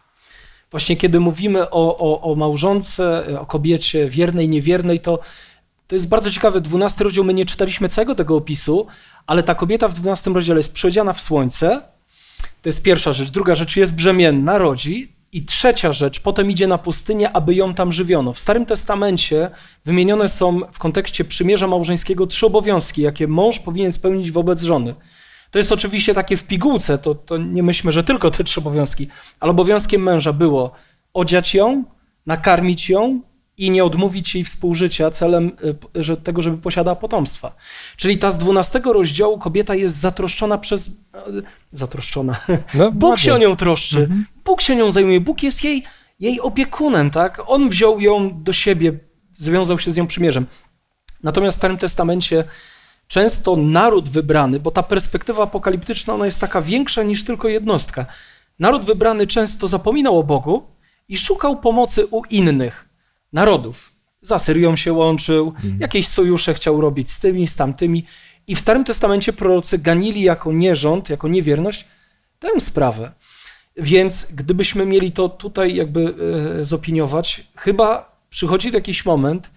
Właśnie 0.73 0.97
kiedy 0.97 1.19
mówimy 1.19 1.69
o, 1.69 1.97
o, 1.97 2.31
o 2.31 2.35
małżonce, 2.35 3.25
o 3.39 3.45
kobiecie 3.45 4.09
wiernej, 4.09 4.49
niewiernej, 4.49 4.99
to 4.99 5.19
to 5.87 5.95
jest 5.95 6.07
bardzo 6.07 6.31
ciekawe. 6.31 6.61
12 6.61 7.03
rozdział, 7.03 7.23
my 7.23 7.33
nie 7.33 7.45
czytaliśmy 7.45 7.89
całego 7.89 8.15
tego 8.15 8.35
opisu, 8.35 8.87
ale 9.27 9.43
ta 9.43 9.55
kobieta 9.55 9.87
w 9.87 9.93
12 9.93 10.29
rozdziale 10.29 10.59
jest 10.59 10.73
przyodziana 10.73 11.13
w 11.13 11.21
słońce. 11.21 11.81
To 12.61 12.69
jest 12.69 12.83
pierwsza 12.83 13.13
rzecz. 13.13 13.31
Druga 13.31 13.55
rzecz 13.55 13.75
jest 13.75 13.95
brzemienna, 13.95 14.57
rodzi. 14.57 15.13
I 15.31 15.45
trzecia 15.45 15.93
rzecz, 15.93 16.19
potem 16.19 16.51
idzie 16.51 16.67
na 16.67 16.77
pustynię, 16.77 17.31
aby 17.31 17.55
ją 17.55 17.73
tam 17.73 17.91
żywiono. 17.91 18.33
W 18.33 18.39
Starym 18.39 18.65
Testamencie 18.65 19.49
wymienione 19.85 20.29
są 20.29 20.59
w 20.71 20.79
kontekście 20.79 21.23
przymierza 21.23 21.67
małżeńskiego 21.67 22.27
trzy 22.27 22.45
obowiązki, 22.45 23.01
jakie 23.01 23.27
mąż 23.27 23.59
powinien 23.59 23.91
spełnić 23.91 24.31
wobec 24.31 24.61
żony. 24.61 24.95
To 25.53 25.59
jest 25.59 25.71
oczywiście 25.71 26.13
takie 26.13 26.37
w 26.37 26.43
pigułce, 26.43 26.97
to, 26.97 27.15
to 27.15 27.37
nie 27.37 27.63
myślmy, 27.63 27.91
że 27.91 28.03
tylko 28.03 28.31
te 28.31 28.43
trzy 28.43 28.59
obowiązki, 28.59 29.07
ale 29.39 29.51
obowiązkiem 29.51 30.03
męża 30.03 30.33
było 30.33 30.71
odziać 31.13 31.53
ją, 31.53 31.83
nakarmić 32.25 32.89
ją 32.89 33.21
i 33.57 33.71
nie 33.71 33.83
odmówić 33.83 34.35
jej 34.35 34.43
współżycia 34.43 35.11
celem 35.11 35.51
y, 35.95 36.03
że, 36.03 36.17
tego, 36.17 36.41
żeby 36.41 36.57
posiadała 36.57 36.95
potomstwa. 36.95 37.55
Czyli 37.97 38.17
ta 38.17 38.31
z 38.31 38.37
12 38.37 38.81
rozdziału 38.85 39.39
kobieta 39.39 39.75
jest 39.75 39.95
zatroszczona 39.95 40.57
przez... 40.57 40.87
Y, 40.87 40.91
zatroszczona. 41.71 42.35
No, 42.73 42.91
Bóg 43.01 43.09
ładnie. 43.09 43.23
się 43.23 43.33
o 43.33 43.37
nią 43.37 43.55
troszczy. 43.55 43.99
Mhm. 43.99 44.25
Bóg 44.45 44.61
się 44.61 44.75
nią 44.75 44.91
zajmuje. 44.91 45.21
Bóg 45.21 45.43
jest 45.43 45.63
jej, 45.63 45.83
jej 46.19 46.41
opiekunem, 46.41 47.09
tak? 47.09 47.41
On 47.47 47.69
wziął 47.69 47.99
ją 47.99 48.43
do 48.43 48.53
siebie, 48.53 48.93
związał 49.35 49.79
się 49.79 49.91
z 49.91 49.97
nią 49.97 50.07
przymierzem. 50.07 50.45
Natomiast 51.23 51.57
w 51.57 51.59
Starym 51.59 51.77
Testamencie 51.77 52.43
często 53.07 53.55
naród 53.55 54.09
wybrany, 54.09 54.59
bo 54.59 54.71
ta 54.71 54.83
perspektywa 54.83 55.43
apokaliptyczna 55.43 56.13
ona 56.13 56.25
jest 56.25 56.39
taka 56.39 56.61
większa 56.61 57.03
niż 57.03 57.23
tylko 57.23 57.47
jednostka. 57.47 58.05
Naród 58.59 58.85
wybrany 58.85 59.27
często 59.27 59.67
zapominał 59.67 60.19
o 60.19 60.23
Bogu 60.23 60.63
i 61.09 61.17
szukał 61.17 61.59
pomocy 61.59 62.05
u 62.05 62.23
innych 62.29 62.89
narodów. 63.33 63.93
Z 64.21 64.31
Asyrią 64.31 64.75
się 64.75 64.93
łączył, 64.93 65.47
mhm. 65.47 65.79
jakieś 65.79 66.07
sojusze 66.07 66.53
chciał 66.53 66.81
robić 66.81 67.11
z 67.11 67.19
tymi, 67.19 67.47
z 67.47 67.55
tamtymi. 67.55 68.05
I 68.47 68.55
w 68.55 68.59
Starym 68.59 68.83
Testamencie 68.83 69.33
prorocy 69.33 69.77
ganili 69.77 70.21
jako 70.21 70.51
nierząd, 70.51 71.09
jako 71.09 71.27
niewierność 71.27 71.85
tę 72.39 72.59
sprawę. 72.59 73.11
Więc 73.77 74.31
gdybyśmy 74.31 74.85
mieli 74.85 75.11
to 75.11 75.29
tutaj 75.29 75.75
jakby 75.75 76.15
e, 76.61 76.65
zopiniować, 76.65 77.47
chyba 77.55 78.17
przychodzi 78.29 78.71
jakiś 78.71 79.05
moment, 79.05 79.49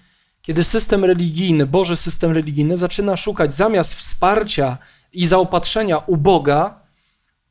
kiedy 0.47 0.65
system 0.65 1.05
religijny, 1.05 1.67
Boży 1.67 1.97
system 1.97 2.33
religijny 2.33 2.77
zaczyna 2.77 3.17
szukać 3.17 3.55
zamiast 3.55 3.95
wsparcia 3.95 4.79
i 5.13 5.27
zaopatrzenia 5.27 5.99
u 5.99 6.17
Boga, 6.17 6.81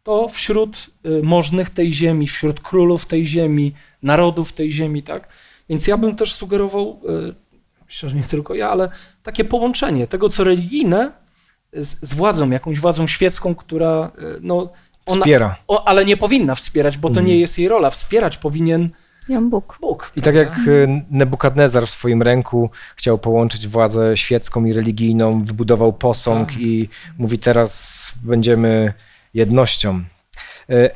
to 0.04 0.30
wśród 0.30 0.88
e, 1.04 1.10
możnych 1.24 1.70
tej 1.70 1.94
ziemi, 1.94 2.28
wśród 2.28 2.60
królów 2.60 3.06
tej 3.06 3.26
ziemi, 3.26 3.74
narodów 4.04 4.54
tej 4.54 4.72
ziemi, 4.72 5.04
tak? 5.04 5.28
Więc 5.70 5.88
ja 5.88 5.98
bym 5.98 6.16
też 6.16 6.34
sugerował, 6.34 7.02
e, 7.30 7.34
myślę, 7.86 8.10
że 8.10 8.16
nie 8.16 8.24
tylko 8.24 8.56
ja, 8.56 8.70
ale 8.70 8.90
takie 9.24 9.44
połączenie 9.44 10.08
tego, 10.08 10.30
co 10.30 10.44
religijne 10.44 11.12
z, 11.74 12.10
z 12.10 12.14
władzą, 12.14 12.50
jakąś 12.50 12.80
władzą 12.80 13.08
świecką, 13.08 13.56
która 13.56 14.12
e, 14.18 14.22
no, 14.42 14.70
ona, 15.06 15.22
wspiera. 15.22 15.56
O, 15.68 15.88
ale 15.88 16.06
nie 16.06 16.18
powinna 16.18 16.56
wspierać, 16.56 16.98
bo 16.98 17.10
to 17.10 17.22
nie 17.22 17.40
jest 17.40 17.60
jej 17.60 17.68
rola. 17.68 17.90
Wspierać 17.90 18.38
powinien 18.38 18.90
ją 19.30 19.50
Bóg. 19.50 19.78
Bóg. 19.82 20.12
I 20.16 20.22
tak 20.22 20.36
jak 20.36 20.50
e, 20.58 21.02
Nebukadnezar 21.12 21.88
w 21.88 21.90
swoim 21.90 22.22
ręku 22.22 22.70
chciał 22.96 23.18
połączyć 23.18 23.68
władzę 23.68 24.18
świecką 24.18 24.66
i 24.66 24.74
religijną, 24.74 25.44
wybudował 25.44 25.94
posąg 25.94 26.50
tak. 26.50 26.60
i 26.60 26.90
mówi 27.18 27.40
teraz 27.40 28.12
będziemy 28.24 28.94
jednością. 29.34 30.04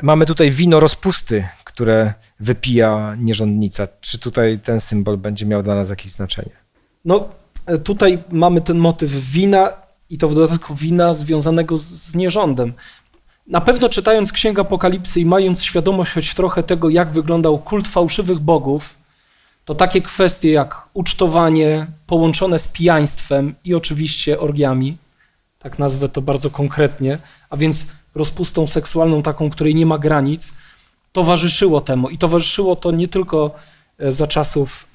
Mamy 0.02 0.26
tutaj 0.26 0.52
wino 0.52 0.80
rozpusty, 0.80 1.48
które 1.64 2.14
wypija 2.40 3.16
nierządnica. 3.20 3.88
Czy 4.02 4.20
tutaj 4.20 4.60
ten 4.60 4.82
symbol 4.82 5.18
będzie 5.18 5.46
miał 5.46 5.64
dla 5.64 5.76
nas 5.76 5.90
jakieś 5.90 6.12
znaczenie? 6.12 6.52
No, 7.06 7.30
e, 7.66 7.78
tutaj 7.78 8.18
mamy 8.32 8.62
ten 8.62 8.78
motyw 8.78 9.12
wina 9.12 9.70
i 10.10 10.18
to 10.18 10.30
w 10.30 10.36
dodatku 10.36 10.76
wina 10.76 11.14
związanego 11.14 11.78
z, 11.78 11.84
z 11.84 12.16
nierządem. 12.16 12.74
Na 13.50 13.62
pewno 13.62 13.90
czytając 13.90 14.32
Księgę 14.32 14.62
Apokalipsy 14.62 15.20
i 15.20 15.26
mając 15.26 15.64
świadomość 15.64 16.12
choć 16.12 16.34
trochę 16.34 16.64
tego, 16.64 16.90
jak 16.90 17.12
wyglądał 17.12 17.60
kult 17.60 17.88
fałszywych 17.88 18.40
bogów, 18.40 18.96
to 19.66 19.76
takie 19.76 20.02
kwestie 20.02 20.52
jak 20.52 20.82
ucztowanie 20.94 21.88
połączone 22.08 22.60
z 22.60 22.68
pijaństwem 22.68 23.56
i 23.66 23.76
oczywiście 23.76 24.40
orgiami, 24.40 24.98
tak 25.60 25.80
nazwę 25.80 26.10
to 26.10 26.22
bardzo 26.22 26.50
konkretnie, 26.50 27.18
a 27.50 27.58
więc 27.58 27.88
rozpustą 28.16 28.68
seksualną 28.68 29.24
taką, 29.24 29.50
której 29.50 29.76
nie 29.76 29.86
ma 29.86 29.98
granic, 29.98 30.54
towarzyszyło 31.12 31.82
temu. 31.82 32.10
I 32.10 32.18
towarzyszyło 32.18 32.76
to 32.76 32.92
nie 32.92 33.08
tylko 33.08 33.56
e, 34.00 34.12
za 34.12 34.28
czasów 34.28 34.88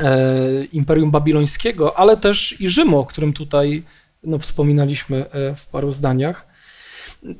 e, 0.00 0.64
Imperium 0.64 1.10
Babilońskiego, 1.10 1.98
ale 1.98 2.16
też 2.16 2.60
i 2.60 2.68
Rzymu, 2.68 2.98
o 2.98 3.06
którym 3.06 3.32
tutaj 3.32 3.82
no, 4.24 4.38
wspominaliśmy 4.38 5.30
e, 5.30 5.54
w 5.54 5.66
paru 5.66 5.92
zdaniach. 5.92 6.51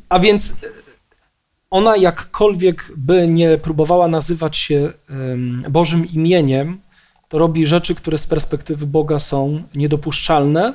A 0.09 0.19
więc 0.19 0.61
ona 1.71 1.97
jakkolwiek 1.97 2.93
by 2.97 3.29
nie 3.29 3.59
próbowała 3.59 4.09
nazywać 4.09 4.57
się 4.57 4.93
Bożym 5.71 6.13
imieniem, 6.13 6.81
to 7.29 7.39
robi 7.39 7.67
rzeczy, 7.67 7.95
które 7.95 8.19
z 8.19 8.27
perspektywy 8.27 8.87
Boga 8.87 9.19
są 9.19 9.63
niedopuszczalne, 9.75 10.75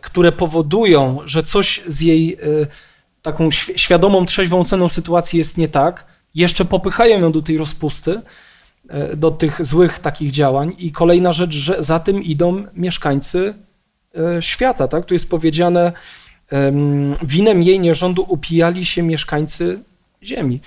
które 0.00 0.32
powodują, 0.32 1.18
że 1.24 1.42
coś 1.42 1.82
z 1.88 2.00
jej 2.00 2.38
taką 3.24 3.50
świadomą, 3.50 4.26
trzeźwą 4.26 4.64
ceną 4.64 4.88
sytuacji 4.88 5.38
jest 5.38 5.58
nie 5.58 5.68
tak, 5.68 6.06
jeszcze 6.34 6.64
popychają 6.64 7.20
ją 7.20 7.32
do 7.32 7.42
tej 7.42 7.58
rozpusty, 7.58 8.20
e, 8.88 9.16
do 9.16 9.30
tych 9.30 9.66
złych 9.66 9.98
takich 9.98 10.30
działań. 10.30 10.72
I 10.78 10.92
kolejna 10.92 11.32
rzecz, 11.32 11.54
że 11.54 11.84
za 11.84 12.00
tym 12.00 12.22
idą 12.22 12.64
mieszkańcy 12.74 13.54
e, 14.14 14.42
świata. 14.42 14.88
Tak? 14.88 15.06
Tu 15.06 15.14
jest 15.14 15.30
powiedziane, 15.30 15.92
winem 17.22 17.62
jej 17.62 17.80
nierządu 17.80 18.26
upijali 18.28 18.84
się 18.84 19.02
mieszkańcy 19.02 19.82
ziemi. 20.22 20.60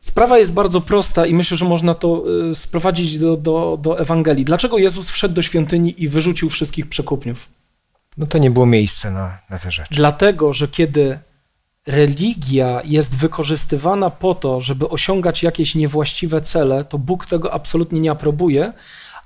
Sprawa 0.00 0.38
jest 0.38 0.54
bardzo 0.54 0.80
prosta 0.80 1.26
i 1.26 1.34
myślę, 1.34 1.56
że 1.56 1.64
można 1.64 1.94
to 1.94 2.24
e, 2.50 2.54
sprowadzić 2.54 3.18
do, 3.18 3.36
do, 3.36 3.78
do 3.82 3.98
Ewangelii. 3.98 4.44
Dlaczego 4.44 4.78
Jezus 4.78 5.10
wszedł 5.10 5.34
do 5.34 5.42
świątyni 5.42 6.02
i 6.02 6.08
wyrzucił 6.08 6.50
wszystkich 6.50 6.88
przekupniów? 6.88 7.48
No 8.16 8.26
to 8.26 8.38
nie 8.38 8.50
było 8.50 8.66
miejsca 8.66 9.10
na, 9.10 9.38
na 9.50 9.58
te 9.58 9.70
rzeczy. 9.70 9.94
Dlatego, 9.94 10.52
że 10.52 10.68
kiedy 10.68 11.18
religia 11.86 12.80
jest 12.84 13.16
wykorzystywana 13.16 14.10
po 14.10 14.34
to, 14.34 14.60
żeby 14.60 14.88
osiągać 14.88 15.42
jakieś 15.42 15.74
niewłaściwe 15.74 16.40
cele, 16.40 16.84
to 16.84 16.98
Bóg 16.98 17.26
tego 17.26 17.54
absolutnie 17.54 18.00
nie 18.00 18.10
aprobuje. 18.10 18.72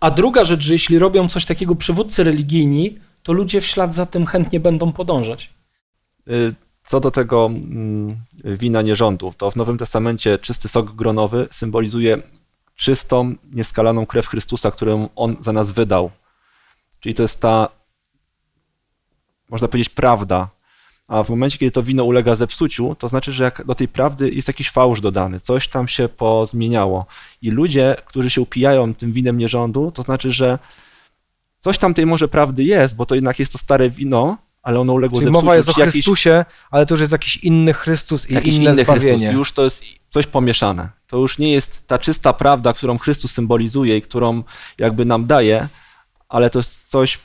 A 0.00 0.10
druga 0.10 0.44
rzecz, 0.44 0.60
że 0.60 0.72
jeśli 0.72 0.98
robią 0.98 1.28
coś 1.28 1.44
takiego 1.44 1.74
przywódcy 1.74 2.24
religijni, 2.24 2.98
to 3.22 3.32
ludzie 3.32 3.60
w 3.60 3.66
ślad 3.66 3.94
za 3.94 4.06
tym 4.06 4.26
chętnie 4.26 4.60
będą 4.60 4.92
podążać. 4.92 5.50
Y, 6.30 6.54
co 6.84 7.00
do 7.00 7.10
tego 7.10 7.46
mm, 7.46 8.16
wina 8.44 8.82
nierządu, 8.82 9.34
to 9.36 9.50
w 9.50 9.56
Nowym 9.56 9.78
Testamencie 9.78 10.38
czysty 10.38 10.68
sok 10.68 10.92
gronowy 10.94 11.48
symbolizuje 11.50 12.18
czystą, 12.76 13.34
nieskalaną 13.52 14.06
krew 14.06 14.26
Chrystusa, 14.26 14.70
którą 14.70 15.08
On 15.16 15.36
za 15.40 15.52
nas 15.52 15.70
wydał. 15.70 16.10
Czyli 17.00 17.14
to 17.14 17.22
jest 17.22 17.40
ta, 17.40 17.68
można 19.50 19.68
powiedzieć, 19.68 19.88
prawda, 19.88 20.48
a 21.08 21.24
w 21.24 21.30
momencie, 21.30 21.58
kiedy 21.58 21.70
to 21.70 21.82
wino 21.82 22.04
ulega 22.04 22.36
zepsuciu, 22.36 22.94
to 22.94 23.08
znaczy, 23.08 23.32
że 23.32 23.52
do 23.66 23.74
tej 23.74 23.88
prawdy 23.88 24.30
jest 24.30 24.48
jakiś 24.48 24.70
fałsz 24.70 25.00
dodany, 25.00 25.40
coś 25.40 25.68
tam 25.68 25.88
się 25.88 26.08
pozmieniało. 26.08 27.06
I 27.42 27.50
ludzie, 27.50 27.96
którzy 28.04 28.30
się 28.30 28.40
upijają 28.40 28.94
tym 28.94 29.12
winem 29.12 29.38
nierządu, 29.38 29.92
to 29.92 30.02
znaczy, 30.02 30.32
że 30.32 30.58
coś 31.58 31.78
tam 31.78 31.94
tej 31.94 32.06
może 32.06 32.28
prawdy 32.28 32.64
jest, 32.64 32.96
bo 32.96 33.06
to 33.06 33.14
jednak 33.14 33.38
jest 33.38 33.52
to 33.52 33.58
stare 33.58 33.90
wino, 33.90 34.38
ale 34.62 34.80
ono 34.80 34.92
uległo 34.92 35.18
Czyli 35.18 35.26
zepsuciu. 35.26 35.44
mowa 35.44 35.56
jest 35.56 35.68
o 35.68 35.72
Chrystusie, 35.72 36.30
jakiś, 36.30 36.54
ale 36.70 36.86
to 36.86 36.94
już 36.94 37.00
jest 37.00 37.12
jakiś 37.12 37.36
inny 37.36 37.72
Chrystus 37.72 38.30
i 38.30 38.34
jakiś 38.34 38.54
inne 38.54 38.72
inny 38.72 38.84
zbawienie. 38.84 39.16
Chrystus. 39.16 39.32
Już 39.32 39.52
to 39.52 39.64
jest 39.64 39.84
coś 40.08 40.26
pomieszane. 40.26 40.88
To 41.06 41.16
już 41.16 41.38
nie 41.38 41.52
jest 41.52 41.86
ta 41.86 41.98
czysta 41.98 42.32
prawda, 42.32 42.72
którą 42.72 42.98
Chrystus 42.98 43.32
symbolizuje 43.32 43.96
i 43.96 44.02
którą 44.02 44.42
jakby 44.78 45.04
nam 45.04 45.26
daje, 45.26 45.68
ale 46.28 46.50
to 46.50 46.58
jest 46.58 46.80
coś 46.86 47.18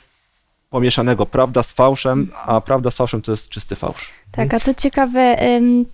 pomieszanego 0.70 1.26
prawda 1.26 1.62
z 1.62 1.72
fałszem, 1.72 2.32
a 2.46 2.60
prawda 2.60 2.90
z 2.90 2.96
fałszem 2.96 3.22
to 3.22 3.30
jest 3.30 3.48
czysty 3.48 3.76
fałsz. 3.76 4.10
Tak, 4.32 4.54
a 4.54 4.60
co 4.60 4.74
ciekawe, 4.74 5.36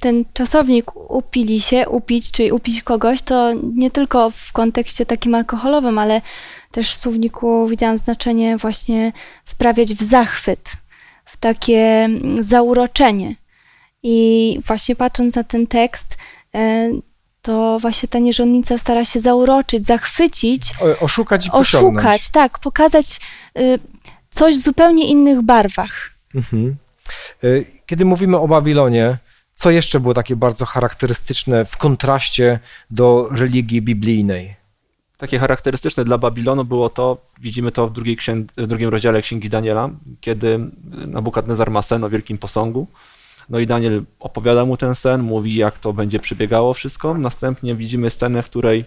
ten 0.00 0.24
czasownik 0.32 0.96
upili 1.10 1.60
się, 1.60 1.88
upić, 1.88 2.30
czyli 2.30 2.52
upić 2.52 2.82
kogoś, 2.82 3.22
to 3.22 3.52
nie 3.74 3.90
tylko 3.90 4.30
w 4.30 4.52
kontekście 4.52 5.06
takim 5.06 5.34
alkoholowym, 5.34 5.98
ale 5.98 6.20
też 6.70 6.92
w 6.92 6.96
słowniku 6.96 7.68
widziałam 7.68 7.98
znaczenie 7.98 8.56
właśnie 8.56 9.12
wprawiać 9.44 9.94
w 9.94 10.02
zachwyt, 10.02 10.72
w 11.32 11.36
takie 11.36 11.78
mm, 11.78 12.42
zauroczenie. 12.42 13.34
I 14.02 14.58
właśnie 14.66 14.96
patrząc 14.96 15.34
na 15.34 15.44
ten 15.44 15.66
tekst, 15.66 16.16
to 17.42 17.78
właśnie 17.78 18.08
ta 18.08 18.18
nierządnica 18.18 18.78
stara 18.78 19.04
się 19.04 19.20
zauroczyć, 19.20 19.86
zachwycić, 19.86 20.74
oszukać 21.00 21.46
i 21.46 21.50
pociągnąć. 21.50 21.96
oszukać, 21.96 22.30
tak, 22.30 22.58
pokazać 22.58 23.20
y, 23.58 23.78
coś 24.30 24.56
w 24.56 24.62
zupełnie 24.62 25.08
innych 25.08 25.42
barwach. 25.42 26.10
Mhm. 26.34 26.76
Y, 27.44 27.64
Kiedy 27.86 28.04
mówimy 28.04 28.38
o 28.38 28.48
Babilonie, 28.48 29.16
co 29.54 29.70
jeszcze 29.70 30.00
było 30.00 30.14
takie 30.14 30.36
bardzo 30.36 30.66
charakterystyczne 30.66 31.64
w 31.64 31.76
kontraście 31.76 32.58
do 32.90 33.28
religii 33.30 33.82
biblijnej? 33.82 34.61
Takie 35.22 35.38
charakterystyczne 35.38 36.04
dla 36.04 36.18
Babilonu 36.18 36.64
było 36.64 36.88
to, 36.88 37.16
widzimy 37.40 37.72
to 37.72 37.88
w, 37.88 37.92
drugiej 37.92 38.16
księ- 38.16 38.46
w 38.56 38.66
drugim 38.66 38.88
rozdziale 38.88 39.22
Księgi 39.22 39.50
Daniela, 39.50 39.90
kiedy 40.20 40.58
Nabukadnezar 41.06 41.70
ma 41.70 41.82
sen 41.82 42.04
o 42.04 42.10
wielkim 42.10 42.38
posągu. 42.38 42.86
No 43.48 43.58
i 43.58 43.66
Daniel 43.66 44.04
opowiada 44.20 44.64
mu 44.64 44.76
ten 44.76 44.94
sen, 44.94 45.22
mówi 45.22 45.54
jak 45.54 45.78
to 45.78 45.92
będzie 45.92 46.20
przebiegało 46.20 46.74
wszystko. 46.74 47.14
Następnie 47.14 47.74
widzimy 47.74 48.10
scenę, 48.10 48.42
w 48.42 48.44
której 48.44 48.84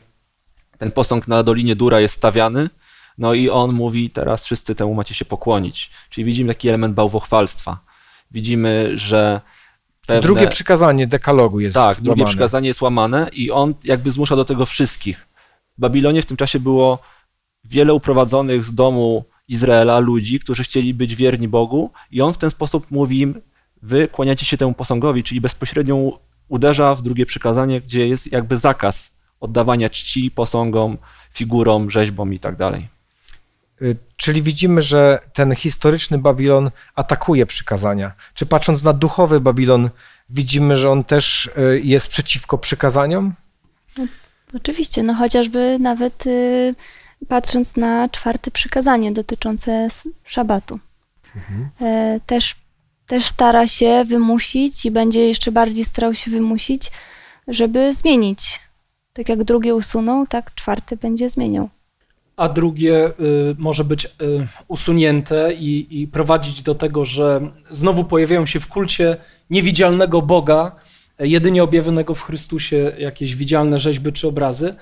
ten 0.77 0.91
posąg 0.91 1.27
na 1.27 1.43
Dolinie 1.43 1.75
Dura 1.75 1.99
jest 1.99 2.15
stawiany, 2.15 2.69
no 3.17 3.33
i 3.33 3.49
on 3.49 3.71
mówi 3.73 4.09
teraz 4.09 4.45
wszyscy 4.45 4.75
temu 4.75 4.93
macie 4.93 5.13
się 5.13 5.25
pokłonić. 5.25 5.91
Czyli 6.09 6.25
widzimy 6.25 6.53
taki 6.53 6.69
element 6.69 6.93
bałwochwalstwa. 6.93 7.79
Widzimy, 8.31 8.91
że 8.95 9.41
pewne... 10.07 10.21
Drugie 10.21 10.47
przykazanie 10.47 11.07
dekalogu 11.07 11.59
jest 11.59 11.73
Tak, 11.75 11.95
drugie 11.95 12.09
łamane. 12.09 12.29
przykazanie 12.29 12.67
jest 12.67 12.81
łamane 12.81 13.29
i 13.33 13.51
on 13.51 13.73
jakby 13.83 14.11
zmusza 14.11 14.35
do 14.35 14.45
tego 14.45 14.65
wszystkich. 14.65 15.27
W 15.77 15.81
Babilonie 15.81 16.21
w 16.21 16.25
tym 16.25 16.37
czasie 16.37 16.59
było 16.59 16.99
wiele 17.63 17.93
uprowadzonych 17.93 18.65
z 18.65 18.73
domu 18.73 19.25
Izraela 19.47 19.99
ludzi, 19.99 20.39
którzy 20.39 20.63
chcieli 20.63 20.93
być 20.93 21.15
wierni 21.15 21.47
Bogu 21.47 21.91
i 22.11 22.21
on 22.21 22.33
w 22.33 22.37
ten 22.37 22.49
sposób 22.49 22.91
mówi 22.91 23.19
im, 23.19 23.41
wy 23.81 24.07
kłaniacie 24.07 24.45
się 24.45 24.57
temu 24.57 24.73
posągowi, 24.73 25.23
czyli 25.23 25.41
bezpośrednio 25.41 26.19
uderza 26.47 26.95
w 26.95 27.01
drugie 27.01 27.25
przykazanie, 27.25 27.81
gdzie 27.81 28.07
jest 28.07 28.31
jakby 28.31 28.57
zakaz 28.57 29.11
oddawania 29.39 29.89
czci 29.89 30.31
posągom, 30.31 30.97
figurom, 31.31 31.91
rzeźbom 31.91 32.33
i 32.33 32.39
tak 32.39 32.55
dalej. 32.55 32.87
Y, 33.81 33.95
Czyli 34.17 34.41
widzimy, 34.41 34.81
że 34.81 35.19
ten 35.33 35.55
historyczny 35.55 36.17
Babilon 36.17 36.71
atakuje 36.95 37.45
przykazania. 37.45 38.11
Czy 38.33 38.45
patrząc 38.45 38.83
na 38.83 38.93
duchowy 38.93 39.39
Babilon, 39.39 39.89
widzimy, 40.29 40.77
że 40.77 40.89
on 40.91 41.03
też 41.03 41.45
y, 41.45 41.81
jest 41.83 42.07
przeciwko 42.07 42.57
przykazaniom? 42.57 43.33
Oczywiście, 44.53 45.03
no 45.03 45.13
chociażby 45.13 45.77
nawet 45.79 46.27
y, 46.27 46.75
patrząc 47.27 47.75
na 47.75 48.09
czwarte 48.09 48.51
przykazanie 48.51 49.11
dotyczące 49.11 49.87
szabatu. 50.23 50.79
E, 51.81 52.19
też, 52.25 52.55
też 53.07 53.25
stara 53.25 53.67
się 53.67 54.03
wymusić 54.07 54.85
i 54.85 54.91
będzie 54.91 55.27
jeszcze 55.27 55.51
bardziej 55.51 55.85
starał 55.85 56.13
się 56.13 56.31
wymusić, 56.31 56.91
żeby 57.47 57.93
zmienić. 57.93 58.59
Tak 59.13 59.29
jak 59.29 59.43
drugie 59.43 59.75
usunął, 59.75 60.27
tak 60.27 60.55
czwarty 60.55 60.97
będzie 60.97 61.29
zmieniał. 61.29 61.69
a 62.37 62.49
drugie 62.49 63.07
y, 63.07 63.55
może 63.57 63.83
być 63.83 64.05
y, 64.05 64.09
usunięte 64.67 65.53
i, 65.53 66.01
i 66.01 66.07
prowadzić 66.07 66.61
do 66.61 66.75
tego, 66.75 67.05
że 67.05 67.51
znowu 67.71 68.03
pojawiają 68.03 68.45
się 68.45 68.59
w 68.59 68.67
kulcie 68.67 69.17
niewidzialnego 69.49 70.21
Boga, 70.21 70.75
jedynie 71.19 71.63
objawionego 71.63 72.15
w 72.15 72.21
Chrystusie 72.21 72.95
jakieś 72.97 73.35
widzialne 73.35 73.79
rzeźby 73.79 74.13
czy 74.13 74.27
obrazy. 74.27 74.75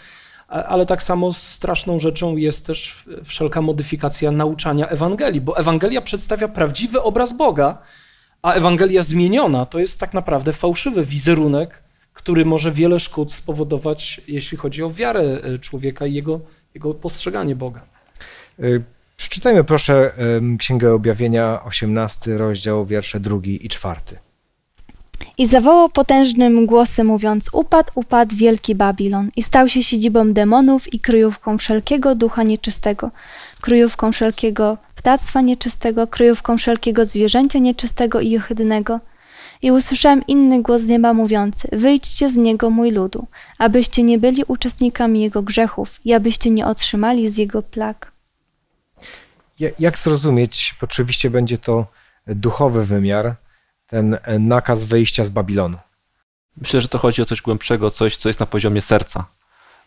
Ale 0.48 0.86
tak 0.86 1.04
samo 1.04 1.34
straszną 1.34 2.00
rzeczą 2.00 2.38
jest 2.38 2.67
też 2.67 3.06
wszelka 3.24 3.62
modyfikacja 3.62 4.32
nauczania 4.32 4.88
Ewangelii, 4.88 5.41
bo 5.41 5.58
Ewangelia 5.58 6.02
przedstawia 6.02 6.48
prawdziwy 6.48 7.02
obraz 7.02 7.38
Boga, 7.38 7.78
a 8.41 8.54
Ewangelia 8.54 9.04
zmieniona 9.04 9.65
to 9.65 9.80
jest 9.80 10.00
tak 10.00 10.13
naprawdę 10.13 10.54
fałszywy 10.54 11.06
wizerunek, 11.06 11.84
który 12.13 12.46
może 12.46 12.72
wiele 12.72 13.00
szkód 13.00 13.34
spowodować, 13.34 14.22
jeśli 14.28 14.58
chodzi 14.58 14.84
o 14.84 14.91
wiarę 14.91 15.22
e, 15.22 15.60
człowieka 15.60 16.06
i 16.06 16.13
jego, 16.13 16.39
jego 16.74 16.93
postrzeganie 16.93 17.56
Boga. 17.56 17.82
Y, 18.60 18.84
Przeczytajmy 19.17 19.63
proszę 19.63 20.13
Księgę 20.60 20.93
Objawienia, 20.93 21.63
18 21.63 22.38
rozdział, 22.38 22.86
wiersze 22.86 23.19
drugi 23.19 23.65
i 23.65 23.69
czwarty. 23.69 24.17
I 25.38 25.48
zawołał 25.48 25.90
potężnym 25.90 26.66
głosem, 26.66 27.08
mówiąc: 27.08 27.50
Upadł, 27.54 27.92
upadł 27.96 28.36
wielki 28.36 28.76
Babilon, 28.76 29.30
i 29.36 29.44
stał 29.44 29.68
się 29.68 29.84
siedzibą 29.84 30.34
demonów 30.34 30.94
i 30.94 31.00
kryjówką 31.00 31.58
wszelkiego 31.58 32.16
ducha 32.16 32.44
nieczystego, 32.44 33.12
kryjówką 33.62 34.12
wszelkiego 34.12 34.78
ptactwa 34.96 35.42
nieczystego, 35.42 36.08
kryjówką 36.08 36.58
wszelkiego 36.58 37.06
zwierzęcia 37.06 37.60
nieczystego 37.60 38.20
i 38.22 38.38
ohydnego. 38.38 39.00
I 39.62 39.72
usłyszałem 39.72 40.22
inny 40.28 40.62
głos 40.62 40.82
z 40.82 40.88
nieba 40.88 41.14
mówiący: 41.14 41.68
Wyjdźcie 41.72 42.30
z 42.30 42.38
niego, 42.38 42.70
mój 42.70 42.92
ludu, 42.92 43.28
abyście 43.58 44.04
nie 44.04 44.18
byli 44.20 44.44
uczestnikami 44.48 45.22
jego 45.22 45.42
grzechów 45.42 46.00
i 46.06 46.14
abyście 46.14 46.50
nie 46.50 46.66
otrzymali 46.68 47.30
z 47.30 47.38
jego 47.38 47.62
plag. 47.62 48.12
Ja- 49.60 49.70
Jak 49.80 49.98
zrozumieć, 49.98 50.76
oczywiście 50.82 51.30
będzie 51.30 51.58
to 51.58 51.86
duchowy 52.28 52.86
wymiar, 52.86 53.36
ten 53.93 54.17
e, 54.23 54.39
nakaz 54.39 54.84
wyjścia 54.84 55.25
z 55.25 55.29
Babilonu. 55.29 55.77
Myślę, 56.58 56.82
że 56.82 56.88
to 56.88 56.97
chodzi 56.97 57.21
o 57.21 57.25
coś 57.25 57.41
głębszego, 57.41 57.91
coś, 57.91 58.17
co 58.17 58.29
jest 58.29 58.39
na 58.39 58.45
poziomie 58.45 58.82
serca, 58.82 59.25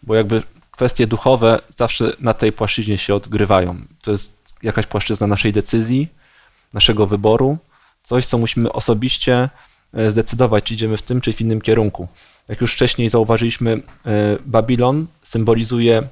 bo 0.03 0.15
jakby 0.15 0.43
kwestie 0.71 1.07
duchowe 1.07 1.59
zawsze 1.77 2.13
na 2.21 2.35
tej 2.35 2.53
płaszczyźnie 2.53 2.99
się 2.99 3.15
odgrywają. 3.15 3.77
To 4.03 4.11
jest 4.11 4.55
jakaś 4.63 4.87
płaszczyzna 4.87 5.27
naszej 5.27 5.53
decyzji, 5.53 6.09
naszego 6.73 7.07
wyboru, 7.07 7.59
coś, 8.05 8.27
co 8.27 8.39
musimy 8.39 8.73
osobiście 8.73 9.49
e, 9.93 10.11
zdecydować, 10.11 10.65
czy 10.65 10.75
idziemy 10.75 10.97
w 10.97 11.03
tym, 11.03 11.21
czy 11.21 11.33
w 11.33 11.41
innym 11.41 11.61
kierunku. 11.61 12.09
Jak 12.49 12.61
już 12.61 12.73
wcześniej 12.73 13.11
zauważyliśmy, 13.11 13.73
e, 13.73 13.81
Babilon 14.45 15.07
symbolizuje 15.23 16.03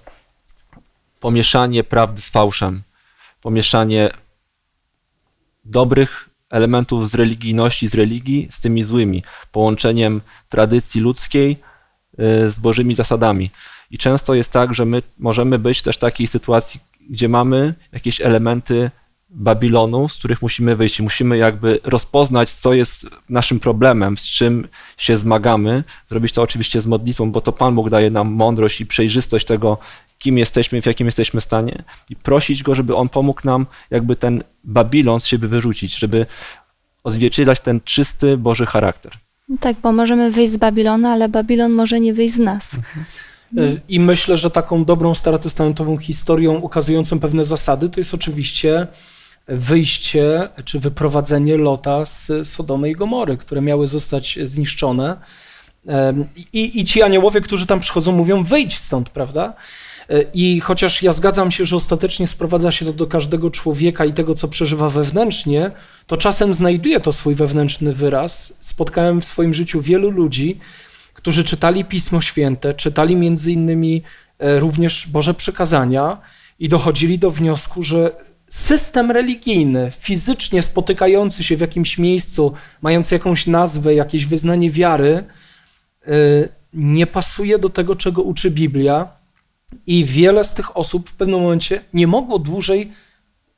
pomieszanie 1.20 1.84
prawdy 1.84 2.22
z 2.22 2.28
fałszem, 2.28 2.82
pomieszanie 3.42 4.10
dobrych 5.64 6.33
elementów 6.54 7.10
z 7.10 7.14
religijności, 7.14 7.88
z 7.88 7.94
religii 7.94 8.48
z 8.50 8.60
tymi 8.60 8.82
złymi, 8.82 9.22
połączeniem 9.52 10.20
tradycji 10.48 11.00
ludzkiej 11.00 11.56
y, 12.20 12.50
z 12.50 12.58
bożymi 12.58 12.94
zasadami. 12.94 13.50
I 13.90 13.98
często 13.98 14.34
jest 14.34 14.52
tak, 14.52 14.74
że 14.74 14.84
my 14.84 15.02
możemy 15.18 15.58
być 15.58 15.82
też 15.82 15.96
w 15.96 15.98
takiej 15.98 16.26
sytuacji, 16.26 16.80
gdzie 17.10 17.28
mamy 17.28 17.74
jakieś 17.92 18.20
elementy 18.20 18.90
Babilonu, 19.30 20.08
z 20.08 20.16
których 20.16 20.42
musimy 20.42 20.76
wyjść. 20.76 21.00
Musimy 21.00 21.36
jakby 21.36 21.80
rozpoznać, 21.84 22.52
co 22.52 22.74
jest 22.74 23.06
naszym 23.28 23.60
problemem, 23.60 24.18
z 24.18 24.22
czym 24.22 24.68
się 24.96 25.16
zmagamy. 25.16 25.84
Zrobić 26.08 26.32
to 26.32 26.42
oczywiście 26.42 26.80
z 26.80 26.86
modlitwą, 26.86 27.32
bo 27.32 27.40
to 27.40 27.52
Pan 27.52 27.74
Bóg 27.74 27.90
daje 27.90 28.10
nam 28.10 28.32
mądrość 28.32 28.80
i 28.80 28.86
przejrzystość 28.86 29.46
tego, 29.46 29.78
kim 30.24 30.38
jesteśmy, 30.38 30.82
w 30.82 30.86
jakim 30.86 31.06
jesteśmy 31.06 31.40
stanie 31.40 31.82
i 32.10 32.16
prosić 32.16 32.62
Go, 32.62 32.74
żeby 32.74 32.96
On 32.96 33.08
pomógł 33.08 33.40
nam 33.44 33.66
jakby 33.90 34.16
ten 34.16 34.42
Babilon 34.64 35.20
z 35.20 35.26
siebie 35.26 35.48
wyrzucić, 35.48 35.98
żeby 35.98 36.26
odzwierciedlać 37.04 37.60
ten 37.60 37.80
czysty 37.84 38.36
Boży 38.36 38.66
charakter. 38.66 39.12
No 39.48 39.56
tak, 39.60 39.76
bo 39.82 39.92
możemy 39.92 40.30
wyjść 40.30 40.52
z 40.52 40.56
Babilonu, 40.56 41.08
ale 41.08 41.28
Babilon 41.28 41.72
może 41.72 42.00
nie 42.00 42.14
wyjść 42.14 42.34
z 42.34 42.38
nas. 42.38 42.70
Y, 43.58 43.80
I 43.88 44.00
myślę, 44.00 44.36
że 44.36 44.50
taką 44.50 44.84
dobrą 44.84 45.14
starotestamentową 45.14 45.98
historią 45.98 46.54
ukazującą 46.54 47.20
pewne 47.20 47.44
zasady 47.44 47.88
to 47.88 48.00
jest 48.00 48.14
oczywiście 48.14 48.86
wyjście 49.48 50.48
czy 50.64 50.80
wyprowadzenie 50.80 51.56
Lota 51.56 52.04
z 52.04 52.32
Sodomy 52.44 52.90
i 52.90 52.92
Gomory, 52.92 53.36
które 53.36 53.60
miały 53.60 53.86
zostać 53.86 54.38
zniszczone. 54.44 55.16
I, 56.52 56.80
I 56.80 56.84
ci 56.84 57.02
aniołowie, 57.02 57.40
którzy 57.40 57.66
tam 57.66 57.80
przychodzą, 57.80 58.12
mówią: 58.12 58.44
wyjdź 58.44 58.78
stąd, 58.78 59.10
prawda? 59.10 59.52
Y, 60.10 60.26
I 60.34 60.60
chociaż 60.60 61.02
ja 61.02 61.12
zgadzam 61.12 61.50
się, 61.50 61.66
że 61.66 61.76
ostatecznie 61.76 62.26
sprowadza 62.26 62.70
się 62.72 62.84
to 62.84 62.92
do 62.92 63.06
każdego 63.06 63.50
człowieka 63.50 64.04
i 64.04 64.12
tego, 64.12 64.34
co 64.34 64.48
przeżywa 64.48 64.90
wewnętrznie, 64.90 65.70
to 66.06 66.16
czasem 66.16 66.54
znajduje 66.54 67.00
to 67.00 67.12
swój 67.12 67.34
wewnętrzny 67.34 67.92
wyraz. 67.92 68.58
Spotkałem 68.60 69.20
w 69.20 69.24
swoim 69.24 69.54
życiu 69.54 69.80
wielu 69.80 70.10
ludzi, 70.10 70.58
którzy 71.14 71.44
czytali 71.44 71.84
Pismo 71.84 72.20
Święte, 72.20 72.74
czytali 72.74 73.16
między 73.16 73.52
innymi 73.52 74.02
e, 74.38 74.60
również 74.60 75.06
Boże 75.06 75.34
przekazania 75.34 76.18
i 76.58 76.68
dochodzili 76.68 77.18
do 77.18 77.30
wniosku, 77.30 77.82
że 77.82 78.10
system 78.50 79.10
religijny, 79.10 79.92
fizycznie 79.98 80.62
spotykający 80.62 81.42
się 81.42 81.56
w 81.56 81.60
jakimś 81.60 81.98
miejscu, 81.98 82.52
mający 82.82 83.14
jakąś 83.14 83.46
nazwę, 83.46 83.94
jakieś 83.94 84.26
wyznanie 84.26 84.70
wiary, 84.70 85.24
e, 86.06 86.10
nie 86.74 87.06
pasuje 87.06 87.58
do 87.58 87.68
tego, 87.68 87.96
czego 87.96 88.22
uczy 88.22 88.50
Biblia 88.50 89.23
i 89.86 90.04
wiele 90.04 90.44
z 90.44 90.54
tych 90.54 90.76
osób 90.76 91.10
w 91.10 91.14
pewnym 91.14 91.40
momencie 91.40 91.80
nie 91.94 92.06
mogło 92.06 92.38
dłużej 92.38 92.92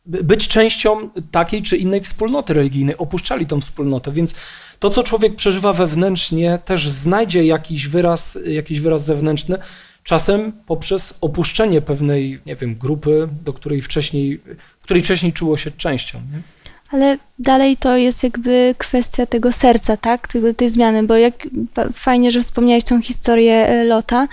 by- 0.07 0.25
być 0.25 0.49
częścią 0.49 1.11
takiej 1.31 1.63
czy 1.63 1.77
innej 1.77 2.01
wspólnoty 2.01 2.55
religijnej, 2.55 2.97
opuszczali 2.97 3.47
tą 3.47 3.61
wspólnotę, 3.61 4.13
więc 4.13 4.35
to, 4.79 4.91
co 4.91 5.03
człowiek 5.03 5.37
przeżywa 5.37 5.73
wewnętrznie, 5.73 6.59
też 6.65 6.89
znajdzie 6.89 7.45
jakiś 7.45 7.89
wyraz, 7.89 8.39
jakiś 8.47 8.81
wyraz 8.81 9.05
zewnętrzny, 9.05 9.59
czasem 10.03 10.53
poprzez 10.53 11.19
opuszczenie 11.21 11.81
pewnej, 11.83 12.41
nie 12.47 12.57
wiem, 12.57 12.75
grupy, 12.75 13.29
do 13.45 13.53
której 13.53 13.83
wcześniej, 13.83 14.41
której 14.83 15.03
wcześniej 15.03 15.33
czuło 15.33 15.57
się 15.57 15.71
częścią. 15.71 16.19
Nie? 16.33 16.56
Ale 16.91 17.19
dalej 17.39 17.77
to 17.77 17.97
jest 17.97 18.23
jakby 18.23 18.75
kwestia 18.79 19.27
tego 19.27 19.53
serca, 19.53 19.97
tak? 19.97 20.29
Tego, 20.29 20.55
tej 20.55 20.71
zmiany, 20.71 21.03
bo 21.03 21.17
jak 21.17 21.35
fajnie, 21.93 22.31
że 22.31 22.43
wspomniałeś 22.43 22.85
tą 22.85 23.03
historię 23.03 23.69
e, 23.69 23.85
Lota, 23.85 24.29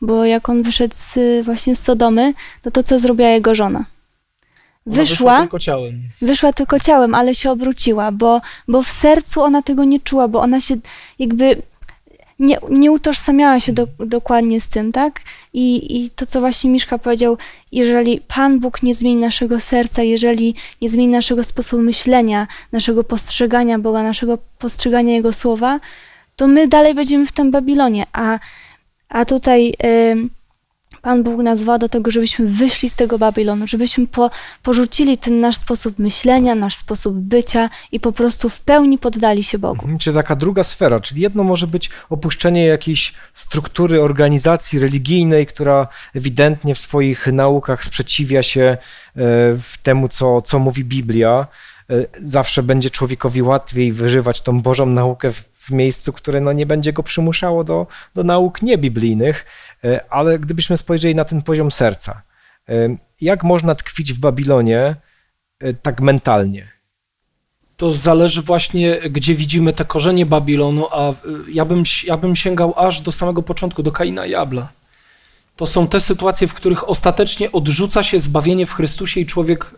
bo 0.00 0.24
jak 0.24 0.48
on 0.48 0.62
wyszedł 0.62 0.94
z, 0.98 1.44
właśnie 1.44 1.76
z 1.76 1.82
Sodomy, 1.82 2.34
no 2.64 2.70
to 2.70 2.82
co 2.82 2.98
zrobiła 2.98 3.28
jego 3.28 3.54
żona? 3.54 3.84
Wyszła, 4.86 5.04
wyszła 5.04 5.40
tylko 5.40 5.58
ciałem. 5.58 6.02
Wyszła 6.22 6.52
tylko 6.52 6.80
ciałem, 6.80 7.14
ale 7.14 7.34
się 7.34 7.50
obróciła, 7.50 8.12
bo, 8.12 8.40
bo 8.68 8.82
w 8.82 8.88
sercu 8.88 9.42
ona 9.42 9.62
tego 9.62 9.84
nie 9.84 10.00
czuła, 10.00 10.28
bo 10.28 10.40
ona 10.40 10.60
się 10.60 10.76
jakby 11.18 11.62
nie, 12.38 12.56
nie 12.70 12.92
utożsamiała 12.92 13.60
się 13.60 13.72
do, 13.72 13.86
dokładnie 13.98 14.60
z 14.60 14.68
tym, 14.68 14.92
tak? 14.92 15.20
I, 15.52 15.96
I 16.02 16.10
to, 16.10 16.26
co 16.26 16.40
właśnie 16.40 16.70
Miszka 16.70 16.98
powiedział, 16.98 17.38
jeżeli 17.72 18.20
Pan 18.20 18.60
Bóg 18.60 18.82
nie 18.82 18.94
zmieni 18.94 19.20
naszego 19.20 19.60
serca, 19.60 20.02
jeżeli 20.02 20.54
nie 20.82 20.88
zmieni 20.88 21.12
naszego 21.12 21.44
sposobu 21.44 21.82
myślenia, 21.82 22.46
naszego 22.72 23.04
postrzegania 23.04 23.78
Boga, 23.78 24.02
naszego 24.02 24.38
postrzegania 24.58 25.14
Jego 25.14 25.32
słowa, 25.32 25.80
to 26.36 26.48
my 26.48 26.68
dalej 26.68 26.94
będziemy 26.94 27.26
w 27.26 27.32
tym 27.32 27.50
Babilonie. 27.50 28.06
A, 28.12 28.38
a 29.08 29.24
tutaj. 29.24 29.74
Yy, 29.82 30.37
Pan 31.08 31.22
Bóg 31.22 31.42
nas 31.42 31.58
wzywa 31.58 31.78
do 31.78 31.88
tego, 31.88 32.10
żebyśmy 32.10 32.46
wyszli 32.46 32.88
z 32.88 32.96
tego 32.96 33.18
Babilonu, 33.18 33.66
żebyśmy 33.66 34.06
po, 34.06 34.30
porzucili 34.62 35.18
ten 35.18 35.40
nasz 35.40 35.56
sposób 35.56 35.98
myślenia, 35.98 36.54
nasz 36.54 36.76
sposób 36.76 37.14
bycia 37.16 37.70
i 37.92 38.00
po 38.00 38.12
prostu 38.12 38.48
w 38.48 38.60
pełni 38.60 38.98
poddali 38.98 39.42
się 39.42 39.58
Bogu. 39.58 39.80
Mhm, 39.80 39.98
czyli 39.98 40.16
taka 40.16 40.36
druga 40.36 40.64
sfera, 40.64 41.00
czyli 41.00 41.20
jedno 41.20 41.44
może 41.44 41.66
być 41.66 41.90
opuszczenie 42.10 42.66
jakiejś 42.66 43.14
struktury 43.34 44.02
organizacji 44.02 44.78
religijnej, 44.78 45.46
która 45.46 45.88
ewidentnie 46.14 46.74
w 46.74 46.78
swoich 46.78 47.26
naukach 47.26 47.84
sprzeciwia 47.84 48.42
się 48.42 48.62
e, 49.16 49.22
temu, 49.82 50.08
co, 50.08 50.42
co 50.42 50.58
mówi 50.58 50.84
Biblia. 50.84 51.46
E, 51.90 51.94
zawsze 52.22 52.62
będzie 52.62 52.90
człowiekowi 52.90 53.42
łatwiej 53.42 53.92
wyżywać 53.92 54.40
tą 54.40 54.62
Bożą 54.62 54.86
naukę 54.86 55.32
w, 55.32 55.48
w 55.54 55.70
miejscu, 55.70 56.12
które 56.12 56.40
no, 56.40 56.52
nie 56.52 56.66
będzie 56.66 56.92
go 56.92 57.02
przymuszało 57.02 57.64
do, 57.64 57.86
do 58.14 58.24
nauk 58.24 58.62
niebiblijnych. 58.62 59.44
E, 59.84 60.12
ale 60.12 60.38
gdybyśmy 60.38 60.76
spojrzeli 60.76 61.14
na 61.14 61.24
ten 61.24 61.42
poziom 61.42 61.70
serca, 61.70 62.22
e, 62.68 62.96
jak 63.20 63.44
można 63.44 63.74
tkwić 63.74 64.12
w 64.12 64.18
Babilonie 64.18 64.94
e, 65.60 65.74
tak 65.74 66.00
mentalnie? 66.00 66.68
To 67.76 67.92
zależy 67.92 68.42
właśnie, 68.42 69.00
gdzie 69.10 69.34
widzimy 69.34 69.72
te 69.72 69.84
korzenie 69.84 70.26
Babilonu, 70.26 70.86
a 70.90 71.12
ja 71.48 71.64
bym, 71.64 71.82
ja 72.04 72.16
bym 72.16 72.36
sięgał 72.36 72.74
aż 72.76 73.00
do 73.00 73.12
samego 73.12 73.42
początku, 73.42 73.82
do 73.82 73.92
Kaina 73.92 74.26
i 74.26 74.34
Abla. 74.34 74.68
To 75.56 75.66
są 75.66 75.88
te 75.88 76.00
sytuacje, 76.00 76.48
w 76.48 76.54
których 76.54 76.88
ostatecznie 76.88 77.52
odrzuca 77.52 78.02
się 78.02 78.20
zbawienie 78.20 78.66
w 78.66 78.72
Chrystusie 78.72 79.20
i 79.20 79.26
człowiek 79.26 79.74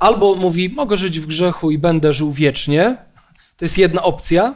albo 0.00 0.34
mówi, 0.34 0.68
mogę 0.68 0.96
żyć 0.96 1.20
w 1.20 1.26
grzechu 1.26 1.70
i 1.70 1.78
będę 1.78 2.12
żył 2.12 2.32
wiecznie, 2.32 2.96
to 3.56 3.64
jest 3.64 3.78
jedna 3.78 4.02
opcja, 4.02 4.54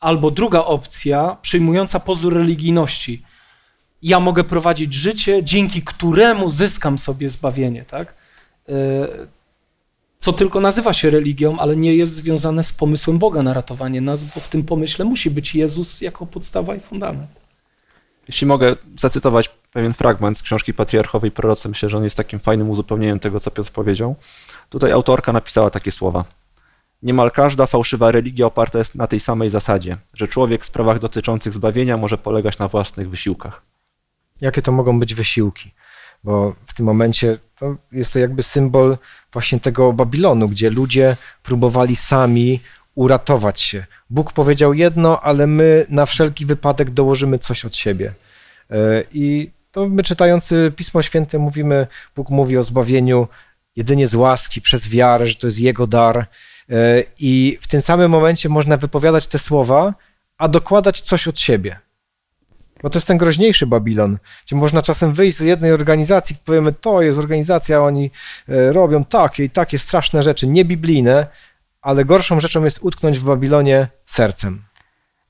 albo 0.00 0.30
druga 0.30 0.60
opcja, 0.60 1.36
przyjmująca 1.42 2.00
pozór 2.00 2.34
religijności 2.34 3.22
ja 4.04 4.20
mogę 4.20 4.44
prowadzić 4.44 4.94
życie, 4.94 5.44
dzięki 5.44 5.82
któremu 5.82 6.50
zyskam 6.50 6.98
sobie 6.98 7.28
zbawienie, 7.28 7.84
tak? 7.84 8.14
E, 8.68 8.72
co 10.18 10.32
tylko 10.32 10.60
nazywa 10.60 10.92
się 10.92 11.10
religią, 11.10 11.58
ale 11.58 11.76
nie 11.76 11.96
jest 11.96 12.14
związane 12.14 12.64
z 12.64 12.72
pomysłem 12.72 13.18
Boga 13.18 13.42
na 13.42 13.54
ratowanie 13.54 14.00
nas, 14.00 14.24
bo 14.24 14.40
w 14.40 14.48
tym 14.48 14.62
pomyśle 14.62 15.04
musi 15.04 15.30
być 15.30 15.54
Jezus 15.54 16.00
jako 16.00 16.26
podstawa 16.26 16.74
i 16.74 16.80
fundament. 16.80 17.30
Jeśli 18.28 18.46
mogę 18.46 18.76
zacytować 19.00 19.50
pewien 19.72 19.94
fragment 19.94 20.38
z 20.38 20.42
książki 20.42 20.74
Patriarchowej 20.74 21.30
Prorocy, 21.30 21.68
myślę, 21.68 21.88
że 21.88 21.96
on 21.96 22.04
jest 22.04 22.16
takim 22.16 22.40
fajnym 22.40 22.70
uzupełnieniem 22.70 23.20
tego, 23.20 23.40
co 23.40 23.50
Piotr 23.50 23.70
powiedział. 23.70 24.16
Tutaj 24.70 24.92
autorka 24.92 25.32
napisała 25.32 25.70
takie 25.70 25.90
słowa. 25.90 26.24
Niemal 27.02 27.30
każda 27.30 27.66
fałszywa 27.66 28.12
religia 28.12 28.46
oparta 28.46 28.78
jest 28.78 28.94
na 28.94 29.06
tej 29.06 29.20
samej 29.20 29.50
zasadzie, 29.50 29.96
że 30.14 30.28
człowiek 30.28 30.62
w 30.62 30.66
sprawach 30.66 30.98
dotyczących 30.98 31.52
zbawienia 31.54 31.96
może 31.96 32.18
polegać 32.18 32.58
na 32.58 32.68
własnych 32.68 33.10
wysiłkach 33.10 33.73
jakie 34.40 34.62
to 34.62 34.72
mogą 34.72 35.00
być 35.00 35.14
wysiłki. 35.14 35.70
Bo 36.24 36.54
w 36.66 36.74
tym 36.74 36.86
momencie 36.86 37.38
to 37.58 37.76
jest 37.92 38.12
to 38.12 38.18
jakby 38.18 38.42
symbol 38.42 38.98
właśnie 39.32 39.60
tego 39.60 39.92
Babilonu, 39.92 40.48
gdzie 40.48 40.70
ludzie 40.70 41.16
próbowali 41.42 41.96
sami 41.96 42.60
uratować 42.94 43.60
się. 43.60 43.84
Bóg 44.10 44.32
powiedział 44.32 44.74
jedno, 44.74 45.20
ale 45.20 45.46
my 45.46 45.86
na 45.88 46.06
wszelki 46.06 46.46
wypadek 46.46 46.90
dołożymy 46.90 47.38
coś 47.38 47.64
od 47.64 47.76
siebie. 47.76 48.14
E, 48.70 49.04
I 49.12 49.50
to 49.72 49.88
my 49.88 50.02
czytający 50.02 50.72
Pismo 50.76 51.02
Święte 51.02 51.38
mówimy, 51.38 51.86
Bóg 52.16 52.30
mówi 52.30 52.58
o 52.58 52.62
zbawieniu 52.62 53.28
jedynie 53.76 54.06
z 54.06 54.14
łaski, 54.14 54.60
przez 54.60 54.88
wiarę, 54.88 55.28
że 55.28 55.34
to 55.34 55.46
jest 55.46 55.58
Jego 55.58 55.86
dar. 55.86 56.18
E, 56.18 57.02
I 57.18 57.58
w 57.60 57.68
tym 57.68 57.82
samym 57.82 58.10
momencie 58.10 58.48
można 58.48 58.76
wypowiadać 58.76 59.26
te 59.28 59.38
słowa, 59.38 59.94
a 60.38 60.48
dokładać 60.48 61.00
coś 61.00 61.28
od 61.28 61.40
siebie. 61.40 61.78
Bo 62.84 62.90
to 62.90 62.98
jest 62.98 63.06
ten 63.06 63.18
groźniejszy 63.18 63.66
Babilon, 63.66 64.18
gdzie 64.46 64.56
można 64.56 64.82
czasem 64.82 65.12
wyjść 65.12 65.38
z 65.38 65.40
jednej 65.40 65.72
organizacji, 65.72 66.36
powiemy, 66.44 66.72
to 66.72 67.02
jest 67.02 67.18
organizacja, 67.18 67.82
oni 67.82 68.10
e, 68.48 68.72
robią 68.72 69.04
takie 69.04 69.44
i 69.44 69.50
takie 69.50 69.78
straszne 69.78 70.22
rzeczy, 70.22 70.46
niebiblijne, 70.46 71.26
ale 71.82 72.04
gorszą 72.04 72.40
rzeczą 72.40 72.64
jest 72.64 72.78
utknąć 72.82 73.18
w 73.18 73.24
Babilonie 73.24 73.88
sercem. 74.06 74.62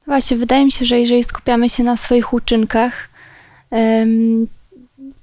Właśnie, 0.06 0.36
wydaje 0.36 0.64
mi 0.64 0.72
się, 0.72 0.84
że 0.84 1.00
jeżeli 1.00 1.24
skupiamy 1.24 1.68
się 1.68 1.82
na 1.82 1.96
swoich 1.96 2.32
uczynkach 2.32 3.08
um, 3.70 4.46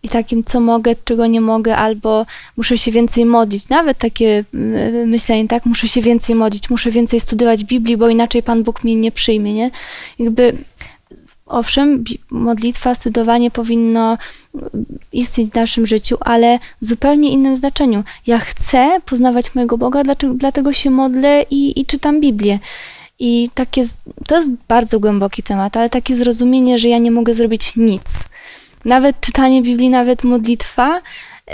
i 0.04 0.10
takim, 0.10 0.44
co 0.44 0.60
mogę, 0.60 0.96
czego 1.04 1.28
nie 1.28 1.42
mogę, 1.42 1.76
albo 1.78 2.26
muszę 2.58 2.78
się 2.78 2.92
więcej 2.92 3.26
modlić, 3.26 3.70
nawet 3.70 3.98
takie 3.98 4.44
myślenie, 5.06 5.48
tak, 5.48 5.66
muszę 5.66 5.88
się 5.88 6.02
więcej 6.02 6.36
modlić, 6.36 6.70
muszę 6.70 6.92
więcej 6.92 7.20
studiować 7.20 7.64
Biblii, 7.64 7.98
bo 7.98 8.10
inaczej 8.10 8.44
Pan 8.44 8.64
Bóg 8.64 8.84
mnie 8.84 8.96
nie 8.96 9.12
przyjmie, 9.12 9.54
nie? 9.54 9.72
Jakby 10.20 10.58
Owszem, 11.52 12.04
modlitwa, 12.32 12.96
studiowanie 12.96 13.52
powinno 13.52 14.18
istnieć 15.14 15.52
w 15.52 15.56
naszym 15.56 15.88
życiu, 15.88 16.18
ale 16.20 16.60
w 16.82 16.86
zupełnie 16.86 17.30
innym 17.32 17.58
znaczeniu. 17.58 18.04
Ja 18.28 18.40
chcę 18.40 19.00
poznawać 19.06 19.56
mojego 19.56 19.78
Boga, 19.78 20.04
dlaczego, 20.04 20.34
dlatego 20.34 20.74
się 20.74 20.90
modlę 20.90 21.46
i, 21.50 21.80
i 21.80 21.86
czytam 21.86 22.20
Biblię. 22.22 22.60
I 23.20 23.50
takie, 23.54 23.84
to 24.28 24.36
jest 24.36 24.52
bardzo 24.68 25.00
głęboki 25.00 25.44
temat, 25.44 25.78
ale 25.78 25.90
takie 25.90 26.16
zrozumienie, 26.16 26.78
że 26.80 26.88
ja 26.88 26.98
nie 26.98 27.12
mogę 27.12 27.34
zrobić 27.34 27.76
nic. 27.76 28.04
Nawet 28.86 29.22
czytanie 29.22 29.62
Biblii, 29.62 29.90
nawet 29.90 30.24
modlitwa, 30.24 31.02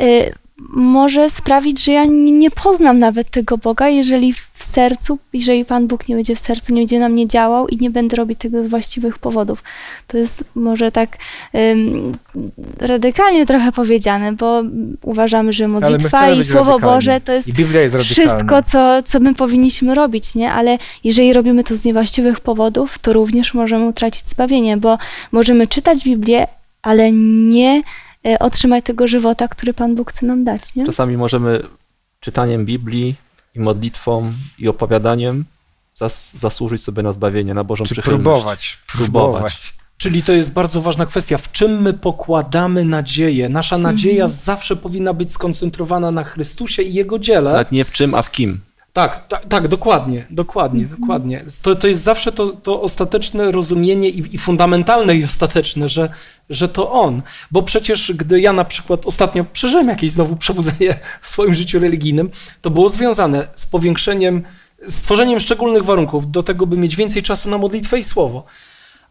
y, 0.01 0.33
może 0.69 1.29
sprawić, 1.29 1.83
że 1.83 1.91
ja 1.91 2.05
nie 2.09 2.51
poznam 2.51 2.99
nawet 2.99 3.29
tego 3.29 3.57
Boga, 3.57 3.87
jeżeli 3.87 4.33
w 4.33 4.63
sercu, 4.63 5.19
jeżeli 5.33 5.65
Pan 5.65 5.87
Bóg 5.87 6.07
nie 6.07 6.15
będzie 6.15 6.35
w 6.35 6.39
sercu, 6.39 6.73
nie 6.73 6.81
będzie 6.81 6.99
na 6.99 7.09
mnie 7.09 7.27
działał 7.27 7.67
i 7.67 7.77
nie 7.77 7.89
będę 7.89 8.15
robić 8.15 8.39
tego 8.39 8.63
z 8.63 8.67
właściwych 8.67 9.17
powodów. 9.17 9.63
To 10.07 10.17
jest 10.17 10.43
może 10.55 10.91
tak 10.91 11.17
um, 11.53 12.11
radykalnie 12.79 13.45
trochę 13.45 13.71
powiedziane, 13.71 14.33
bo 14.33 14.63
uważamy, 15.01 15.53
że 15.53 15.67
modlitwa 15.67 16.29
i 16.29 16.43
Słowo. 16.43 16.79
Boże 16.79 17.21
to 17.21 17.31
jest, 17.31 17.47
jest 17.57 17.97
wszystko, 17.97 18.63
co, 18.63 19.03
co 19.03 19.19
my 19.19 19.35
powinniśmy 19.35 19.95
robić, 19.95 20.35
nie? 20.35 20.51
Ale 20.51 20.77
jeżeli 21.03 21.33
robimy 21.33 21.63
to 21.63 21.75
z 21.75 21.85
niewłaściwych 21.85 22.39
powodów, 22.39 22.99
to 22.99 23.13
również 23.13 23.53
możemy 23.53 23.85
utracić 23.85 24.29
zbawienie, 24.29 24.77
bo 24.77 24.97
możemy 25.31 25.67
czytać 25.67 26.03
Biblię, 26.03 26.47
ale 26.81 27.11
nie 27.11 27.83
otrzymać 28.39 28.85
tego 28.85 29.07
żywota, 29.07 29.47
który 29.47 29.73
Pan 29.73 29.95
Bóg 29.95 30.11
chce 30.11 30.25
nam 30.25 30.43
dać. 30.43 30.75
Nie? 30.75 30.85
Czasami 30.85 31.17
możemy 31.17 31.63
czytaniem 32.19 32.65
Biblii 32.65 33.15
i 33.55 33.59
modlitwą 33.59 34.33
i 34.59 34.67
opowiadaniem 34.67 35.45
zas 35.95 36.37
zasłużyć 36.37 36.83
sobie 36.83 37.03
na 37.03 37.11
zbawienie, 37.11 37.53
na 37.53 37.63
Bożą 37.63 37.85
Czy 37.85 37.93
przychylność. 37.93 38.23
Próbować, 38.23 38.79
próbować. 38.87 39.73
Czyli 39.97 40.23
to 40.23 40.31
jest 40.31 40.53
bardzo 40.53 40.81
ważna 40.81 41.05
kwestia, 41.05 41.37
w 41.37 41.51
czym 41.51 41.81
my 41.81 41.93
pokładamy 41.93 42.85
nadzieję. 42.85 43.49
Nasza 43.49 43.77
nadzieja 43.77 44.23
mhm. 44.23 44.39
zawsze 44.39 44.75
powinna 44.75 45.13
być 45.13 45.31
skoncentrowana 45.31 46.11
na 46.11 46.23
Chrystusie 46.23 46.83
i 46.83 46.93
Jego 46.93 47.19
dziele. 47.19 47.51
Nawet 47.51 47.71
nie 47.71 47.85
w 47.85 47.91
czym, 47.91 48.13
a 48.13 48.21
w 48.21 48.31
kim. 48.31 48.59
Tak, 48.97 49.27
tak, 49.27 49.45
tak, 49.45 49.67
dokładnie, 49.67 50.25
dokładnie, 50.29 50.85
-hmm. 50.85 50.99
dokładnie. 50.99 51.45
To, 51.61 51.75
to 51.75 51.87
jest 51.87 52.03
zawsze 52.03 52.31
to, 52.31 52.47
to 52.47 52.81
ostateczne 52.81 53.51
rozumienie 53.51 54.09
i, 54.09 54.35
i, 54.35 54.37
fundamentalne 54.37 55.15
i 55.15 55.25
ostateczne, 55.25 55.89
że, 55.89 56.09
że 56.49 56.69
to 56.69 56.91
on. 56.91 57.21
Bo 57.51 57.61
przecież 57.61 58.13
gdy 58.13 58.41
ja 58.41 58.53
na 58.53 58.65
przykład 58.65 59.05
ostatnio 59.05 59.45
przeżyłem 59.53 59.87
jakieś 59.87 60.11
znowu 60.11 60.35
przebudzenie 60.35 60.93
w 61.21 61.29
swoim 61.29 61.53
życiu 61.53 61.79
religijnym, 61.79 62.29
to 62.61 62.69
było 62.69 62.89
związane 62.89 63.47
z 63.55 63.65
powiększeniem, 63.65 64.43
stworzeniem 64.87 65.39
szczególnych 65.39 65.83
warunków 65.85 66.31
do 66.31 66.43
tego, 66.43 66.67
by 66.67 66.77
mieć 66.77 66.95
więcej 66.95 67.23
czasu 67.23 67.49
na 67.49 67.57
modlitwę 67.57 67.99
i 67.99 68.03
słowo. 68.03 68.45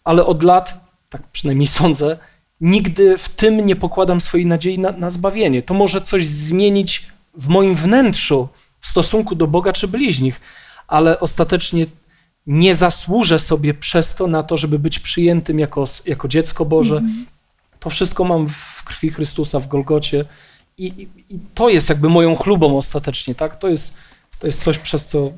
Ale 0.04 0.26
od 0.26 0.42
lat, 0.42 0.80
tak 1.10 1.22
przynajmniej 1.32 1.66
sądzę, 1.80 2.18
nigdy 2.60 3.18
w 3.18 3.28
tym 3.28 3.66
nie 3.66 3.76
pokładam 3.76 4.20
swojej 4.20 4.46
nadziei 4.46 4.78
na, 4.78 4.92
na 4.92 5.10
zbawienie. 5.10 5.62
To 5.62 5.74
może 5.74 6.00
coś 6.00 6.26
zmienić 6.26 7.06
w 7.34 7.48
moim 7.48 7.74
wnętrzu, 7.74 8.48
w 8.86 8.88
stosunku 8.88 9.34
do 9.34 9.46
Boga 9.46 9.72
czy 9.72 9.88
bliźnich, 9.88 10.40
ale 10.88 11.20
ostatecznie 11.20 11.86
nie 12.46 12.74
zasłużę 12.74 13.38
sobie 13.38 13.74
przez 13.74 14.14
to 14.14 14.26
na 14.26 14.42
to, 14.42 14.56
żeby 14.56 14.78
być 14.78 14.98
przyjętym 14.98 15.58
jako, 15.58 15.84
jako 16.06 16.28
dziecko 16.28 16.64
Boże. 16.64 16.96
Mm. 16.96 17.26
To 17.80 17.90
wszystko 17.90 18.24
mam 18.24 18.48
w 18.48 18.84
krwi 18.84 19.10
Chrystusa, 19.10 19.60
w 19.60 19.68
Golgocie 19.68 20.24
i, 20.78 20.86
i, 20.86 21.02
i, 21.34 21.38
to 21.54 21.68
jest 21.68 21.88
jakby 21.88 22.08
moją 22.08 22.36
chlubą 22.36 22.78
ostatecznie, 22.78 23.34
tak? 23.34 23.56
To 23.56 23.68
jest 23.68 23.96
To 24.40 24.46
jest 24.46 24.62
coś, 24.62 24.78
przez 24.78 25.06
co 25.06 25.32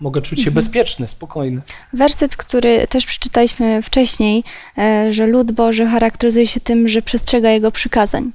mogę 0.00 0.22
czuć 0.22 0.38
się 0.38 0.50
Mhm. 0.50 0.54
bezpieczny, 0.54 1.08
spokojny. 1.08 1.62
Werset, 1.92 2.36
który 2.36 2.86
też 2.86 3.06
przeczytaliśmy 3.06 3.82
wcześniej, 3.82 4.44
e, 4.78 5.12
że 5.12 5.26
lud 5.26 5.52
Boży 5.52 5.86
charakteryzuje 5.86 6.46
się 6.46 6.60
tym, 6.60 6.88
że 6.88 7.02
przestrzega 7.02 7.50
Jego 7.50 7.70
przykazań. 7.70 8.32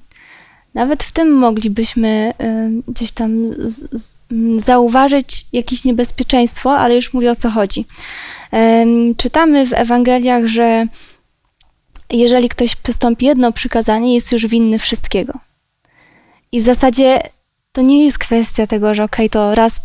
Nawet 0.73 1.03
w 1.03 1.11
tym 1.11 1.31
moglibyśmy 1.33 2.33
gdzieś 2.87 3.11
tam 3.11 3.49
zauważyć 4.57 5.45
jakieś 5.53 5.85
niebezpieczeństwo, 5.85 6.77
ale 6.77 6.95
już 6.95 7.13
mówię 7.13 7.31
o 7.31 7.35
co 7.35 7.49
chodzi. 7.49 7.85
Czytamy 9.17 9.67
w 9.67 9.73
Ewangeliach, 9.73 10.45
że 10.45 10.85
jeżeli 12.11 12.49
ktoś 12.49 12.75
postąpi 12.75 13.25
jedno 13.25 13.51
przykazanie, 13.51 14.15
jest 14.15 14.31
już 14.31 14.47
winny 14.47 14.79
wszystkiego. 14.79 15.33
I 16.51 16.59
w 16.59 16.63
zasadzie 16.63 17.21
to 17.71 17.81
nie 17.81 18.05
jest 18.05 18.17
kwestia 18.17 18.67
tego, 18.67 18.95
że 18.95 19.03
okej, 19.03 19.29
to 19.29 19.55
raz 19.55 19.79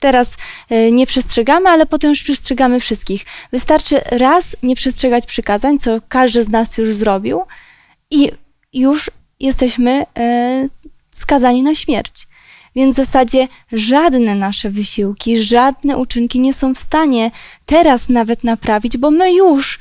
teraz 0.00 0.36
e, 0.70 0.92
nie 0.92 1.06
przestrzegamy, 1.06 1.68
ale 1.68 1.86
potem 1.86 2.10
już 2.10 2.22
przestrzegamy 2.22 2.80
wszystkich. 2.80 3.24
Wystarczy 3.52 4.00
raz 4.10 4.56
nie 4.62 4.76
przestrzegać 4.76 5.26
przykazań, 5.26 5.78
co 5.78 6.00
każdy 6.08 6.42
z 6.42 6.48
nas 6.48 6.78
już 6.78 6.94
zrobił 6.94 7.40
i 8.10 8.32
już 8.74 9.10
jesteśmy 9.40 10.06
e, 10.18 10.68
skazani 11.14 11.62
na 11.62 11.74
śmierć. 11.74 12.28
Więc 12.76 12.94
w 12.94 12.96
zasadzie 12.96 13.48
żadne 13.72 14.34
nasze 14.34 14.70
wysiłki, 14.70 15.38
żadne 15.38 15.96
uczynki 15.96 16.40
nie 16.40 16.52
są 16.52 16.74
w 16.74 16.78
stanie 16.78 17.30
teraz 17.66 18.08
nawet 18.08 18.44
naprawić, 18.44 18.96
bo 18.96 19.10
my 19.10 19.34
już 19.34 19.78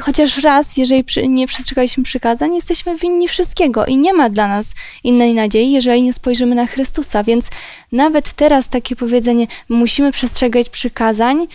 chociaż 0.00 0.38
raz, 0.38 0.76
jeżeli 0.76 1.28
nie 1.28 1.46
przestrzegaliśmy 1.46 2.04
przykazań, 2.04 2.54
jesteśmy 2.54 2.96
winni 2.96 3.28
wszystkiego 3.28 3.86
i 3.86 3.96
nie 3.96 4.14
ma 4.14 4.30
dla 4.30 4.48
nas 4.48 4.74
innej 5.04 5.34
nadziei, 5.34 5.72
jeżeli 5.72 6.02
nie 6.02 6.12
spojrzymy 6.12 6.54
na 6.54 6.66
Chrystusa. 6.66 7.24
Więc 7.24 7.50
nawet 7.92 8.32
teraz 8.32 8.68
takie 8.68 8.96
powiedzenie, 8.96 9.46
musimy 9.68 10.12
przestrzegać 10.12 10.68
przykazań, 10.68 11.46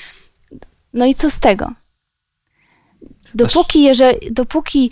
no 0.93 1.05
i 1.05 1.15
co 1.15 1.29
z 1.29 1.39
tego? 1.39 1.71
Dopóki, 3.35 3.83
jeżeli, 3.83 4.31
dopóki 4.31 4.91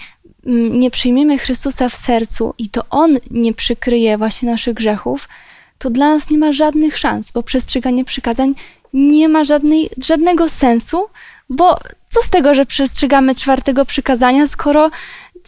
nie 0.72 0.92
przyjmiemy 0.92 1.38
Chrystusa 1.38 1.90
w 1.90 1.96
sercu 1.96 2.54
i 2.58 2.70
to 2.70 2.84
On 2.90 3.18
nie 3.32 3.54
przykryje 3.54 4.18
właśnie 4.18 4.52
naszych 4.52 4.74
grzechów, 4.74 5.30
to 5.78 5.90
dla 5.90 6.14
nas 6.14 6.30
nie 6.30 6.38
ma 6.38 6.52
żadnych 6.52 6.98
szans, 6.98 7.32
bo 7.32 7.44
przestrzeganie 7.44 8.06
przykazań 8.06 8.54
nie 8.94 9.30
ma 9.30 9.44
żadnej, 9.44 9.90
żadnego 10.06 10.50
sensu, 10.50 11.06
bo 11.50 11.80
co 12.10 12.22
z 12.22 12.30
tego, 12.30 12.54
że 12.54 12.66
przestrzegamy 12.66 13.36
czwartego 13.36 13.86
przykazania, 13.86 14.48
skoro 14.48 14.92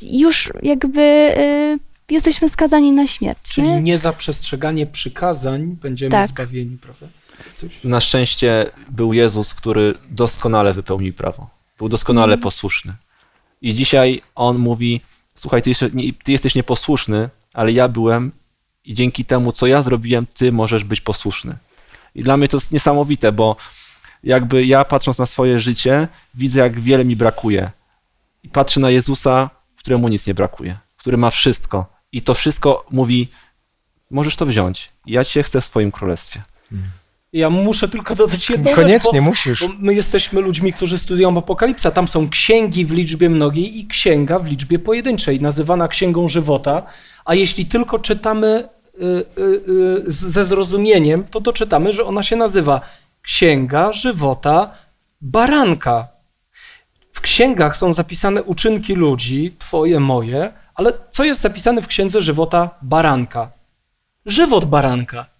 już 0.01 0.53
jakby 0.63 1.01
y, 1.37 1.79
jesteśmy 2.09 2.49
skazani 2.49 2.91
na 2.91 3.07
śmierć. 3.07 3.39
Czyli 3.43 3.67
nie? 3.67 3.81
nie 3.81 3.97
za 3.97 4.13
przestrzeganie 4.13 4.85
przykazań 4.85 5.77
będziemy 5.81 6.11
Tak. 6.11 6.27
zbawieni, 6.27 6.77
prawda? 6.77 7.07
Coś? 7.55 7.83
Na 7.83 8.01
szczęście 8.01 8.65
był 8.89 9.13
Jezus, 9.13 9.53
który 9.53 9.93
doskonale 10.09 10.73
wypełnił 10.73 11.13
prawo. 11.13 11.49
Był 11.77 11.89
doskonale 11.89 12.37
posłuszny. 12.37 12.93
I 13.63 13.73
dzisiaj 13.73 14.21
On 14.35 14.57
mówi, 14.57 15.01
słuchaj, 15.35 15.61
ty, 15.61 15.69
jeszcze, 15.69 15.89
nie, 15.93 16.13
ty 16.13 16.31
jesteś 16.31 16.55
nieposłuszny, 16.55 17.29
ale 17.53 17.71
ja 17.71 17.87
byłem 17.87 18.31
i 18.85 18.93
dzięki 18.93 19.25
temu, 19.25 19.51
co 19.51 19.67
ja 19.67 19.81
zrobiłem, 19.81 20.25
ty 20.33 20.51
możesz 20.51 20.83
być 20.83 21.01
posłuszny. 21.01 21.57
I 22.15 22.23
dla 22.23 22.37
mnie 22.37 22.47
to 22.47 22.57
jest 22.57 22.71
niesamowite, 22.71 23.31
bo 23.31 23.55
jakby 24.23 24.65
ja 24.65 24.85
patrząc 24.85 25.17
na 25.17 25.25
swoje 25.25 25.59
życie, 25.59 26.07
widzę, 26.35 26.59
jak 26.59 26.79
wiele 26.79 27.05
mi 27.05 27.15
brakuje. 27.15 27.71
I 28.43 28.49
patrzę 28.49 28.79
na 28.79 28.89
Jezusa, 28.89 29.49
któremu 29.75 30.07
nic 30.07 30.27
nie 30.27 30.33
brakuje, 30.33 30.77
który 30.97 31.17
ma 31.17 31.29
wszystko. 31.29 31.85
I 32.11 32.21
to 32.21 32.33
wszystko 32.33 32.85
mówi, 32.91 33.27
możesz 34.11 34.35
to 34.35 34.45
wziąć. 34.45 34.89
Ja 35.05 35.25
cię 35.25 35.43
chcę 35.43 35.61
w 35.61 35.65
swoim 35.65 35.91
królestwie. 35.91 36.41
Ja 37.33 37.49
muszę 37.49 37.87
tylko 37.89 38.15
dodać 38.15 38.49
jedną 38.49 38.65
rzecz, 38.65 38.75
Koniecznie 38.75 39.21
bo, 39.21 39.27
musisz. 39.27 39.61
bo 39.61 39.73
my 39.79 39.93
jesteśmy 39.93 40.41
ludźmi, 40.41 40.73
którzy 40.73 40.97
studiują 40.97 41.37
Apokalipsa. 41.37 41.91
Tam 41.91 42.07
są 42.07 42.29
księgi 42.29 42.85
w 42.85 42.91
liczbie 42.91 43.29
mnogiej 43.29 43.79
i 43.79 43.87
księga 43.87 44.39
w 44.39 44.47
liczbie 44.47 44.79
pojedynczej, 44.79 45.41
nazywana 45.41 45.87
księgą 45.87 46.27
żywota. 46.27 46.83
A 47.25 47.35
jeśli 47.35 47.65
tylko 47.65 47.99
czytamy 47.99 48.69
y, 48.95 49.03
y, 49.37 49.41
y, 50.07 50.11
ze 50.11 50.45
zrozumieniem, 50.45 51.23
to 51.23 51.39
doczytamy, 51.39 51.93
że 51.93 52.05
ona 52.05 52.23
się 52.23 52.35
nazywa 52.35 52.81
Księga 53.21 53.93
żywota 53.93 54.71
baranka. 55.21 56.07
W 57.11 57.21
księgach 57.21 57.77
są 57.77 57.93
zapisane 57.93 58.43
uczynki 58.43 58.93
ludzi, 58.93 59.55
twoje, 59.59 59.99
moje, 59.99 60.53
ale 60.75 60.93
co 61.11 61.23
jest 61.23 61.41
zapisane 61.41 61.81
w 61.81 61.87
księdze 61.87 62.21
żywota 62.21 62.69
baranka? 62.81 63.51
Żywot 64.25 64.65
baranka. 64.65 65.32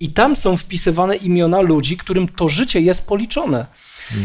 I 0.00 0.10
tam 0.10 0.36
są 0.36 0.56
wpisywane 0.56 1.16
imiona 1.16 1.60
ludzi, 1.60 1.96
którym 1.96 2.28
to 2.28 2.48
życie 2.48 2.80
jest 2.80 3.08
policzone. 3.08 3.66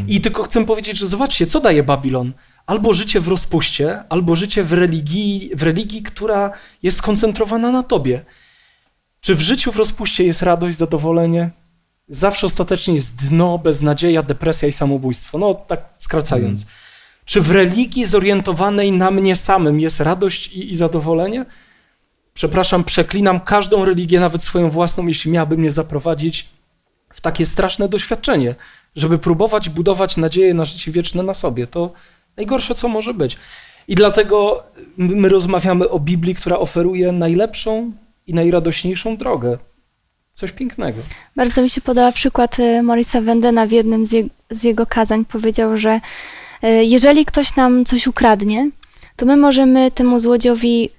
I 0.07 0.21
tylko 0.21 0.43
chcę 0.43 0.65
powiedzieć, 0.65 0.97
że 0.97 1.07
zobaczcie, 1.07 1.47
co 1.47 1.59
daje 1.59 1.83
Babilon. 1.83 2.33
Albo 2.65 2.93
życie 2.93 3.19
w 3.19 3.27
rozpuście, 3.27 4.03
albo 4.09 4.35
życie 4.35 4.63
w 4.63 4.73
religii, 4.73 5.51
w 5.55 5.63
religii, 5.63 6.03
która 6.03 6.51
jest 6.83 6.97
skoncentrowana 6.97 7.71
na 7.71 7.83
tobie. 7.83 8.25
Czy 9.21 9.35
w 9.35 9.41
życiu 9.41 9.71
w 9.71 9.77
rozpuście 9.77 10.23
jest 10.23 10.41
radość, 10.41 10.77
zadowolenie? 10.77 11.49
Zawsze 12.07 12.45
ostatecznie 12.47 12.95
jest 12.95 13.15
dno, 13.29 13.57
beznadzieja, 13.57 14.23
depresja 14.23 14.67
i 14.67 14.73
samobójstwo. 14.73 15.37
No, 15.37 15.53
tak 15.53 15.89
skracając. 15.97 16.65
Czy 17.25 17.41
w 17.41 17.51
religii 17.51 18.05
zorientowanej 18.05 18.91
na 18.91 19.11
mnie 19.11 19.35
samym 19.35 19.79
jest 19.79 19.99
radość 19.99 20.47
i, 20.47 20.71
i 20.71 20.75
zadowolenie? 20.75 21.45
Przepraszam, 22.33 22.83
przeklinam 22.83 23.39
każdą 23.39 23.85
religię, 23.85 24.19
nawet 24.19 24.43
swoją 24.43 24.69
własną, 24.69 25.07
jeśli 25.07 25.31
miałaby 25.31 25.57
mnie 25.57 25.71
zaprowadzić 25.71 26.49
w 27.13 27.21
takie 27.21 27.45
straszne 27.45 27.89
doświadczenie, 27.89 28.55
żeby 28.95 29.19
próbować 29.19 29.69
budować 29.69 30.17
nadzieję 30.17 30.53
na 30.53 30.65
życie 30.65 30.91
wieczne 30.91 31.23
na 31.23 31.33
sobie. 31.33 31.67
To 31.67 31.91
najgorsze, 32.37 32.75
co 32.75 32.87
może 32.87 33.13
być. 33.13 33.37
I 33.87 33.95
dlatego 33.95 34.63
my 34.97 35.29
rozmawiamy 35.29 35.89
o 35.89 35.99
Biblii, 35.99 36.35
która 36.35 36.59
oferuje 36.59 37.11
najlepszą 37.11 37.91
i 38.27 38.33
najradośniejszą 38.33 39.17
drogę. 39.17 39.57
Coś 40.33 40.51
pięknego. 40.51 41.01
Bardzo 41.35 41.61
mi 41.61 41.69
się 41.69 41.81
podoba 41.81 42.11
przykład 42.11 42.59
y, 42.59 42.83
Morisa 42.83 43.21
Wendena 43.21 43.67
w 43.67 43.71
jednym 43.71 44.05
z, 44.05 44.11
z 44.49 44.63
jego 44.63 44.85
kazań. 44.85 45.25
Powiedział, 45.25 45.77
że 45.77 46.01
y, 46.63 46.67
jeżeli 46.83 47.25
ktoś 47.25 47.55
nam 47.55 47.85
coś 47.85 48.07
ukradnie, 48.07 48.69
to 49.15 49.25
my 49.25 49.37
możemy 49.37 49.91
temu 49.91 50.19
złodziejowi 50.19 50.89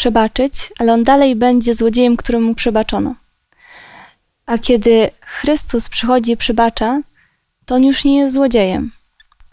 przebaczyć, 0.00 0.72
ale 0.78 0.92
on 0.92 1.04
dalej 1.04 1.36
będzie 1.36 1.74
złodziejem, 1.74 2.16
któremu 2.16 2.54
przebaczono. 2.54 3.14
A 4.46 4.58
kiedy 4.58 5.10
Chrystus 5.20 5.88
przychodzi 5.88 6.32
i 6.32 6.36
przebacza, 6.36 7.00
to 7.66 7.74
on 7.74 7.84
już 7.84 8.04
nie 8.04 8.18
jest 8.18 8.34
złodziejem. 8.34 8.92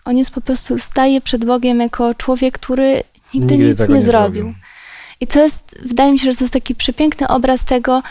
On 0.06 0.18
jest 0.18 0.32
po 0.32 0.42
prostu, 0.42 0.80
staje 0.80 1.22
przed 1.22 1.46
Bogiem 1.46 1.80
jako 1.80 2.16
człowiek, 2.16 2.54
który 2.54 3.04
nigdy, 3.34 3.58
nic 3.58 3.78
tego 3.78 3.96
nie, 3.96 4.02
zrobił. 4.02 4.54
I 5.20 5.28
to 5.28 5.44
jest, 5.44 5.76
wydaje 5.82 6.12
mi 6.12 6.20
się, 6.20 6.32
że 6.32 6.38
to 6.38 6.44
jest 6.44 6.54
taki 6.54 6.76
przepiękny 6.76 7.28
obraz 7.28 7.66
tego, 7.66 8.04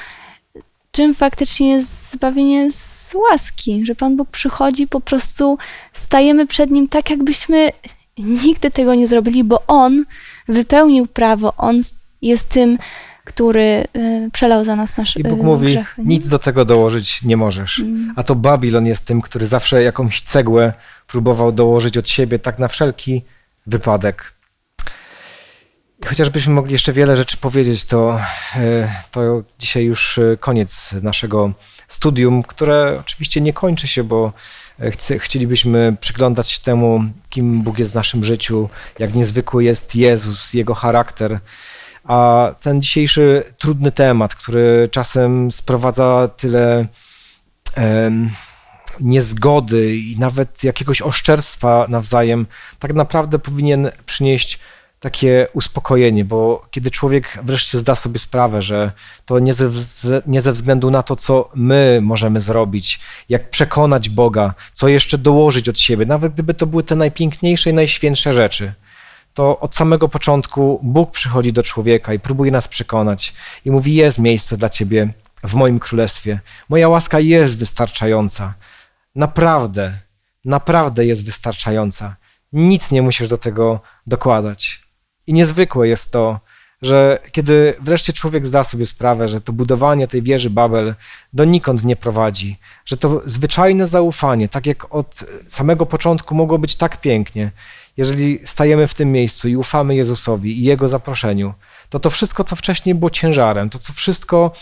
czym 0.93 1.14
faktycznie 1.14 1.70
jest 1.70 2.12
zbawienie 2.12 2.70
z 2.70 3.14
łaski, 3.14 3.87
że 3.87 3.95
Pan 3.95 4.16
Bóg 4.16 4.28
przychodzi, 4.30 4.87
po 4.87 5.01
prostu 5.01 5.59
stajemy 5.93 6.47
przed 6.47 6.70
Nim 6.70 6.89
tak, 6.89 7.11
jakbyśmy 7.11 7.70
nigdy 8.18 8.70
tego 8.70 8.95
nie 8.95 9.07
zrobili, 9.07 9.45
bo 9.45 9.62
On 9.66 10.05
wypełnił 10.49 11.07
prawo, 11.07 11.53
On 11.57 11.82
jest 12.23 12.49
tym, 12.49 12.79
który 13.25 13.85
y, 13.97 14.31
przelał 14.33 14.64
za 14.64 14.77
nas 14.77 14.97
nasze 14.97 15.21
I 15.21 15.23
Bóg 15.23 15.41
y, 15.41 15.43
mówi, 15.43 15.67
grzechy. 15.67 16.03
nie? 16.03 16.09
nic 16.09 16.29
do 16.29 16.39
tego 16.39 16.64
dołożyć 16.64 17.23
nie 17.23 17.37
możesz. 17.37 17.79
Mm. 17.79 18.12
A 18.17 18.23
to 18.23 18.35
Babilon 18.35 18.87
jest 18.87 19.05
tym, 19.05 19.23
który 19.23 19.47
zawsze 19.47 19.83
jakąś 19.83 20.23
cegłę 20.23 20.73
próbował 21.07 21.53
dołożyć 21.53 21.97
od 21.97 22.09
siebie, 22.09 22.39
tak 22.39 22.59
na 22.59 22.69
wszelki 22.69 23.23
wypadek. 23.67 24.33
I 26.03 26.07
Chociażbyśmy 26.07 26.53
mogli 26.55 26.73
jeszcze 26.73 26.93
wiele 26.93 27.17
rzeczy 27.17 27.37
powiedzieć, 27.37 27.85
to, 27.85 28.21
e, 28.57 28.89
to 29.11 29.43
dzisiaj 29.59 29.85
już 29.85 30.21
koniec 30.41 30.93
naszego 31.03 31.53
studium, 31.89 32.43
które 32.43 32.99
oczywiście 33.01 33.41
nie 33.41 33.53
kończy 33.53 33.89
się, 33.89 34.05
bo 34.05 34.33
chcielibyśmy 35.19 35.97
przyglądać 36.01 36.51
się 36.51 36.61
temu, 36.61 37.05
kim 37.31 37.62
Bóg 37.62 37.79
jest 37.79 37.93
w 37.93 37.95
naszym 37.95 38.25
życiu, 38.25 38.69
jak 38.99 39.14
niezwykły 39.14 39.64
jest 39.64 39.95
Jezus, 39.95 40.55
Jego 40.55 40.75
charakter. 40.75 41.41
A 42.09 42.50
ten 42.61 42.82
dzisiejszy 42.82 43.44
trudny 43.59 43.92
temat, 43.92 44.34
który 44.34 44.88
czasem 44.92 45.52
sprowadza 45.52 46.28
tyle 46.36 46.86
niezgody 49.00 49.96
i 49.96 50.18
nawet 50.18 50.64
jakiegoś 50.64 51.02
oszczerstwa 51.02 51.86
nawzajem, 51.88 52.46
tak 52.78 52.94
naprawdę 52.94 53.38
powinien 53.38 53.90
przynieść 54.07 54.59
takie 55.00 55.48
uspokojenie, 55.52 56.24
bo 56.24 56.66
kiedy 56.70 56.90
człowiek 56.90 57.38
wreszcie 57.42 57.78
zda 57.78 57.94
sobie 57.94 58.18
sprawę, 58.18 58.62
że 58.62 58.92
to 59.24 59.38
nie 59.38 59.54
ze, 59.54 59.70
nie 60.26 60.42
ze 60.42 60.52
względu 60.52 60.90
na 60.90 61.02
to, 61.02 61.16
co 61.16 61.50
my 61.54 61.98
możemy 62.02 62.40
zrobić, 62.40 63.00
jak 63.28 63.50
przekonać 63.50 64.09
Boga, 64.09 64.54
co 64.74 64.88
jeszcze 64.88 65.18
dołożyć 65.18 65.68
od 65.68 65.78
siebie, 65.78 66.07
nawet 66.07 66.32
gdyby 66.32 66.54
to 66.54 66.66
były 66.66 66.82
te 66.82 66.96
najpiękniejsze 66.96 67.70
i 67.70 67.74
najświętsze 67.74 68.32
rzeczy, 68.32 68.72
to 69.37 69.61
od 69.61 69.76
samego 69.76 70.09
początku 70.09 70.80
Bóg 70.82 71.11
przychodzi 71.11 71.53
do 71.53 71.62
człowieka 71.62 72.14
i 72.14 72.18
próbuje 72.18 72.51
nas 72.51 72.68
przekonać 72.68 73.34
i 73.64 73.70
mówi: 73.70 73.95
Jest 73.95 74.18
miejsce 74.18 74.57
dla 74.57 74.68
ciebie 74.68 75.09
w 75.45 75.55
moim 75.55 75.78
królestwie. 75.78 76.41
Moja 76.68 76.89
łaska 76.89 77.20
jest 77.20 77.57
wystarczająca. 77.57 78.55
Naprawdę, 79.14 79.93
naprawdę 80.45 81.07
jest 81.07 81.24
wystarczająca. 81.24 82.16
Nic 82.53 82.91
nie 82.91 83.03
musisz 83.03 83.28
do 83.28 83.39
tego 83.39 83.80
dokładać. 84.07 84.82
I 85.26 85.32
niezwykłe 85.32 85.89
jest 85.89 86.12
to, 86.12 86.41
że 86.82 87.18
kiedy 87.32 87.74
wreszcie 87.80 88.12
człowiek 88.12 88.47
zda 88.47 88.64
sobie 88.64 88.87
sprawę, 88.87 89.28
że 89.28 89.41
to 89.41 89.53
budowanie 89.53 90.09
tej 90.09 90.22
wieży 90.22 90.51
Babel 90.51 90.95
donikąd 91.32 91.84
nie 91.84 91.97
prowadzi, 91.97 92.59
że 92.84 92.97
to 92.97 93.22
zwyczajne 93.24 93.87
zaufanie, 93.87 94.49
tak 94.49 94.66
jak 94.66 94.95
od 94.95 95.24
samego 95.49 95.87
początku 95.87 96.34
mogło 96.34 96.59
być 96.59 96.76
tak 96.76 97.01
pięknie, 97.01 97.51
jeżeli 97.97 98.38
stajemy 98.44 98.88
w 98.88 98.94
tym 98.94 99.12
miejscu 99.12 99.49
i 99.49 99.57
ufamy 99.57 99.97
Jezusowi 99.97 100.59
i 100.59 100.62
Jego 100.62 100.88
zaproszeniu, 100.88 101.55
to 101.88 102.01
to 102.01 102.11
wszystko, 102.11 102.44
co 102.44 102.57
wcześniej 102.57 102.94
było 102.94 103.11
ciężarem, 103.11 103.70
to 103.70 103.78
co 103.78 103.92
wszystko 103.92 104.53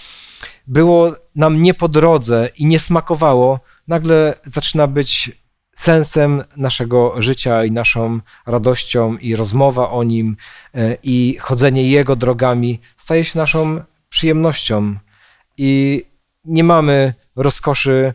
było 0.66 1.12
nam 1.37 1.62
nie 1.62 1.74
po 1.74 1.89
drodze 1.89 2.51
i 2.57 2.66
nie 2.66 2.78
smakowało, 2.78 3.61
nagle 3.89 4.35
zaczyna 4.45 4.87
być 4.87 5.32
sensem 5.76 6.45
naszego 6.57 7.22
życia 7.22 7.64
i 7.64 7.70
naszą 7.70 8.20
radością 8.47 9.16
i 9.16 9.37
rozmowa 9.37 9.91
o 9.91 10.03
nim 10.03 10.37
e, 10.74 10.97
i 11.03 11.37
chodzenie 11.41 11.91
jego 11.91 12.16
drogami 12.16 12.80
staje 12.97 13.24
się 13.24 13.39
naszą 13.39 13.80
przyjemnością 14.09 14.97
i 15.57 16.05
nie 16.45 16.64
mamy 16.64 17.14
rozkoszy 17.37 18.14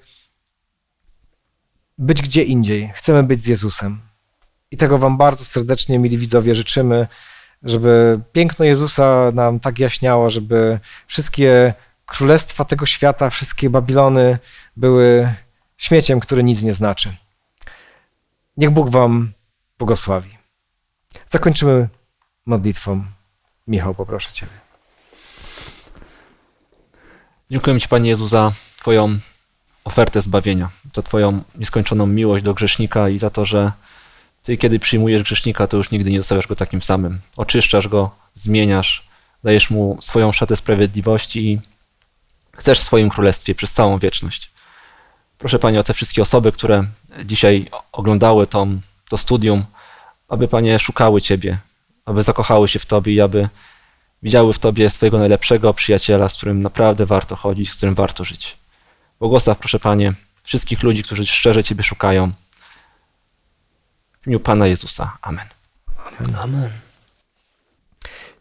być 1.98 2.22
gdzie 2.22 2.44
indziej. 2.44 2.92
Chcemy 2.96 3.24
być 3.24 3.42
z 3.42 3.48
Jezusem. 3.48 4.09
I 4.72 4.78
tego 4.78 4.98
Wam 4.98 5.18
bardzo 5.18 5.46
serdecznie, 5.46 6.00
mili 6.00 6.18
widzowie, 6.18 6.56
życzymy, 6.56 7.08
żeby 7.64 8.20
piękno 8.32 8.66
Jezusa 8.66 9.32
nam 9.34 9.60
tak 9.60 9.80
jaśniało, 9.80 10.30
żeby 10.30 10.80
wszystkie 11.08 11.74
królestwa 12.06 12.66
tego 12.66 12.86
świata, 12.86 13.30
wszystkie 13.30 13.70
Babilony 13.70 14.38
były 14.78 15.34
śmieciem, 15.78 16.20
który 16.20 16.44
nic 16.44 16.62
nie 16.62 16.74
znaczy. 16.74 17.16
Niech 18.58 18.70
Bóg 18.70 18.90
Wam 18.90 19.32
błogosławi. 19.78 20.38
Zakończymy 21.28 21.88
modlitwą. 22.46 23.04
Michał, 23.68 23.96
poproszę 23.96 24.32
Ciebie. 24.32 24.52
Dziękuję 27.52 27.80
Ci, 27.80 27.88
Panie 27.88 28.10
Jezu, 28.10 28.28
za 28.28 28.52
Twoją 28.78 29.20
ofertę 29.84 30.22
zbawienia, 30.22 30.70
za 30.96 31.02
Twoją 31.02 31.44
nieskończoną 31.56 32.08
miłość 32.08 32.46
do 32.46 32.54
grzesznika 32.54 33.10
i 33.10 33.20
za 33.20 33.30
to, 33.30 33.46
że 33.46 33.72
Ty, 34.44 34.58
kiedy 34.58 34.80
przyjmujesz 34.80 35.24
grzesznika, 35.24 35.68
to 35.68 35.78
już 35.78 35.92
nigdy 35.92 36.12
nie 36.12 36.18
zostawiasz 36.18 36.48
go 36.48 36.56
takim 36.56 36.82
samym. 36.82 37.20
Oczyszczasz 37.38 37.88
go, 37.88 38.16
zmieniasz, 38.34 39.08
dajesz 39.44 39.70
mu 39.70 39.98
swoją 40.02 40.32
szatę 40.32 40.56
sprawiedliwości 40.56 41.48
i 41.48 41.60
chcesz 42.52 42.80
w 42.80 42.84
swoim 42.84 43.10
królestwie 43.10 43.56
przez 43.56 43.72
całą 43.72 44.00
wieczność. 44.00 44.52
Proszę 45.38 45.60
Panie 45.60 45.80
o 45.80 45.84
te 45.84 45.94
wszystkie 45.94 46.22
osoby, 46.22 46.52
które 46.52 46.86
dzisiaj 47.26 47.70
oglądały 47.92 48.48
to, 48.48 48.68
to 49.10 49.18
studium, 49.18 49.66
aby 50.28 50.48
Panie 50.48 50.80
szukały 50.80 51.22
Ciebie, 51.22 51.58
aby 52.06 52.24
zakochały 52.24 52.68
się 52.68 52.80
w 52.80 52.86
Tobie 52.86 53.14
i 53.14 53.22
aby 53.22 53.50
widziały 54.24 54.54
w 54.54 54.60
Tobie 54.60 54.90
swojego 54.90 55.20
najlepszego 55.20 55.74
przyjaciela, 55.74 56.30
z 56.30 56.38
którym 56.38 56.62
naprawdę 56.62 57.06
warto 57.06 57.36
chodzić, 57.36 57.72
z 57.72 57.76
którym 57.76 57.96
warto 57.96 58.26
żyć. 58.26 58.58
Błogosław, 59.20 59.58
proszę 59.58 59.80
Panie, 59.80 60.14
wszystkich 60.44 60.84
ludzi, 60.84 61.04
którzy 61.04 61.26
szczerze 61.26 61.64
Ciebie 61.64 61.84
szukają. 61.84 62.32
W 64.30 64.32
imieniu 64.32 64.40
Pana 64.40 64.68
Jezusa. 64.68 65.18
Amen. 65.22 65.46
Amen. 66.42 66.70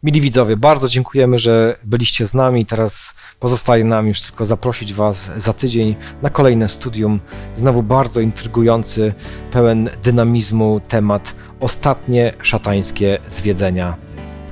Mili 0.03 0.21
widzowie, 0.21 0.57
bardzo 0.57 0.89
dziękujemy, 0.89 1.39
że 1.39 1.75
byliście 1.83 2.27
z 2.27 2.33
nami. 2.33 2.65
Teraz 2.65 3.13
pozostaje 3.39 3.83
nam 3.83 4.07
już 4.07 4.21
tylko 4.21 4.45
zaprosić 4.45 4.93
Was 4.93 5.31
za 5.37 5.53
tydzień 5.53 5.95
na 6.21 6.29
kolejne 6.29 6.69
studium. 6.69 7.19
Znowu 7.55 7.83
bardzo 7.83 8.21
intrygujący, 8.21 9.13
pełen 9.51 9.89
dynamizmu 10.03 10.79
temat 10.79 11.35
ostatnie 11.59 12.33
szatańskie 12.41 13.19
zwiedzenia. 13.29 13.95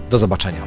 Do 0.10 0.18
zobaczenia. 0.18 0.62